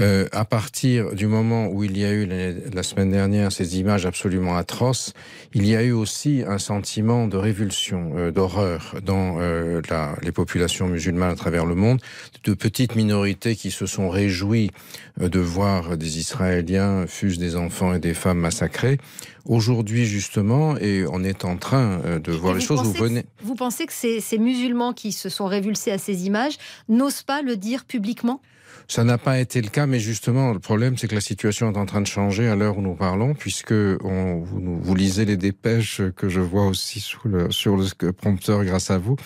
Euh, 0.00 0.26
à 0.32 0.44
partir 0.44 1.14
du 1.14 1.26
moment 1.26 1.68
où 1.68 1.84
il 1.84 1.96
y 1.96 2.04
a 2.04 2.12
eu 2.12 2.26
la, 2.26 2.82
semaine 2.82 3.10
dernière 3.10 3.52
ces 3.52 3.78
images 3.78 4.06
absolument 4.06 4.56
atroces, 4.56 5.12
il 5.54 5.66
y 5.66 5.76
a 5.76 5.82
eu 5.82 5.92
aussi 5.92 6.42
un 6.46 6.58
sentiment 6.58 7.05
de 7.06 7.36
révulsion, 7.36 8.12
euh, 8.16 8.32
d'horreur 8.32 8.96
dans 9.04 9.38
la, 9.38 10.16
les 10.22 10.32
populations 10.32 10.88
musulmanes 10.88 11.30
à 11.30 11.36
travers 11.36 11.64
le 11.64 11.76
monde, 11.76 12.00
de 12.42 12.52
petites 12.52 12.96
minorités 12.96 13.54
qui 13.54 13.70
se 13.70 13.86
sont 13.86 14.08
réjoui 14.08 14.72
euh, 15.20 15.28
de 15.28 15.38
voir 15.38 15.96
des 15.96 16.18
Israéliens, 16.18 17.06
fusent 17.06 17.38
des 17.38 17.54
enfants 17.54 17.94
et 17.94 18.00
des 18.00 18.12
femmes 18.12 18.38
massacrés. 18.38 18.98
Aujourd'hui, 19.44 20.04
justement, 20.04 20.76
et 20.78 21.04
on 21.08 21.22
est 21.22 21.44
en 21.44 21.56
train 21.56 22.00
euh, 22.04 22.18
de 22.18 22.32
voir 22.32 22.54
les 22.54 22.60
choses, 22.60 22.82
vous 22.82 22.92
venez. 22.92 23.24
Vous 23.40 23.54
pensez 23.54 23.86
que 23.86 23.92
ces 23.92 24.38
musulmans 24.38 24.92
qui 24.92 25.12
se 25.12 25.28
sont 25.28 25.46
révulsés 25.46 25.92
à 25.92 25.98
ces 25.98 26.26
images 26.26 26.58
n'osent 26.88 27.22
pas 27.22 27.40
le 27.40 27.56
dire 27.56 27.84
publiquement? 27.84 28.40
Ça 28.88 29.04
n'a 29.04 29.18
pas 29.18 29.38
été 29.38 29.60
le 29.60 29.68
cas, 29.68 29.86
mais 29.86 29.98
justement, 29.98 30.52
le 30.52 30.58
problème, 30.58 30.96
c'est 30.96 31.08
que 31.08 31.14
la 31.14 31.20
situation 31.20 31.72
est 31.72 31.76
en 31.76 31.86
train 31.86 32.00
de 32.00 32.06
changer 32.06 32.48
à 32.48 32.54
l'heure 32.54 32.78
où 32.78 32.82
nous 32.82 32.94
parlons, 32.94 33.34
puisque 33.34 33.72
on, 33.72 34.40
vous, 34.40 34.80
vous, 34.80 34.94
lisez 34.94 35.24
les 35.24 35.36
dépêches 35.36 36.02
que 36.16 36.28
je 36.28 36.40
vois 36.40 36.66
aussi 36.66 37.00
sur 37.00 37.26
le, 37.26 37.50
sur 37.50 37.76
le 37.76 38.12
prompteur 38.12 38.64
grâce 38.64 38.90
à 38.90 38.98
vous. 38.98 39.16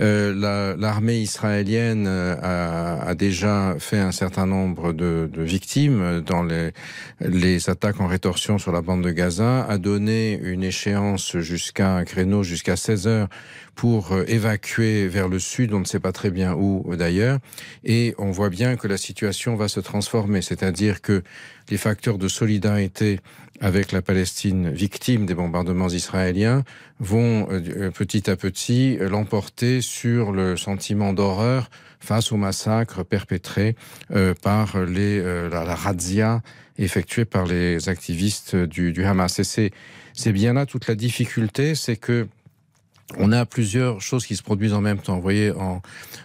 Euh, 0.00 0.76
L'armée 0.76 1.18
israélienne 1.18 2.06
euh, 2.06 2.36
a, 2.42 3.08
a, 3.08 3.14
déjà 3.14 3.76
fait 3.78 3.98
un 3.98 4.12
certain 4.12 4.46
nombre 4.46 4.92
de, 4.92 5.30
de 5.32 5.42
victimes 5.42 6.20
dans 6.20 6.42
les, 6.42 6.72
les 7.20 7.70
attaques 7.70 8.00
en 8.00 8.06
rétorsion 8.06 8.58
sur 8.58 8.72
la 8.72 8.82
bande 8.82 9.02
de 9.02 9.10
Gaza, 9.10 9.64
a 9.64 9.78
donné 9.78 10.38
une 10.42 10.62
échéance 10.62 11.38
jusqu'à 11.38 11.96
un 11.96 12.04
créneau 12.04 12.42
jusqu'à 12.42 12.76
16 12.76 13.06
heures 13.06 13.28
pour 13.76 14.12
euh, 14.12 14.24
évacuer 14.26 15.06
vers 15.06 15.28
le 15.28 15.38
sud, 15.38 15.74
on 15.74 15.80
ne 15.80 15.84
sait 15.84 16.00
pas 16.00 16.10
très 16.10 16.30
bien 16.30 16.54
où 16.54 16.84
euh, 16.90 16.96
d'ailleurs, 16.96 17.38
et 17.84 18.14
on 18.18 18.30
voit 18.30 18.48
bien 18.48 18.76
que 18.76 18.88
la 18.88 18.96
situation 18.96 19.54
va 19.54 19.68
se 19.68 19.80
transformer, 19.80 20.40
c'est-à-dire 20.42 21.02
que 21.02 21.22
les 21.68 21.76
facteurs 21.76 22.16
de 22.18 22.26
solidarité 22.26 23.20
avec 23.60 23.92
la 23.92 24.02
Palestine 24.02 24.70
victime 24.70 25.26
des 25.26 25.34
bombardements 25.34 25.88
israéliens 25.88 26.64
vont 27.00 27.48
euh, 27.50 27.90
petit 27.90 28.30
à 28.30 28.36
petit 28.36 28.96
l'emporter 28.98 29.82
sur 29.82 30.32
le 30.32 30.56
sentiment 30.56 31.12
d'horreur 31.12 31.68
face 32.00 32.32
au 32.32 32.36
massacre 32.36 33.04
perpétré 33.04 33.74
par 34.42 34.78
les, 34.84 35.20
la, 35.20 35.64
la 35.64 35.74
razzia 35.74 36.42
effectuée 36.78 37.24
par 37.24 37.46
les 37.46 37.88
activistes 37.88 38.54
du, 38.54 38.92
du 38.92 39.04
Hamas. 39.04 39.40
Et 39.58 39.72
c'est 40.12 40.32
bien 40.32 40.52
là 40.52 40.66
toute 40.66 40.86
la 40.86 40.94
difficulté, 40.94 41.74
c'est 41.74 41.96
que 41.96 42.28
on 43.18 43.32
a 43.32 43.46
plusieurs 43.46 44.00
choses 44.00 44.26
qui 44.26 44.36
se 44.36 44.42
produisent 44.42 44.74
en 44.74 44.80
même 44.80 44.98
temps. 44.98 45.16
Vous 45.16 45.22
voyez, 45.22 45.52
en, 45.52 45.80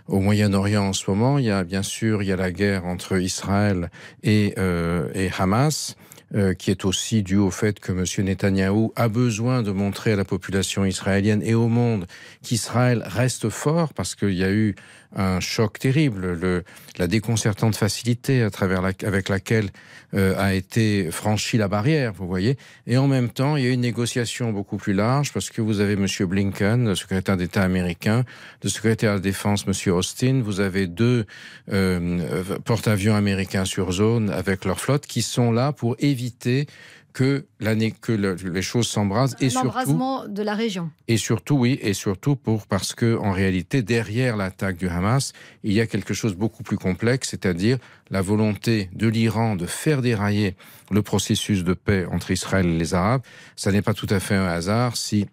au 0.08 0.20
Moyen-Orient 0.20 0.84
en 0.84 0.94
ce 0.94 1.10
moment, 1.10 1.38
il 1.38 1.46
y 1.46 1.52
a 1.52 1.64
bien 1.64 1.84
sûr 1.84 2.24
il 2.24 2.30
y 2.30 2.32
a 2.32 2.36
la 2.36 2.52
guerre 2.52 2.86
entre 2.86 3.20
Israël 3.20 3.90
et, 4.24 4.54
euh, 4.58 5.10
et 5.14 5.30
Hamas. 5.38 5.96
euh, 6.34 6.54
qui 6.54 6.72
est 6.72 6.86
aussi 6.86 7.24
dû 7.24 7.36
au 7.36 7.52
fait 7.52 7.80
que 7.82 7.92
M. 7.92 8.06
Netanyahou 8.26 8.94
a 8.96 9.10
besoin 9.10 9.64
de 9.64 9.72
montrer 9.72 10.14
à 10.14 10.16
la 10.16 10.24
population 10.24 10.86
israélienne 10.86 11.42
et 11.44 11.56
au 11.56 11.68
monde 11.68 12.06
qu'Israël 12.42 13.04
reste 13.06 13.50
fort 13.50 13.94
parce 13.94 14.16
qu'il 14.16 14.36
y 14.36 14.44
a 14.46 14.52
eu 14.52 14.76
un 15.16 15.40
choc 15.40 15.80
terrible, 15.80 16.34
le, 16.34 16.64
la 16.98 17.08
déconcertante 17.08 17.76
facilité 17.76 18.44
à 18.44 18.50
travers 18.50 18.82
la, 18.82 18.92
avec 19.04 19.30
laquelle 19.30 19.70
euh, 20.14 20.36
a 20.38 20.54
été 20.54 21.10
franchie 21.12 21.58
la 21.58 21.68
barrière, 21.68 22.14
vous 22.14 22.28
voyez. 22.28 22.58
Et 22.88 22.98
en 22.98 23.08
même 23.08 23.30
temps, 23.30 23.56
il 23.56 23.64
y 23.64 23.68
a 23.68 23.72
une 23.72 23.82
négociation 23.82 24.52
beaucoup 24.52 24.78
plus 24.78 24.94
large 24.94 25.32
parce 25.34 25.50
que 25.50 25.62
vous 25.62 25.80
avez 25.80 25.94
M. 25.94 26.06
Blinken, 26.22 26.88
le 26.88 26.96
secrétaire 26.96 27.38
d'État 27.38 27.64
américain, 27.64 28.24
le 28.64 28.70
secrétaire 28.70 29.12
de 29.12 29.16
la 29.18 29.22
Défense, 29.22 29.66
M. 29.68 29.94
Austin, 29.94 30.42
vous 30.44 30.60
avez 30.60 30.88
deux 30.88 31.26
euh, 31.72 32.44
porte-avions 32.66 33.16
américains 33.16 33.66
sur 33.66 33.92
zone 33.92 34.30
avec 34.30 34.66
leur 34.66 34.80
flotte 34.80 35.06
qui 35.06 35.22
sont 35.22 35.52
là 35.52 35.72
pour 35.72 35.96
éviter 36.00 36.68
que, 37.14 37.46
l'année, 37.60 37.92
que 37.92 38.12
le, 38.12 38.36
les 38.36 38.62
choses 38.62 38.88
s'embrasent 38.88 39.36
et 39.40 39.50
L'embrasement 39.50 40.28
de 40.28 40.42
la 40.42 40.56
région. 40.56 40.92
Et 41.08 41.18
surtout, 41.18 41.56
oui, 41.56 41.80
et 41.82 41.94
surtout 41.94 42.36
pour 42.36 42.68
parce 42.68 42.94
que 42.94 43.18
en 43.18 43.32
réalité, 43.32 43.82
derrière 43.82 44.38
l'attaque 44.38 44.78
du 44.78 44.88
Hamas, 44.88 45.34
il 45.64 45.74
y 45.74 45.82
a 45.82 45.88
quelque 45.88 46.14
chose 46.14 46.36
beaucoup 46.36 46.64
plus 46.64 46.78
complexe, 46.78 47.30
c'est-à-dire 47.30 47.78
la 48.10 48.22
volonté 48.22 48.90
de 48.94 49.08
l'Iran 49.08 49.56
de 49.56 49.66
faire 49.66 50.02
dérailler 50.02 50.56
le 50.90 51.02
processus 51.02 51.64
de 51.64 51.74
paix 51.74 52.06
entre 52.12 52.32
Israël 52.32 52.66
et 52.66 52.78
les 52.78 52.94
Arabes. 52.94 53.22
Ça 53.56 53.72
n'est 53.72 53.82
pas 53.82 53.94
tout 53.94 54.08
à 54.10 54.20
fait 54.20 54.36
un 54.36 54.48
hasard 54.48 54.98
si 54.98 55.28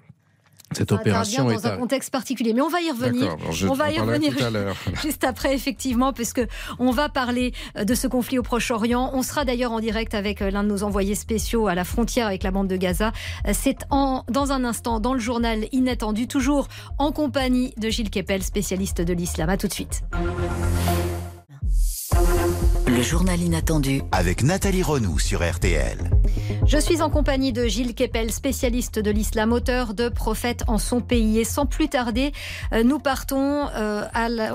cette 0.72 0.92
opération 0.92 1.44
dans 1.44 1.50
est 1.50 1.66
un 1.66 1.76
contexte 1.76 2.10
particulier, 2.10 2.52
mais 2.52 2.60
on 2.60 2.68
va 2.68 2.80
y 2.80 2.90
revenir. 2.90 3.36
Je 3.52 3.66
on 3.66 3.72
va 3.72 3.90
y 3.90 3.98
revenir 3.98 4.36
tout 4.36 4.44
à 4.44 4.50
juste 5.02 5.24
après, 5.24 5.54
effectivement, 5.54 6.12
puisque 6.12 6.42
on 6.78 6.90
va 6.90 7.08
parler 7.08 7.52
euh, 7.76 7.84
de 7.84 7.94
ce 7.94 8.06
conflit 8.06 8.38
au 8.38 8.42
Proche-Orient. 8.42 9.10
On 9.14 9.22
sera 9.22 9.44
d'ailleurs 9.44 9.72
en 9.72 9.80
direct 9.80 10.14
avec 10.14 10.42
euh, 10.42 10.50
l'un 10.50 10.64
de 10.64 10.68
nos 10.68 10.82
envoyés 10.82 11.14
spéciaux 11.14 11.68
à 11.68 11.74
la 11.74 11.84
frontière 11.84 12.26
avec 12.26 12.42
la 12.42 12.50
bande 12.50 12.68
de 12.68 12.76
Gaza. 12.76 13.12
Euh, 13.46 13.52
C'est 13.54 13.78
en, 13.90 14.24
dans 14.28 14.52
un 14.52 14.64
instant 14.64 15.00
dans 15.00 15.14
le 15.14 15.20
journal 15.20 15.66
Inattendu, 15.72 16.26
toujours 16.28 16.68
en 16.98 17.12
compagnie 17.12 17.72
de 17.78 17.88
Gilles 17.88 18.10
Kepel, 18.10 18.42
spécialiste 18.42 19.00
de 19.00 19.12
l'islam. 19.12 19.48
À 19.48 19.56
tout 19.56 19.68
de 19.68 19.72
suite. 19.72 20.02
Le 22.98 23.04
journal 23.04 23.40
inattendu 23.40 24.02
Avec 24.10 24.42
Nathalie 24.42 24.82
Renou 24.82 25.20
sur 25.20 25.48
RTL. 25.48 26.10
Je 26.66 26.78
suis 26.78 27.00
en 27.00 27.10
compagnie 27.10 27.52
de 27.52 27.68
Gilles 27.68 27.94
Kepel, 27.94 28.32
spécialiste 28.32 28.98
de 28.98 29.12
l'islam, 29.12 29.52
auteur 29.52 29.94
de 29.94 30.08
Prophète 30.08 30.64
en 30.66 30.78
son 30.78 31.00
pays. 31.00 31.38
Et 31.38 31.44
sans 31.44 31.64
plus 31.64 31.88
tarder, 31.88 32.32
euh, 32.72 32.82
nous 32.82 32.98
partons 32.98 33.68
euh, 33.68 34.02
la, 34.12 34.52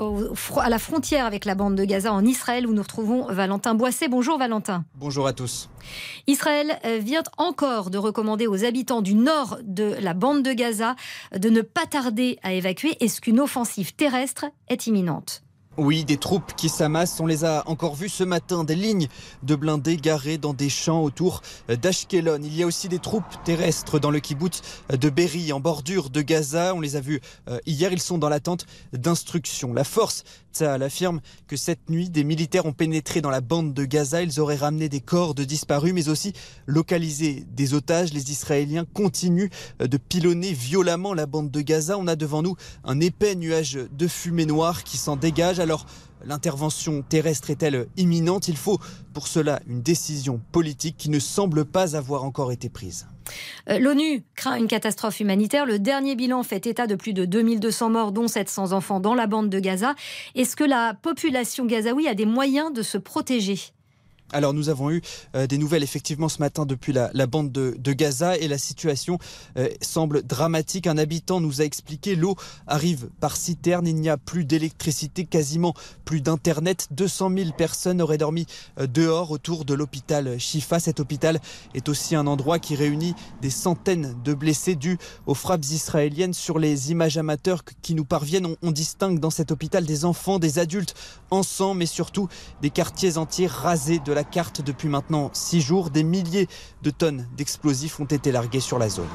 à 0.58 0.68
la 0.68 0.78
frontière 0.78 1.24
avec 1.24 1.46
la 1.46 1.54
bande 1.54 1.74
de 1.74 1.86
Gaza 1.86 2.12
en 2.12 2.22
Israël 2.22 2.66
où 2.66 2.74
nous 2.74 2.82
retrouvons 2.82 3.32
Valentin 3.32 3.74
Boisset. 3.74 4.08
Bonjour 4.08 4.36
Valentin. 4.36 4.84
Bonjour 4.96 5.26
à 5.26 5.32
tous. 5.32 5.70
Israël 6.26 6.78
euh, 6.84 6.98
vient 6.98 7.22
encore 7.38 7.88
de 7.88 7.96
recommander 7.96 8.46
aux 8.46 8.62
habitants 8.62 9.00
du 9.00 9.14
nord 9.14 9.56
de 9.62 9.96
la 10.02 10.12
bande 10.12 10.42
de 10.42 10.52
Gaza 10.52 10.96
de 11.34 11.48
ne 11.48 11.62
pas 11.62 11.86
tarder 11.86 12.38
à 12.42 12.52
évacuer. 12.52 12.98
Est-ce 13.00 13.22
qu'une 13.22 13.40
offensive 13.40 13.94
terrestre 13.94 14.44
est 14.68 14.86
imminente? 14.86 15.43
Oui, 15.76 16.04
des 16.04 16.18
troupes 16.18 16.54
qui 16.56 16.68
s'amassent. 16.68 17.18
On 17.18 17.26
les 17.26 17.44
a 17.44 17.64
encore 17.66 17.96
vues 17.96 18.08
ce 18.08 18.22
matin, 18.22 18.62
des 18.62 18.76
lignes 18.76 19.08
de 19.42 19.56
blindés 19.56 19.96
garées 19.96 20.38
dans 20.38 20.54
des 20.54 20.68
champs 20.68 21.02
autour 21.02 21.42
d'Ashkelon. 21.68 22.38
Il 22.44 22.54
y 22.54 22.62
a 22.62 22.66
aussi 22.66 22.88
des 22.88 23.00
troupes 23.00 23.24
terrestres 23.44 23.98
dans 23.98 24.12
le 24.12 24.20
kibbutz 24.20 24.62
de 24.90 25.10
Berry, 25.10 25.52
en 25.52 25.58
bordure 25.58 26.10
de 26.10 26.22
Gaza. 26.22 26.74
On 26.76 26.80
les 26.80 26.94
a 26.94 27.00
vus 27.00 27.20
euh, 27.48 27.58
hier. 27.66 27.92
Ils 27.92 28.00
sont 28.00 28.18
dans 28.18 28.28
l'attente 28.28 28.66
d'instructions. 28.92 29.74
La 29.74 29.82
force 29.82 30.22
Tsahal 30.54 30.82
affirme 30.82 31.20
que 31.46 31.56
cette 31.56 31.90
nuit, 31.90 32.08
des 32.08 32.24
militaires 32.24 32.66
ont 32.66 32.72
pénétré 32.72 33.20
dans 33.20 33.30
la 33.30 33.40
bande 33.40 33.74
de 33.74 33.84
Gaza. 33.84 34.22
Ils 34.22 34.40
auraient 34.40 34.56
ramené 34.56 34.88
des 34.88 35.00
corps 35.00 35.34
de 35.34 35.44
disparus, 35.44 35.92
mais 35.92 36.08
aussi 36.08 36.32
localisé 36.66 37.44
des 37.50 37.74
otages. 37.74 38.12
Les 38.12 38.30
Israéliens 38.30 38.84
continuent 38.92 39.50
euh, 39.82 39.86
de 39.86 39.96
pilonner 39.96 40.52
violemment 40.52 41.14
la 41.14 41.26
bande 41.26 41.50
de 41.50 41.60
Gaza. 41.60 41.98
On 41.98 42.06
a 42.06 42.16
devant 42.16 42.42
nous 42.42 42.56
un 42.84 43.00
épais 43.00 43.34
nuage 43.34 43.78
de 43.92 44.08
fumée 44.08 44.46
noire 44.46 44.84
qui 44.84 44.96
s'en 44.96 45.16
dégage. 45.16 45.58
Alors, 45.58 45.86
l'intervention 46.24 47.02
terrestre 47.02 47.50
est-elle 47.50 47.86
imminente? 47.96 48.48
Il 48.48 48.56
faut 48.56 48.78
pour 49.12 49.28
cela 49.28 49.60
une 49.66 49.82
décision 49.82 50.40
politique 50.52 50.96
qui 50.96 51.10
ne 51.10 51.18
semble 51.18 51.64
pas 51.64 51.96
avoir 51.96 52.24
encore 52.24 52.52
été 52.52 52.68
prise. 52.68 53.06
Euh, 53.68 53.78
L'ONU 53.78 54.24
craint 54.36 54.56
une 54.56 54.68
catastrophe 54.68 55.20
humanitaire. 55.20 55.66
Le 55.66 55.78
dernier 55.78 56.14
bilan 56.16 56.42
fait 56.42 56.66
état 56.66 56.86
de 56.86 56.94
plus 56.94 57.12
de 57.12 57.24
2200 57.24 57.90
morts, 57.90 58.12
dont 58.12 58.28
700 58.28 58.72
enfants 58.72 59.00
dans 59.00 59.14
la 59.14 59.26
bande 59.26 59.50
de 59.50 59.58
Gaza. 59.58 59.94
Est-ce 60.34 60.56
que 60.56 60.64
la 60.64 60.94
population 60.94 61.66
gazaoui 61.66 62.08
a 62.08 62.14
des 62.14 62.26
moyens 62.26 62.72
de 62.72 62.82
se 62.82 62.98
protéger? 62.98 63.73
Alors 64.34 64.52
nous 64.52 64.68
avons 64.68 64.90
eu 64.90 65.00
euh, 65.36 65.46
des 65.46 65.58
nouvelles 65.58 65.84
effectivement 65.84 66.28
ce 66.28 66.40
matin 66.40 66.66
depuis 66.66 66.92
la, 66.92 67.26
bande 67.28 67.52
de, 67.52 67.76
de 67.78 67.92
Gaza 67.92 68.36
et 68.36 68.48
la 68.48 68.58
situation 68.58 69.18
euh, 69.56 69.68
semble 69.80 70.24
dramatique. 70.24 70.88
Un 70.88 70.98
habitant 70.98 71.40
nous 71.40 71.60
a 71.60 71.64
expliqué 71.64 72.16
l'eau 72.16 72.34
arrive 72.66 73.08
par 73.20 73.36
citerne, 73.36 73.86
il 73.86 73.94
n'y 73.94 74.08
a 74.08 74.16
plus 74.16 74.44
d'électricité, 74.44 75.24
quasiment 75.24 75.72
plus 76.04 76.20
d'internet. 76.20 76.88
200 76.90 77.30
000 77.36 77.50
personnes 77.56 78.02
auraient 78.02 78.18
dormi 78.18 78.46
euh, 78.80 78.88
dehors 78.88 79.30
autour 79.30 79.64
de 79.64 79.72
l'hôpital 79.72 80.36
Shifa. 80.40 80.80
Cet 80.80 80.98
hôpital 80.98 81.40
est 81.74 81.88
aussi 81.88 82.16
un 82.16 82.26
endroit 82.26 82.58
qui 82.58 82.74
réunit 82.74 83.14
des 83.40 83.50
centaines 83.50 84.16
de 84.24 84.34
blessés 84.34 84.74
dus 84.74 84.98
aux 85.26 85.34
frappes 85.34 85.64
israéliennes. 85.66 86.34
Sur 86.34 86.58
les 86.58 86.90
images 86.90 87.18
amateurs 87.18 87.62
qui 87.82 87.94
nous 87.94 88.04
parviennent, 88.04 88.46
on, 88.46 88.56
on 88.62 88.72
distingue 88.72 89.20
dans 89.20 89.30
cet 89.30 89.52
hôpital 89.52 89.86
des 89.86 90.04
enfants, 90.04 90.40
des 90.40 90.58
adultes 90.58 90.94
en 91.30 91.44
sang, 91.44 91.74
mais 91.74 91.86
surtout 91.86 92.26
des 92.62 92.70
quartiers 92.70 93.16
entiers 93.16 93.46
rasés 93.46 94.00
de 94.00 94.12
la 94.12 94.23
carte 94.24 94.60
depuis 94.60 94.88
maintenant 94.88 95.30
six 95.32 95.60
jours. 95.60 95.90
Des 95.90 96.02
milliers 96.04 96.48
de 96.82 96.90
tonnes 96.90 97.26
d'explosifs 97.36 98.00
ont 98.00 98.04
été 98.04 98.32
largués 98.32 98.60
sur 98.60 98.78
la 98.78 98.88
zone. 98.88 99.08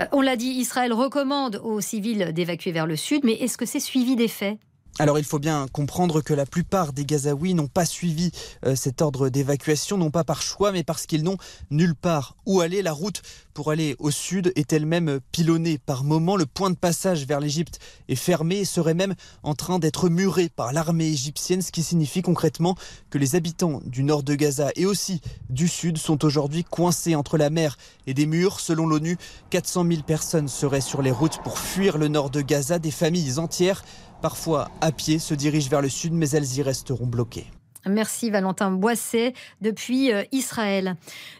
Euh, 0.00 0.04
On 0.12 0.20
l'a 0.20 0.36
dit, 0.36 0.48
Israël 0.48 0.92
recommande 0.92 1.60
aux 1.64 1.80
civils 1.80 2.32
d'évacuer 2.32 2.72
vers 2.72 2.86
le 2.86 2.96
sud, 2.96 3.22
mais 3.24 3.34
est-ce 3.34 3.56
que 3.56 3.66
c'est 3.66 3.80
suivi 3.80 4.16
des 4.16 4.28
faits 4.28 4.58
Alors 5.00 5.18
il 5.18 5.24
faut 5.24 5.40
bien 5.40 5.66
comprendre 5.72 6.20
que 6.20 6.32
la 6.32 6.46
plupart 6.46 6.92
des 6.92 7.04
Gazaouis 7.04 7.54
n'ont 7.54 7.66
pas 7.66 7.84
suivi 7.84 8.30
euh, 8.64 8.76
cet 8.76 9.02
ordre 9.02 9.28
d'évacuation, 9.28 9.98
non 9.98 10.12
pas 10.12 10.22
par 10.22 10.40
choix, 10.40 10.70
mais 10.70 10.84
parce 10.84 11.06
qu'ils 11.06 11.24
n'ont 11.24 11.36
nulle 11.72 11.96
part 11.96 12.36
où 12.46 12.60
aller. 12.60 12.80
La 12.80 12.92
route 12.92 13.22
pour 13.54 13.72
aller 13.72 13.96
au 13.98 14.12
sud 14.12 14.52
est 14.54 14.72
elle-même 14.72 15.18
pilonnée 15.32 15.78
par 15.78 16.04
moments. 16.04 16.36
Le 16.36 16.46
point 16.46 16.70
de 16.70 16.76
passage 16.76 17.26
vers 17.26 17.40
l'Égypte 17.40 17.80
est 18.08 18.14
fermé 18.14 18.58
et 18.58 18.64
serait 18.64 18.94
même 18.94 19.16
en 19.42 19.56
train 19.56 19.80
d'être 19.80 20.08
muré 20.08 20.48
par 20.48 20.72
l'armée 20.72 21.08
égyptienne, 21.08 21.60
ce 21.60 21.72
qui 21.72 21.82
signifie 21.82 22.22
concrètement 22.22 22.76
que 23.10 23.18
les 23.18 23.34
habitants 23.34 23.80
du 23.84 24.04
nord 24.04 24.22
de 24.22 24.36
Gaza 24.36 24.70
et 24.76 24.86
aussi 24.86 25.20
du 25.50 25.66
sud 25.66 25.98
sont 25.98 26.24
aujourd'hui 26.24 26.62
coincés 26.62 27.16
entre 27.16 27.36
la 27.36 27.50
mer 27.50 27.78
et 28.06 28.14
des 28.14 28.26
murs. 28.26 28.60
Selon 28.60 28.86
l'ONU, 28.86 29.18
400 29.50 29.86
000 29.88 30.02
personnes 30.02 30.48
seraient 30.48 30.80
sur 30.80 31.02
les 31.02 31.10
routes 31.10 31.42
pour 31.42 31.58
fuir 31.58 31.98
le 31.98 32.06
nord 32.06 32.30
de 32.30 32.42
Gaza. 32.42 32.78
Des 32.78 32.92
familles 32.92 33.40
entières 33.40 33.82
parfois 34.24 34.70
à 34.80 34.90
pied, 34.90 35.18
se 35.18 35.34
dirigent 35.34 35.68
vers 35.68 35.82
le 35.82 35.90
sud, 35.90 36.14
mais 36.14 36.30
elles 36.30 36.56
y 36.56 36.62
resteront 36.62 37.04
bloquées. 37.04 37.44
Merci 37.86 38.30
Valentin 38.30 38.70
Boisset 38.70 39.34
depuis 39.60 40.14
euh, 40.14 40.22
Israël. 40.32 40.96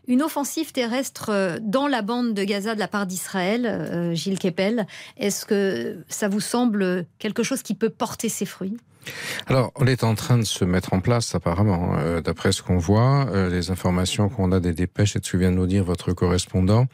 Une 0.07 0.23
offensive 0.23 0.71
terrestre 0.71 1.31
euh, 1.31 1.57
dans 1.63 1.89
la 1.89 2.03
bande 2.03 2.35
de 2.35 2.45
Gaza 2.45 2.75
de 2.75 2.81
la 2.81 2.89
part 2.89 3.07
d'Israël, 3.07 3.65
euh, 3.65 4.13
Gilles 4.13 4.39
Kepel, 4.39 4.87
est-ce 5.17 5.47
que 5.47 6.05
ça 6.11 6.29
vous 6.29 6.41
semble 6.41 7.07
quelque 7.19 7.43
chose 7.43 7.63
qui 7.63 7.75
peut 7.75 7.89
porter 7.89 8.29
ses 8.29 8.45
fruits? 8.45 8.77
Alors, 9.47 9.73
on 9.77 9.87
est 9.87 10.05
en 10.05 10.15
train 10.15 10.39
de 10.39 10.45
se 10.45 10.65
mettre 10.65 10.93
en 10.93 11.01
place, 11.01 11.35
apparemment, 11.35 11.97
euh, 11.99 12.21
d'après 12.21 12.53
ce 12.53 12.63
qu'on 12.63 12.79
voit, 12.79 13.27
euh, 13.31 13.51
les 13.51 13.71
informations 13.71 14.29
qu'on 14.29 14.53
a 14.53 14.61
des 14.61 14.73
dépêches 14.73 15.17
et 15.17 15.21
de 15.21 15.25
ce 15.25 15.33
que 15.33 15.37
vient 15.37 15.51
de 15.51 15.57
nous 15.57 15.67
dire 15.67 15.85
votre 15.85 16.13
correspondant, 16.13 16.87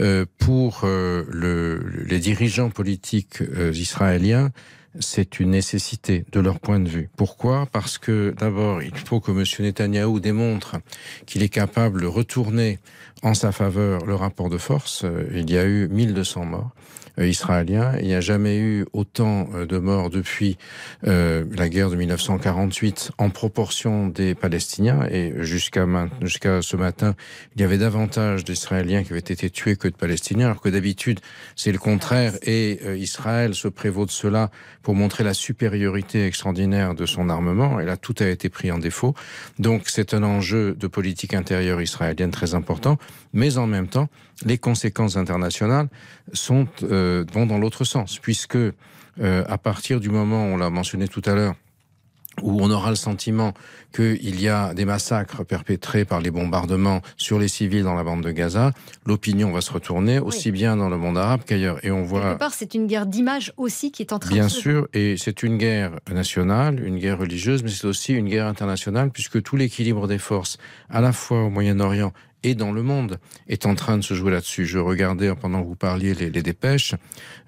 euh, 0.00 0.24
pour 0.38 0.82
euh, 0.84 1.24
le, 1.28 1.78
les 2.06 2.18
dirigeants 2.18 2.70
politiques 2.70 3.42
euh, 3.42 3.72
israéliens, 3.72 4.50
c'est 4.98 5.38
une 5.40 5.50
nécessité 5.50 6.24
de 6.32 6.40
leur 6.40 6.58
point 6.58 6.80
de 6.80 6.88
vue. 6.88 7.10
Pourquoi? 7.16 7.66
Parce 7.70 7.98
que 7.98 8.34
d'abord, 8.36 8.82
il 8.82 8.94
faut 8.96 9.20
que 9.20 9.30
M. 9.30 9.44
Netanyahou 9.60 10.20
démontre 10.20 10.76
qu'il 11.26 11.42
est 11.42 11.48
capable 11.48 12.02
de 12.02 12.06
retourner 12.06 12.78
en 13.22 13.34
sa 13.34 13.52
faveur 13.52 14.04
le 14.06 14.14
rapport 14.14 14.50
de 14.50 14.58
force. 14.58 15.04
Euh, 15.04 15.28
Il 15.34 15.50
y 15.50 15.58
a 15.58 15.64
eu 15.64 15.88
1200 15.88 16.44
morts 16.44 16.70
euh, 17.18 17.26
israéliens. 17.26 17.92
Il 18.00 18.06
n'y 18.06 18.14
a 18.14 18.20
jamais 18.20 18.58
eu 18.58 18.86
autant 18.92 19.48
euh, 19.54 19.66
de 19.66 19.78
morts 19.78 20.10
depuis 20.10 20.58
euh, 21.06 21.44
la 21.56 21.68
guerre 21.68 21.90
de 21.90 21.96
1948 21.96 23.12
en 23.18 23.30
proportion 23.30 24.08
des 24.08 24.34
Palestiniens. 24.34 25.06
Et 25.10 25.34
jusqu'à 25.38 25.86
jusqu'à 26.20 26.62
ce 26.62 26.76
matin, 26.76 27.14
il 27.54 27.62
y 27.62 27.64
avait 27.64 27.78
davantage 27.78 28.44
d'Israéliens 28.44 29.02
qui 29.02 29.12
avaient 29.12 29.18
été 29.18 29.50
tués 29.50 29.76
que 29.76 29.88
de 29.88 29.94
Palestiniens, 29.94 30.46
alors 30.46 30.60
que 30.60 30.68
d'habitude, 30.68 31.20
c'est 31.56 31.72
le 31.72 31.78
contraire. 31.78 32.34
Et 32.42 32.80
euh, 32.84 32.96
Israël 32.96 33.54
se 33.54 33.68
prévaut 33.68 34.06
de 34.06 34.10
cela 34.10 34.50
pour 34.82 34.94
montrer 34.94 35.24
la 35.24 35.34
supériorité 35.34 36.26
extraordinaire 36.26 36.94
de 36.94 37.06
son 37.06 37.28
armement. 37.28 37.80
Et 37.80 37.84
là, 37.84 37.96
tout 37.96 38.14
a 38.20 38.26
été 38.26 38.48
pris 38.48 38.70
en 38.70 38.78
défaut. 38.78 39.14
Donc, 39.58 39.84
c'est 39.86 40.14
un 40.14 40.22
enjeu 40.22 40.74
de 40.74 40.86
politique 40.86 41.34
intérieure 41.34 41.82
israélienne 41.82 42.30
très 42.30 42.54
important. 42.54 42.98
Mais 43.32 43.58
en 43.58 43.66
même 43.66 43.88
temps, 43.88 44.08
les 44.44 44.58
conséquences 44.58 45.16
internationales 45.16 45.88
sont 46.32 46.66
euh, 46.82 47.09
vont 47.32 47.46
dans 47.46 47.58
l'autre 47.58 47.84
sens, 47.84 48.18
puisque 48.18 48.56
euh, 48.56 49.44
à 49.48 49.58
partir 49.58 50.00
du 50.00 50.10
moment, 50.10 50.44
on 50.44 50.56
l'a 50.56 50.70
mentionné 50.70 51.08
tout 51.08 51.22
à 51.24 51.34
l'heure, 51.34 51.54
où 52.42 52.62
on 52.62 52.70
aura 52.70 52.90
le 52.90 52.96
sentiment 52.96 53.52
qu'il 53.94 54.40
y 54.40 54.48
a 54.48 54.72
des 54.72 54.84
massacres 54.84 55.44
perpétrés 55.44 56.04
par 56.04 56.20
les 56.20 56.30
bombardements 56.30 57.02
sur 57.16 57.38
les 57.38 57.48
civils 57.48 57.82
dans 57.82 57.94
la 57.94 58.04
bande 58.04 58.22
de 58.22 58.30
Gaza, 58.30 58.72
l'opinion 59.04 59.50
va 59.50 59.60
se 59.60 59.72
retourner 59.72 60.20
aussi 60.20 60.52
bien 60.52 60.76
dans 60.76 60.88
le 60.88 60.96
monde 60.96 61.18
arabe 61.18 61.40
qu'ailleurs. 61.44 61.84
Et 61.84 61.90
on 61.90 62.02
voit. 62.02 62.22
Quelque 62.22 62.38
part, 62.38 62.54
c'est 62.54 62.74
une 62.74 62.86
guerre 62.86 63.06
d'image 63.06 63.52
aussi 63.56 63.90
qui 63.90 64.02
est 64.02 64.12
en 64.12 64.18
train 64.18 64.30
Bien 64.30 64.44
de 64.44 64.50
se 64.50 64.60
sûr, 64.60 64.88
et 64.94 65.16
c'est 65.16 65.42
une 65.42 65.58
guerre 65.58 65.98
nationale, 66.10 66.82
une 66.84 66.98
guerre 66.98 67.18
religieuse, 67.18 67.62
mais 67.62 67.70
c'est 67.70 67.86
aussi 67.86 68.14
une 68.14 68.28
guerre 68.28 68.46
internationale, 68.46 69.10
puisque 69.10 69.42
tout 69.42 69.56
l'équilibre 69.56 70.06
des 70.06 70.18
forces, 70.18 70.56
à 70.88 71.00
la 71.00 71.12
fois 71.12 71.42
au 71.42 71.50
Moyen-Orient 71.50 72.12
et 72.42 72.54
dans 72.54 72.72
le 72.72 72.82
monde 72.82 73.18
est 73.48 73.66
en 73.66 73.74
train 73.74 73.98
de 73.98 74.02
se 74.02 74.14
jouer 74.14 74.30
là-dessus. 74.30 74.66
Je 74.66 74.78
regardais 74.78 75.34
pendant 75.34 75.62
que 75.62 75.66
vous 75.66 75.76
parliez 75.76 76.14
les, 76.14 76.30
les 76.30 76.42
dépêches. 76.42 76.94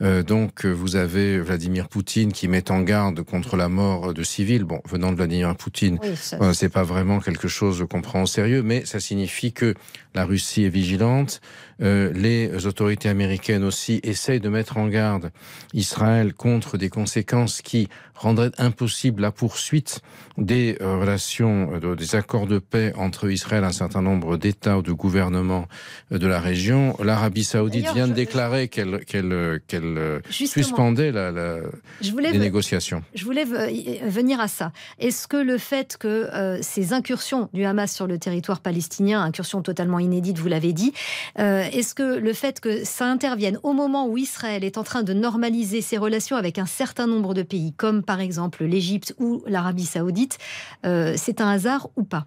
Euh, 0.00 0.22
donc 0.22 0.66
vous 0.66 0.96
avez 0.96 1.38
Vladimir 1.40 1.88
Poutine 1.88 2.32
qui 2.32 2.48
met 2.48 2.70
en 2.70 2.82
garde 2.82 3.22
contre 3.22 3.56
la 3.56 3.68
mort 3.68 4.14
de 4.14 4.22
civils. 4.22 4.64
Bon, 4.64 4.80
venant 4.88 5.10
de 5.10 5.16
Vladimir 5.16 5.54
Poutine, 5.56 5.98
Oui, 6.02 6.14
euh, 6.40 6.52
c'est 6.52 6.68
pas 6.68 6.82
vraiment 6.82 7.20
quelque 7.20 7.48
chose 7.48 7.84
qu'on 7.88 8.02
prend 8.02 8.22
au 8.22 8.26
sérieux, 8.26 8.62
mais 8.62 8.84
ça 8.84 9.00
signifie 9.00 9.52
que 9.52 9.74
la 10.14 10.24
Russie 10.24 10.64
est 10.64 10.68
vigilante. 10.68 11.40
Euh, 11.80 12.12
les 12.12 12.66
autorités 12.66 13.08
américaines 13.08 13.64
aussi 13.64 14.00
essayent 14.04 14.40
de 14.40 14.48
mettre 14.48 14.76
en 14.76 14.86
garde 14.88 15.30
Israël 15.74 16.32
contre 16.34 16.76
des 16.78 16.88
conséquences 16.90 17.60
qui 17.62 17.88
rendraient 18.14 18.52
impossible 18.58 19.22
la 19.22 19.32
poursuite 19.32 20.00
des 20.38 20.76
euh, 20.80 20.98
relations, 20.98 21.72
euh, 21.74 21.80
de- 21.80 21.94
des 21.96 22.14
accords 22.14 22.46
de 22.46 22.60
paix 22.60 22.92
entre 22.96 23.28
Israël 23.30 23.64
et 23.64 23.66
un 23.66 23.72
certain 23.72 24.00
nombre 24.02 24.36
d'États 24.36 24.78
ou 24.78 24.82
de 24.82 24.92
gouvernements 24.92 25.66
de 26.10 26.26
la 26.26 26.38
région. 26.40 26.96
L'Arabie 27.02 27.42
Saoudite 27.42 27.92
vient 27.92 28.06
de 28.06 28.12
déclarer 28.12 28.68
qu'elle 28.68 29.04
qu'elle 29.04 29.60
qu'elle 29.66 30.22
Justement. 30.30 30.64
suspendait 30.64 31.10
la, 31.10 31.32
la- 31.32 31.58
Je 32.00 32.12
voulais 32.12 32.30
les 32.30 32.38
négociations. 32.38 33.02
Je 33.14 33.24
voulais 33.24 33.44
ve- 33.44 34.08
venir 34.08 34.38
à 34.40 34.46
ça. 34.46 34.70
Est-ce 35.00 35.26
que 35.26 35.36
le 35.36 35.58
fait 35.58 35.96
que 35.98 36.58
ces 36.62 36.92
incursions 36.92 37.48
du 37.52 37.64
Hamas 37.64 37.92
sur 37.92 38.06
le 38.06 38.18
territoire 38.18 38.60
palestinien, 38.60 39.20
incursions 39.20 39.62
totalement 39.62 39.98
inédites, 40.02 40.38
vous 40.38 40.48
l'avez 40.48 40.72
dit, 40.72 40.92
euh, 41.38 41.62
est-ce 41.72 41.94
que 41.94 42.18
le 42.18 42.32
fait 42.32 42.60
que 42.60 42.84
ça 42.84 43.06
intervienne 43.06 43.58
au 43.62 43.72
moment 43.72 44.06
où 44.06 44.16
Israël 44.16 44.64
est 44.64 44.78
en 44.78 44.84
train 44.84 45.02
de 45.02 45.12
normaliser 45.12 45.80
ses 45.80 45.98
relations 45.98 46.36
avec 46.36 46.58
un 46.58 46.66
certain 46.66 47.06
nombre 47.06 47.34
de 47.34 47.42
pays, 47.42 47.72
comme 47.72 48.02
par 48.02 48.20
exemple 48.20 48.64
l'Égypte 48.64 49.14
ou 49.18 49.42
l'Arabie 49.46 49.86
saoudite, 49.86 50.38
euh, 50.84 51.14
c'est 51.16 51.40
un 51.40 51.48
hasard 51.48 51.88
ou 51.96 52.04
pas? 52.04 52.26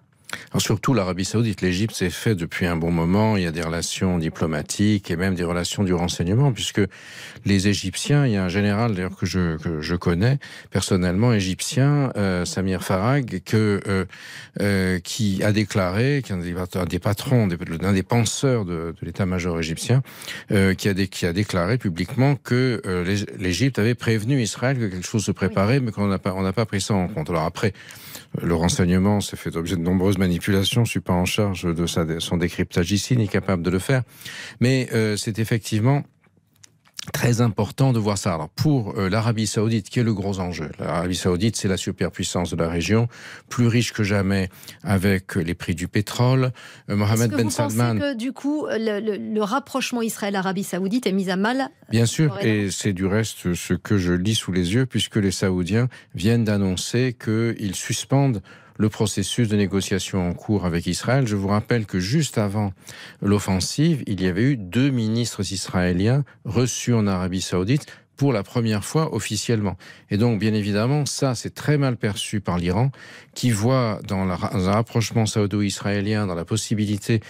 Alors 0.50 0.60
surtout 0.60 0.92
l'Arabie 0.92 1.24
Saoudite, 1.24 1.62
l'Égypte, 1.62 1.94
c'est 1.96 2.10
fait 2.10 2.34
depuis 2.34 2.66
un 2.66 2.76
bon 2.76 2.90
moment. 2.90 3.36
Il 3.36 3.44
y 3.44 3.46
a 3.46 3.52
des 3.52 3.62
relations 3.62 4.18
diplomatiques 4.18 5.10
et 5.10 5.16
même 5.16 5.34
des 5.34 5.44
relations 5.44 5.84
du 5.84 5.94
renseignement, 5.94 6.52
puisque 6.52 6.80
les 7.44 7.68
Égyptiens, 7.68 8.26
il 8.26 8.32
y 8.32 8.36
a 8.36 8.44
un 8.44 8.48
général 8.48 8.94
d'ailleurs 8.94 9.16
que 9.16 9.24
je, 9.24 9.56
que 9.58 9.80
je 9.80 9.94
connais 9.94 10.38
personnellement, 10.70 11.32
égyptien, 11.32 12.12
euh, 12.16 12.44
Samir 12.44 12.82
Farag, 12.82 13.40
que, 13.44 13.80
euh, 13.86 14.04
euh, 14.60 14.98
qui 14.98 15.42
a 15.44 15.52
déclaré, 15.52 16.22
qui 16.24 16.32
est 16.32 16.34
un 16.34 16.38
des, 16.38 16.52
pat- 16.52 16.76
un 16.76 16.84
des 16.86 16.98
patrons, 16.98 17.48
l'un 17.80 17.92
des 17.92 18.02
penseurs 18.02 18.64
de, 18.64 18.94
de 19.00 19.06
l'état-major 19.06 19.58
égyptien, 19.60 20.02
euh, 20.50 20.74
qui, 20.74 20.88
a 20.88 20.94
dé- 20.94 21.08
qui 21.08 21.26
a 21.26 21.32
déclaré 21.32 21.78
publiquement 21.78 22.34
que 22.34 22.82
euh, 22.84 23.04
l'É- 23.04 23.26
l'Égypte 23.38 23.78
avait 23.78 23.94
prévenu 23.94 24.42
Israël 24.42 24.76
que 24.78 24.86
quelque 24.86 25.06
chose 25.06 25.24
se 25.24 25.32
préparait, 25.32 25.78
mais 25.80 25.92
qu'on 25.92 26.08
n'a 26.08 26.18
pas, 26.18 26.34
on 26.34 26.42
n'a 26.42 26.52
pas 26.52 26.66
pris 26.66 26.80
ça 26.80 26.94
en 26.94 27.06
compte. 27.08 27.30
Alors 27.30 27.44
après, 27.44 27.72
le 28.42 28.54
renseignement 28.54 29.20
s'est 29.20 29.36
fait 29.36 29.56
objet 29.56 29.76
de 29.76 29.82
nombreuses 29.82 30.18
manipulations. 30.18 30.84
Je 30.84 30.90
suis 30.90 31.00
pas 31.00 31.12
en 31.12 31.24
charge 31.24 31.62
de 31.62 31.86
sa, 31.86 32.04
son 32.20 32.36
décryptage 32.36 32.92
ici, 32.92 33.16
ni 33.16 33.28
capable 33.28 33.62
de 33.62 33.70
le 33.70 33.78
faire. 33.78 34.02
Mais 34.60 34.88
euh, 34.92 35.16
c'est 35.16 35.38
effectivement 35.38 36.02
très 37.12 37.40
important 37.40 37.92
de 37.92 37.98
voir 37.98 38.18
ça. 38.18 38.34
Alors 38.34 38.48
pour 38.48 38.98
euh, 38.98 39.08
l'Arabie 39.08 39.46
Saoudite, 39.46 39.88
qui 39.88 40.00
est 40.00 40.02
le 40.02 40.14
gros 40.14 40.38
enjeu, 40.40 40.70
l'Arabie 40.78 41.14
Saoudite, 41.16 41.56
c'est 41.56 41.68
la 41.68 41.76
superpuissance 41.76 42.50
de 42.50 42.56
la 42.56 42.68
région, 42.68 43.08
plus 43.48 43.66
riche 43.66 43.92
que 43.92 44.02
jamais 44.04 44.48
avec 44.82 45.36
euh, 45.36 45.40
les 45.40 45.54
prix 45.54 45.74
du 45.74 45.88
pétrole. 45.88 46.52
Euh, 46.90 46.96
Mohamed 46.96 47.30
que 47.30 47.36
Ben 47.36 47.44
vous 47.44 47.50
Salman, 47.50 47.94
pensez 47.94 48.00
que 48.00 48.14
du 48.16 48.32
coup, 48.32 48.66
le, 48.70 49.00
le- 49.00 49.16
le 49.16 49.42
rapprochement 49.42 50.02
Israël-Arabie 50.02 50.64
saoudite 50.64 51.06
est 51.06 51.12
mis 51.12 51.30
à 51.30 51.36
mal 51.36 51.68
Bien 51.90 52.06
sûr, 52.06 52.38
et 52.40 52.70
c'est 52.70 52.92
du 52.92 53.06
reste 53.06 53.54
ce 53.54 53.74
que 53.74 53.96
je 53.98 54.12
lis 54.12 54.34
sous 54.34 54.52
les 54.52 54.74
yeux, 54.74 54.86
puisque 54.86 55.16
les 55.16 55.30
Saoudiens 55.30 55.88
viennent 56.14 56.44
d'annoncer 56.44 57.14
qu'ils 57.22 57.74
suspendent 57.74 58.42
le 58.78 58.88
processus 58.88 59.48
de 59.48 59.56
négociation 59.56 60.28
en 60.28 60.32
cours 60.34 60.66
avec 60.66 60.86
Israël. 60.86 61.26
Je 61.26 61.36
vous 61.36 61.48
rappelle 61.48 61.86
que 61.86 61.98
juste 62.00 62.38
avant 62.38 62.72
l'offensive, 63.20 64.02
il 64.06 64.22
y 64.22 64.26
avait 64.26 64.42
eu 64.42 64.56
deux 64.56 64.90
ministres 64.90 65.52
israéliens 65.52 66.24
reçus 66.44 66.94
en 66.94 67.06
Arabie 67.06 67.40
saoudite 67.40 67.86
pour 68.16 68.32
la 68.32 68.42
première 68.42 68.84
fois 68.84 69.14
officiellement. 69.14 69.76
Et 70.10 70.16
donc, 70.16 70.38
bien 70.38 70.54
évidemment, 70.54 71.04
ça, 71.04 71.34
c'est 71.34 71.54
très 71.54 71.76
mal 71.76 71.96
perçu 71.98 72.40
par 72.40 72.56
l'Iran, 72.58 72.90
qui 73.34 73.50
voit 73.50 74.00
dans, 74.08 74.26
un 74.28 74.70
rapprochement 74.70 75.26
saoudo-israélien, 75.26 76.26
dans 76.26 76.34
la 76.34 76.46
possibilité 76.46 77.20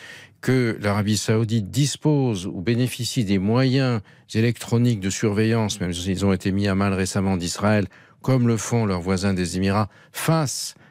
que 0.41 0.79
l'Arabie 0.81 1.17
saoudite 1.17 1.71
dispose 1.73 2.47
ou 2.47 2.61
bénéficie 2.61 3.25
des 3.25 3.39
moyens 3.39 4.01
électroniques 4.33 5.01
de 5.01 5.11
surveillance, 5.11 5.81
même 5.81 5.93
s'ils 5.93 6.25
ont 6.25 6.33
été 6.33 6.53
mis 6.53 6.69
à 6.69 6.77
mal 6.77 6.93
récemment 6.93 7.37
d'Israël, 7.37 7.87
comme 8.23 8.47
le 8.47 8.57
font 8.57 8.87
leurs 8.87 9.01
voisins 9.01 9.35
des 9.35 9.57
Émirats, 9.57 9.89
face 10.13 10.75
au- 10.77 10.86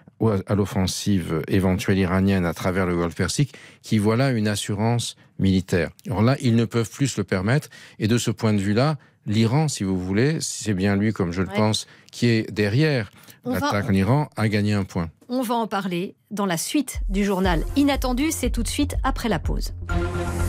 à 0.48 0.56
l'offensive 0.56 1.42
éventuelle 1.48 1.98
iranienne 1.98 2.46
à 2.46 2.54
travers 2.54 2.86
le 2.86 2.96
Golfe 2.96 3.16
Persique, 3.16 3.54
qui 3.82 3.98
voilà 3.98 4.32
une 4.32 4.48
assurance 4.48 5.16
militaire. 5.40 5.90
Alors 6.08 6.22
là, 6.22 6.36
ils 6.42 6.56
ne 6.56 6.66
peuvent 6.66 6.90
plus 6.90 7.08
se 7.08 7.20
le 7.22 7.26
permettre, 7.26 7.70
et 8.00 8.08
de 8.08 8.18
ce 8.18 8.32
point 8.32 8.54
de 8.54 8.60
vue-là, 8.60 8.98
l'Iran, 9.28 9.68
si 9.68 9.84
vous 9.84 10.00
voulez, 10.00 10.40
si 10.40 10.64
c'est 10.66 10.74
bien 10.74 10.96
lui, 10.96 11.12
comme 11.12 11.32
je 11.32 11.42
le 11.42 11.48
Ouais. 11.50 11.56
pense, 11.56 11.88
qui 12.12 12.28
est 12.28 12.52
derrière 12.52 13.12
On 13.44 13.52
va- 13.54 13.60
l'attaque 13.60 13.90
en 13.90 13.94
Iran, 13.94 14.30
a 14.38 14.48
gagné 14.48 14.74
un 14.74 14.84
point. 14.84 15.10
On 15.28 15.42
va 15.42 15.56
en 15.56 15.68
parler 15.68 16.16
dans 16.32 16.46
la 16.46 16.58
suite 16.58 17.00
du 17.10 17.24
journal 17.26 17.64
Inattendu, 17.76 18.32
c'est 18.32 18.52
tout 18.52 18.62
de 18.64 18.68
suite 18.68 18.96
après 19.04 19.28
la 19.30 19.40
pause. 19.40 19.74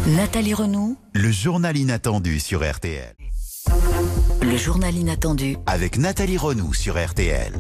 Nathalie 0.09 0.55
Renaud, 0.55 0.97
Le 1.15 1.31
journal 1.31 1.77
inattendu 1.77 2.39
sur 2.41 2.63
RTL. 2.63 3.15
Le 4.43 4.57
journal 4.57 4.95
inattendu 4.95 5.57
Avec 5.67 5.99
Nathalie 5.99 6.37
Renaud 6.37 6.73
sur 6.73 6.95
RTL. 7.03 7.53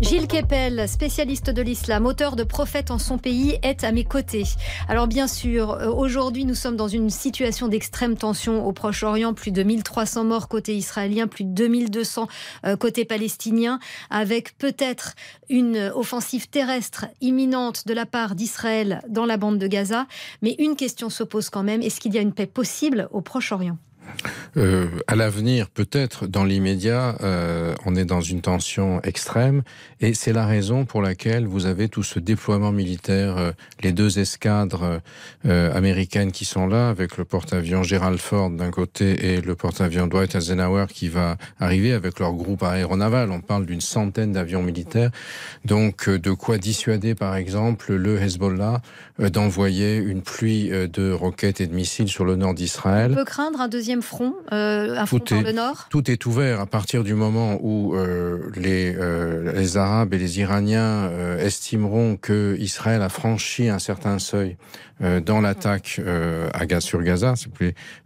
Gilles 0.00 0.26
Kepel, 0.26 0.88
spécialiste 0.88 1.50
de 1.50 1.62
l'islam, 1.62 2.06
auteur 2.06 2.36
de 2.36 2.44
Prophète 2.44 2.90
en 2.90 2.98
son 2.98 3.18
pays, 3.18 3.58
est 3.62 3.84
à 3.84 3.92
mes 3.92 4.04
côtés. 4.04 4.44
Alors 4.88 5.06
bien 5.06 5.26
sûr, 5.26 5.70
euh, 5.70 5.88
aujourd'hui 5.90 6.44
nous 6.44 6.54
sommes 6.54 6.76
dans 6.76 6.88
une 6.88 7.10
situation 7.10 7.68
d'extrême 7.68 8.16
tension 8.16 8.66
au 8.66 8.72
Proche-Orient, 8.72 9.34
plus 9.34 9.52
de 9.52 9.62
1300 9.62 10.24
morts 10.24 10.48
côté 10.48 10.74
israélien, 10.76 11.28
plus 11.28 11.44
de 11.44 11.50
2200 11.50 12.28
euh, 12.66 12.76
côté 12.76 13.04
palestinien, 13.04 13.78
avec 14.10 14.58
peut-être 14.58 15.14
une 15.48 15.92
offensive 15.94 16.48
terrestre 16.48 17.06
imminente 17.20 17.86
de 17.86 17.94
la 17.94 18.06
part 18.06 18.34
d'Israël 18.34 19.02
dans 19.08 19.26
la 19.26 19.36
bande 19.36 19.58
de 19.58 19.66
Gaza. 19.66 20.06
Mais 20.42 20.56
une 20.58 20.76
question 20.76 21.10
se 21.10 21.24
pose 21.24 21.48
quand 21.50 21.62
même, 21.62 21.82
est-ce 21.82 22.00
qu'il 22.00 22.14
y 22.14 22.18
a 22.18 22.22
une 22.22 22.34
paix 22.34 22.46
possible 22.46 23.08
au 23.12 23.20
Proche-Orient? 23.20 23.78
Euh, 24.56 24.86
à 25.06 25.16
l'avenir, 25.16 25.70
peut-être, 25.70 26.26
dans 26.26 26.44
l'immédiat, 26.44 27.16
euh, 27.22 27.74
on 27.86 27.96
est 27.96 28.04
dans 28.04 28.20
une 28.20 28.42
tension 28.42 29.00
extrême, 29.02 29.62
et 30.00 30.12
c'est 30.12 30.32
la 30.32 30.46
raison 30.46 30.84
pour 30.84 31.00
laquelle 31.00 31.46
vous 31.46 31.64
avez 31.64 31.88
tout 31.88 32.02
ce 32.02 32.18
déploiement 32.18 32.70
militaire, 32.70 33.38
euh, 33.38 33.52
les 33.82 33.92
deux 33.92 34.18
escadres 34.18 35.00
euh, 35.46 35.74
américaines 35.74 36.32
qui 36.32 36.44
sont 36.44 36.66
là, 36.66 36.90
avec 36.90 37.16
le 37.16 37.24
porte-avions 37.24 37.82
Gerald 37.82 38.18
Ford 38.18 38.50
d'un 38.50 38.70
côté 38.70 39.32
et 39.32 39.40
le 39.40 39.54
porte-avions 39.54 40.06
Dwight 40.06 40.34
Eisenhower 40.34 40.86
qui 40.88 41.08
va 41.08 41.38
arriver 41.58 41.92
avec 41.92 42.18
leur 42.18 42.34
groupe 42.34 42.62
aéronaval. 42.62 43.30
On 43.30 43.40
parle 43.40 43.64
d'une 43.64 43.80
centaine 43.80 44.32
d'avions 44.32 44.62
militaires, 44.62 45.10
donc 45.64 46.08
euh, 46.08 46.18
de 46.18 46.32
quoi 46.32 46.58
dissuader, 46.58 47.14
par 47.14 47.36
exemple, 47.36 47.94
le 47.94 48.20
Hezbollah 48.20 48.82
euh, 49.18 49.30
d'envoyer 49.30 49.96
une 49.96 50.20
pluie 50.20 50.68
de 50.68 51.10
roquettes 51.10 51.62
et 51.62 51.66
de 51.66 51.74
missiles 51.74 52.08
sur 52.08 52.26
le 52.26 52.36
nord 52.36 52.52
d'Israël. 52.52 53.12
On 53.12 53.14
peut 53.14 53.24
craindre 53.24 53.60
un 53.60 53.68
deuxième 53.68 54.01
front, 54.02 54.34
euh, 54.52 54.96
un 54.98 55.06
front 55.06 55.18
Tout 55.18 55.24
par 55.34 55.38
est- 55.40 55.42
le 55.44 55.52
nord 55.52 55.86
Tout 55.90 56.10
est 56.10 56.26
ouvert 56.26 56.60
à 56.60 56.66
partir 56.66 57.02
du 57.04 57.14
moment 57.14 57.58
où 57.62 57.94
euh, 57.96 58.50
les, 58.56 58.94
euh, 58.96 59.52
les 59.52 59.76
Arabes 59.76 60.12
et 60.14 60.18
les 60.18 60.40
Iraniens 60.40 61.08
euh, 61.10 61.38
estimeront 61.38 62.16
que 62.16 62.56
Israël 62.58 63.00
a 63.02 63.08
franchi 63.08 63.68
un 63.68 63.78
certain 63.78 64.18
seuil 64.18 64.56
euh, 65.02 65.20
dans 65.20 65.40
l'attaque 65.40 66.00
euh, 66.04 66.48
à 66.52 66.66
Gaza 66.66 66.80
sur 66.86 67.02
Gaza. 67.02 67.34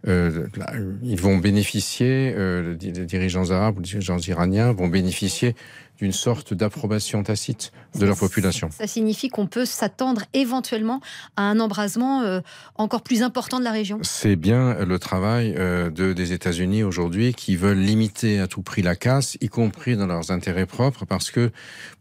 Euh, 0.07 0.47
là, 0.55 0.71
ils 1.03 1.19
vont 1.19 1.37
bénéficier, 1.37 2.33
euh, 2.37 2.75
les 2.81 2.91
les 2.91 3.05
dirigeants 3.05 3.51
arabes 3.51 3.77
ou 3.77 3.81
les 3.81 3.89
dirigeants 3.89 4.17
iraniens 4.19 4.71
vont 4.71 4.87
bénéficier 4.87 5.55
d'une 5.97 6.11
sorte 6.11 6.53
d'approbation 6.53 7.23
tacite 7.23 7.71
de 7.97 8.05
leur 8.05 8.17
population. 8.17 8.69
Ça 8.71 8.87
signifie 8.87 9.29
qu'on 9.29 9.47
peut 9.47 9.65
s'attendre 9.65 10.23
éventuellement 10.33 11.01
à 11.35 11.43
un 11.43 11.59
embrasement 11.59 12.21
euh, 12.21 12.41
encore 12.75 13.01
plus 13.01 13.23
important 13.23 13.59
de 13.59 13.63
la 13.63 13.71
région. 13.71 13.99
C'est 14.03 14.35
bien 14.35 14.85
le 14.85 14.99
travail 14.99 15.55
euh, 15.57 15.89
de, 15.89 16.13
des 16.13 16.33
États-Unis 16.33 16.83
aujourd'hui 16.83 17.33
qui 17.33 17.55
veulent 17.55 17.79
limiter 17.79 18.39
à 18.39 18.47
tout 18.47 18.61
prix 18.61 18.81
la 18.81 18.95
casse, 18.95 19.37
y 19.41 19.49
compris 19.49 19.95
dans 19.97 20.07
leurs 20.07 20.31
intérêts 20.31 20.65
propres, 20.65 21.05
parce 21.05 21.31
que 21.31 21.51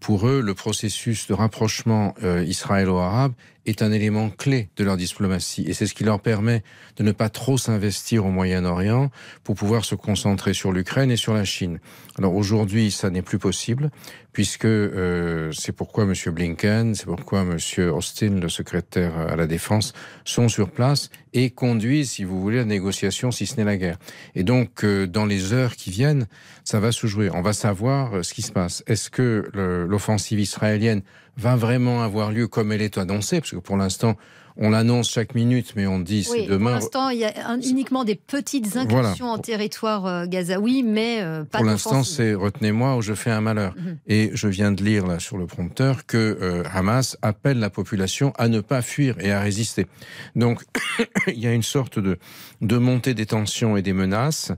pour 0.01 0.29
eux, 0.29 0.41
le 0.41 0.55
processus 0.55 1.27
de 1.27 1.35
rapprochement 1.35 2.15
euh, 2.23 2.45
israélo-arabe 2.45 3.33
est 3.67 3.83
un 3.83 3.93
élément 3.93 4.31
clé 4.31 4.71
de 4.77 4.85
leur 4.85 4.97
diplomatie. 4.97 5.65
Et 5.67 5.75
c'est 5.75 5.87
ce 5.87 5.95
qui 5.95 6.05
leur 6.05 6.21
permet 6.21 6.63
de 6.97 7.03
ne 7.03 7.13
pas 7.13 7.29
trop 7.29 7.59
s'investir 7.59 8.25
au 8.25 8.31
Moyen-Orient 8.31 9.11
pour 9.45 9.57
pouvoir 9.57 9.85
se 9.85 9.95
concentrer 9.95 10.55
sur 10.55 10.73
l'Ukraine 10.73 11.11
et 11.11 11.17
sur 11.17 11.35
la 11.35 11.45
Chine. 11.45 11.81
Alors 12.19 12.35
aujourd'hui, 12.35 12.91
ça 12.91 13.11
n'est 13.11 13.23
plus 13.23 13.39
possible, 13.39 13.91
puisque 14.33 14.65
euh, 14.65 15.51
c'est 15.53 15.73
pourquoi 15.73 16.05
M. 16.05 16.15
Blinken, 16.33 16.95
c'est 16.95 17.07
pourquoi 17.07 17.43
M. 17.43 17.59
Austin, 17.91 18.41
le 18.41 18.49
secrétaire 18.49 19.19
à 19.19 19.37
la 19.37 19.47
Défense, 19.47 19.93
sont 20.25 20.49
sur 20.49 20.71
place 20.71 21.11
et 21.35 21.51
conduisent, 21.51 22.13
si 22.13 22.25
vous 22.25 22.41
voulez, 22.41 22.59
la 22.59 22.65
négociation, 22.65 23.31
si 23.31 23.47
ce 23.47 23.57
n'est 23.57 23.65
la 23.65 23.77
guerre. 23.77 23.99
Et 24.35 24.45
donc, 24.45 24.85
euh, 24.85 25.07
dans 25.07 25.27
les 25.27 25.53
heures 25.53 25.77
qui 25.77 25.91
viennent, 25.91 26.27
ça 26.65 26.81
va 26.81 26.93
se 26.93 27.07
jouer. 27.07 27.31
On 27.31 27.43
va 27.43 27.53
savoir 27.53 28.17
euh, 28.17 28.23
ce 28.23 28.33
qui 28.33 28.43
se 28.43 28.53
passe. 28.53 28.83
Est-ce 28.87 29.11
que 29.11 29.51
l'offensive 29.89 30.41
israélienne 30.41 31.03
va 31.37 31.57
vraiment 31.57 32.03
avoir 32.03 32.31
lieu 32.33 32.49
comme 32.49 32.73
elle 32.73 32.83
est 32.83 32.99
annoncée 32.99 33.41
Parce 33.41 33.51
que 33.51 33.57
pour 33.57 33.77
l'instant, 33.77 34.17
on 34.59 34.71
l'annonce 34.71 35.11
chaque 35.11 35.35
minute, 35.35 35.75
mais 35.77 35.87
on 35.87 35.99
dit 35.99 36.25
c'est 36.25 36.47
demain. 36.47 36.73
Pour 36.73 36.81
l'instant, 36.81 37.09
il 37.11 37.19
y 37.19 37.25
a 37.25 37.33
uniquement 37.57 38.05
des 38.05 38.15
petites 38.15 38.77
incursions 38.77 39.31
en 39.31 39.39
territoire 39.39 40.07
euh, 40.07 40.27
gazaoui, 40.27 40.83
mais 40.83 41.21
euh, 41.21 41.45
pas 41.45 41.59
Pour 41.59 41.67
l'instant, 41.67 42.03
c'est 42.03 42.35
retenez-moi 42.35 42.97
ou 42.97 43.03
je 43.03 43.15
fais 43.15 43.31
un 43.31 43.41
malheur. 43.41 43.75
Mhm. 43.77 43.99
Et 44.07 44.31
je 44.33 44.49
viens 44.49 44.73
de 44.73 44.83
lire 44.83 45.07
là 45.07 45.19
sur 45.19 45.37
le 45.37 45.47
prompteur 45.47 46.07
que 46.07 46.39
euh, 46.41 46.63
Hamas 46.73 47.19
appelle 47.23 47.59
la 47.59 47.71
population 47.71 48.33
à 48.39 48.49
ne 48.49 48.61
pas 48.61 48.83
fuir 48.83 49.17
et 49.21 49.31
à 49.31 49.41
résister. 49.41 49.87
Donc, 50.35 50.63
il 51.27 51.39
y 51.39 51.47
a 51.47 51.53
une 51.53 51.63
sorte 51.63 51.99
de, 51.99 52.19
de 52.63 52.79
montée 52.79 53.15
des 53.15 53.27
tensions 53.27 53.77
et 53.77 53.83
des 53.83 53.93
menaces 53.93 54.53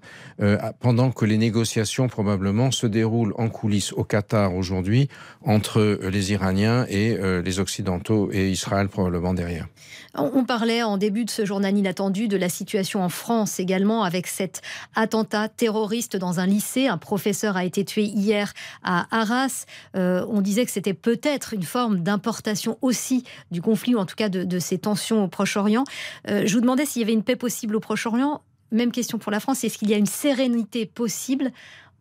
pendant 0.81 1.11
que 1.11 1.25
les 1.25 1.37
négociations 1.37 2.09
probablement 2.09 2.71
se 2.71 2.87
déroulent 2.87 3.35
en 3.37 3.49
coulisses 3.49 3.93
au 3.93 4.05
Qatar 4.05 4.55
aujourd'hui 4.55 5.09
entre 5.43 5.99
les 6.03 6.33
Iraniens 6.33 6.87
et 6.89 7.17
les 7.43 7.59
Occidentaux 7.59 8.31
et 8.33 8.51
Israël 8.51 8.89
probablement 8.89 9.35
derrière. 9.35 9.67
On 10.15 10.45
parlait 10.45 10.83
en 10.83 10.97
début 10.97 11.25
de 11.25 11.31
ce 11.31 11.45
journal 11.45 11.77
inattendu 11.77 12.29
de 12.29 12.37
la 12.37 12.49
situation 12.49 13.03
en 13.03 13.09
France 13.09 13.61
également 13.61 14.03
avec 14.03 14.27
cet 14.27 14.63
attentat 14.95 15.49
terroriste 15.49 16.17
dans 16.17 16.41
un 16.41 16.47
lycée. 16.47 16.89
Un 16.89 16.99
professeur 16.99 17.57
a 17.57 17.65
été 17.65 17.85
tué 17.85 18.05
hier 18.05 18.53
à 18.83 19.07
Arras. 19.11 19.67
Euh, 19.97 20.25
on 20.29 20.41
disait 20.41 20.65
que 20.65 20.71
c'était 20.71 20.95
peut-être 20.95 21.55
une 21.55 21.63
forme 21.63 22.03
d'importation 22.03 22.79
aussi 22.83 23.25
du 23.51 23.63
conflit 23.63 23.95
ou 23.95 23.99
en 23.99 24.07
tout 24.07 24.17
cas 24.17 24.29
de, 24.29 24.59
ces 24.59 24.79
tensions 24.79 25.25
au 25.25 25.29
Proche-Orient. 25.29 25.85
Euh, 26.29 26.43
je 26.47 26.55
vous 26.55 26.61
demandais 26.61 26.85
s'il 26.85 27.01
y 27.01 27.05
avait 27.05 27.13
une 27.13 27.23
paix 27.23 27.37
possible 27.37 27.77
au 27.77 27.81
Proche-Orient. 27.81 28.43
Même 28.71 28.93
question 28.93 29.19
pour 29.19 29.33
la 29.33 29.41
France. 29.41 29.65
Est-ce 29.65 29.79
qu'il 29.79 29.89
y 29.89 29.95
a 29.95 29.97
une 29.97 30.07
sérénité 30.07 30.85
possible 30.85 31.53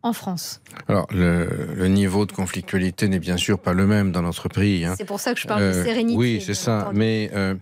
en 0.02 0.12
France 0.12 0.60
Alors, 0.86 1.06
le, 1.10 1.86
niveau 1.88 2.24
de 2.24 2.32
conflictualité 2.32 3.08
n'est 3.08 3.18
bien 3.18 3.36
sûr 3.36 3.58
pas 3.58 3.72
le 3.72 3.86
même 3.86 4.12
dans 4.12 4.22
notre 4.22 4.48
pays. 4.48 4.84
Hein. 4.84 4.94
C'est 4.96 5.04
pour 5.04 5.20
ça 5.20 5.34
que 5.34 5.40
je 5.40 5.46
parle 5.46 5.62
de 5.62 5.66
euh, 5.66 5.84
sérénité. 5.84 6.18
Oui, 6.18 6.42
c'est 6.44 6.54
ça. 6.54 6.90
Mais 6.94 7.30
euh, 7.34 7.54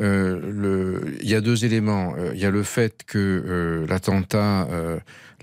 euh, 0.00 0.40
le, 0.42 1.16
il 1.20 1.28
y 1.28 1.34
a 1.34 1.40
deux 1.40 1.64
éléments. 1.64 2.14
Il 2.32 2.40
y 2.40 2.46
a 2.46 2.50
le 2.50 2.62
fait 2.62 3.02
que 3.06 3.84
l'attentat 3.88 4.68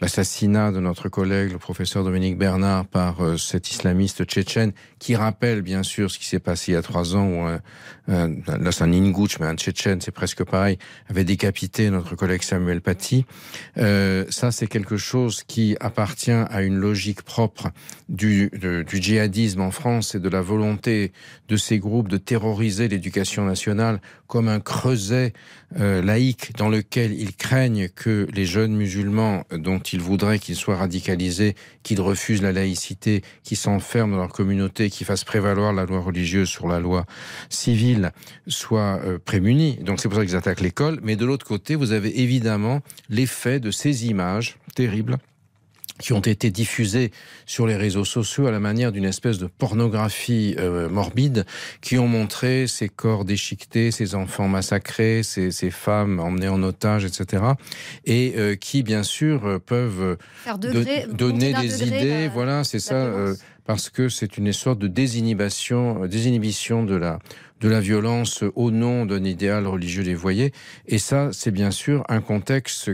l'assassinat 0.01 0.71
de 0.71 0.79
notre 0.79 1.07
collègue, 1.09 1.51
le 1.51 1.59
professeur 1.59 2.03
Dominique 2.03 2.37
Bernard, 2.37 2.85
par 2.87 3.23
euh, 3.23 3.37
cet 3.37 3.69
islamiste 3.71 4.25
tchétchène, 4.25 4.73
qui 4.99 5.15
rappelle 5.15 5.61
bien 5.61 5.83
sûr 5.83 6.09
ce 6.09 6.17
qui 6.17 6.25
s'est 6.25 6.39
passé 6.39 6.71
il 6.71 6.75
y 6.75 6.77
a 6.77 6.81
trois 6.81 7.15
ans, 7.15 7.27
où 7.27 7.41
un, 7.43 7.61
là 8.07 8.71
c'est 8.71 8.83
un 8.83 8.91
Ingouch, 8.91 9.39
mais 9.39 9.45
un 9.45 9.55
tchétchène, 9.55 10.01
c'est 10.01 10.11
presque 10.11 10.43
pareil, 10.43 10.77
avait 11.07 11.23
décapité 11.23 11.89
notre 11.89 12.15
collègue 12.15 12.41
Samuel 12.41 12.81
Paty. 12.81 13.25
Euh, 13.77 14.25
ça, 14.29 14.51
c'est 14.51 14.67
quelque 14.67 14.97
chose 14.97 15.43
qui 15.43 15.77
appartient 15.79 16.31
à 16.31 16.61
une 16.63 16.77
logique 16.77 17.21
propre 17.21 17.69
du, 18.09 18.51
du 18.87 19.01
djihadisme 19.01 19.61
en 19.61 19.71
France 19.71 20.15
et 20.15 20.19
de 20.19 20.29
la 20.29 20.41
volonté 20.41 21.11
de 21.47 21.57
ces 21.57 21.79
groupes 21.79 22.07
de 22.07 22.17
terroriser 22.17 22.87
l'éducation 22.87 23.45
nationale 23.45 24.01
comme 24.27 24.47
un 24.47 24.59
creuset 24.59 25.33
euh, 25.79 26.01
laïque 26.01 26.51
dans 26.57 26.69
lequel 26.69 27.13
ils 27.13 27.35
craignent 27.35 27.87
que 27.89 28.27
les 28.33 28.45
jeunes 28.45 28.75
musulmans 28.75 29.43
dont 29.51 29.79
qu'ils 29.79 30.01
voudraient 30.01 30.39
qu'ils 30.39 30.55
soient 30.55 30.75
radicalisés, 30.75 31.55
qu'ils 31.83 32.01
refusent 32.01 32.41
la 32.41 32.51
laïcité, 32.51 33.21
qu'ils 33.43 33.57
s'enferment 33.57 34.11
dans 34.11 34.21
leur 34.21 34.33
communauté, 34.33 34.89
qu'ils 34.89 35.07
fassent 35.07 35.23
prévaloir 35.23 35.73
la 35.73 35.85
loi 35.85 35.99
religieuse 35.99 36.49
sur 36.49 36.67
la 36.67 36.79
loi 36.79 37.05
civile, 37.49 38.11
soient 38.47 38.99
euh, 39.05 39.17
prémunis. 39.23 39.77
Donc 39.81 39.99
c'est 39.99 40.09
pour 40.09 40.17
ça 40.17 40.25
qu'ils 40.25 40.35
attaquent 40.35 40.61
l'école. 40.61 40.99
Mais 41.03 41.15
de 41.15 41.25
l'autre 41.25 41.45
côté, 41.45 41.75
vous 41.75 41.91
avez 41.93 42.21
évidemment 42.21 42.81
l'effet 43.09 43.59
de 43.59 43.71
ces 43.71 44.07
images 44.07 44.57
terribles 44.75 45.17
qui 46.01 46.13
ont 46.13 46.19
été 46.19 46.51
diffusés 46.51 47.11
sur 47.45 47.67
les 47.67 47.77
réseaux 47.77 48.03
sociaux 48.03 48.47
à 48.47 48.51
la 48.51 48.59
manière 48.59 48.91
d'une 48.91 49.05
espèce 49.05 49.37
de 49.37 49.45
pornographie 49.45 50.55
euh, 50.59 50.89
morbide, 50.89 51.45
qui 51.79 51.97
ont 51.97 52.07
montré 52.07 52.67
ces 52.67 52.89
corps 52.89 53.23
déchiquetés, 53.23 53.91
ces 53.91 54.15
enfants 54.15 54.47
massacrés, 54.47 55.21
ces, 55.23 55.51
ces 55.51 55.69
femmes 55.69 56.19
emmenées 56.19 56.49
en 56.49 56.61
otage, 56.63 57.05
etc. 57.05 57.43
Et 58.05 58.33
euh, 58.35 58.55
qui, 58.55 58.83
bien 58.83 59.03
sûr, 59.03 59.45
euh, 59.45 59.59
peuvent 59.59 60.17
donner 61.13 61.53
des 61.53 61.83
idées. 61.87 62.29
voilà, 62.33 62.63
c'est 62.63 62.79
ça, 62.79 63.13
parce 63.65 63.89
que 63.89 64.09
c'est 64.09 64.37
une 64.37 64.51
sorte 64.51 64.79
de 64.79 64.87
désinhibition, 64.87 66.05
désinhibition 66.07 66.83
de 66.83 66.95
la 66.95 67.19
de 67.61 67.69
la 67.69 67.79
violence 67.79 68.43
au 68.55 68.71
nom 68.71 69.05
d'un 69.05 69.23
idéal 69.23 69.67
religieux 69.67 70.03
dévoyé. 70.03 70.51
Et 70.87 70.97
ça, 70.97 71.29
c'est 71.31 71.51
bien 71.51 71.69
sûr 71.69 72.03
un 72.09 72.19
contexte 72.19 72.89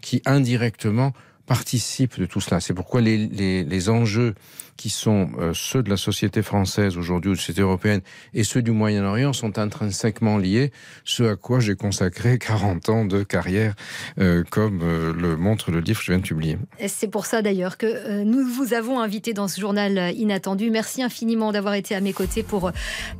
qui 0.00 0.20
indirectement 0.26 1.12
participe 1.46 2.18
de 2.18 2.26
tout 2.26 2.40
cela. 2.40 2.60
C'est 2.60 2.74
pourquoi 2.74 3.00
les, 3.00 3.16
les, 3.16 3.64
les 3.64 3.88
enjeux 3.88 4.34
qui 4.82 4.90
sont 4.90 5.30
euh, 5.38 5.52
ceux 5.54 5.80
de 5.84 5.90
la 5.90 5.96
société 5.96 6.42
française 6.42 6.98
aujourd'hui 6.98 7.30
ou 7.30 7.34
de 7.34 7.36
la 7.36 7.40
société 7.40 7.60
européenne 7.60 8.00
et 8.34 8.42
ceux 8.42 8.62
du 8.62 8.72
Moyen-Orient 8.72 9.32
sont 9.32 9.60
intrinsèquement 9.60 10.38
liés, 10.38 10.72
ce 11.04 11.22
à 11.22 11.36
quoi 11.36 11.60
j'ai 11.60 11.76
consacré 11.76 12.36
40 12.40 12.88
ans 12.88 13.04
de 13.04 13.22
carrière, 13.22 13.74
euh, 14.18 14.42
comme 14.50 14.80
euh, 14.82 15.12
le 15.12 15.36
montre 15.36 15.70
le 15.70 15.78
livre 15.78 16.00
que 16.00 16.06
je 16.06 16.10
viens 16.10 16.18
de 16.18 16.26
publier. 16.26 16.58
C'est 16.88 17.06
pour 17.06 17.26
ça 17.26 17.42
d'ailleurs 17.42 17.78
que 17.78 18.24
nous 18.24 18.44
vous 18.44 18.74
avons 18.74 18.98
invité 18.98 19.34
dans 19.34 19.46
ce 19.46 19.60
journal 19.60 20.12
inattendu. 20.16 20.72
Merci 20.72 21.00
infiniment 21.00 21.52
d'avoir 21.52 21.74
été 21.74 21.94
à 21.94 22.00
mes 22.00 22.12
côtés 22.12 22.42
pour 22.42 22.72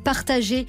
partager 0.03 0.67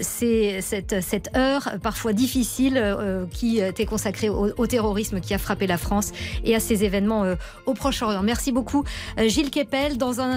cette, 0.00 1.30
heure 1.36 1.74
parfois 1.82 2.14
difficile 2.14 2.82
qui 3.30 3.58
était 3.58 3.84
consacrée 3.84 4.30
au, 4.30 4.52
au, 4.56 4.66
terrorisme 4.66 5.20
qui 5.20 5.34
a 5.34 5.38
frappé 5.38 5.66
la 5.66 5.76
France 5.76 6.12
et 6.44 6.54
à 6.54 6.60
ces 6.60 6.84
événements 6.84 7.34
au 7.66 7.74
Proche-Orient. 7.74 8.22
Merci 8.22 8.52
beaucoup 8.52 8.84
Gilles 9.18 9.50
Kepel. 9.50 9.98
Dans 9.98 10.20
un 10.20 10.29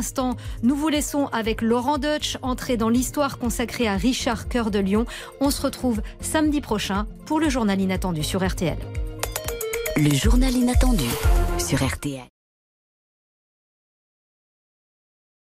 nous 0.63 0.75
vous 0.75 0.89
laissons 0.89 1.27
avec 1.31 1.61
Laurent 1.61 1.97
Deutsch 1.97 2.37
entrer 2.41 2.77
dans 2.77 2.89
l'histoire 2.89 3.37
consacrée 3.37 3.87
à 3.87 3.95
Richard 3.95 4.47
Cœur 4.47 4.71
de 4.71 4.79
Lion. 4.79 5.05
On 5.39 5.51
se 5.51 5.61
retrouve 5.61 6.01
samedi 6.21 6.61
prochain 6.61 7.05
pour 7.25 7.39
le 7.39 7.49
journal 7.49 7.79
inattendu 7.79 8.23
sur 8.23 8.45
RTL. 8.45 8.77
Le 9.97 10.13
journal 10.13 10.53
inattendu 10.53 11.09
sur 11.59 11.85
RTL. 11.85 12.32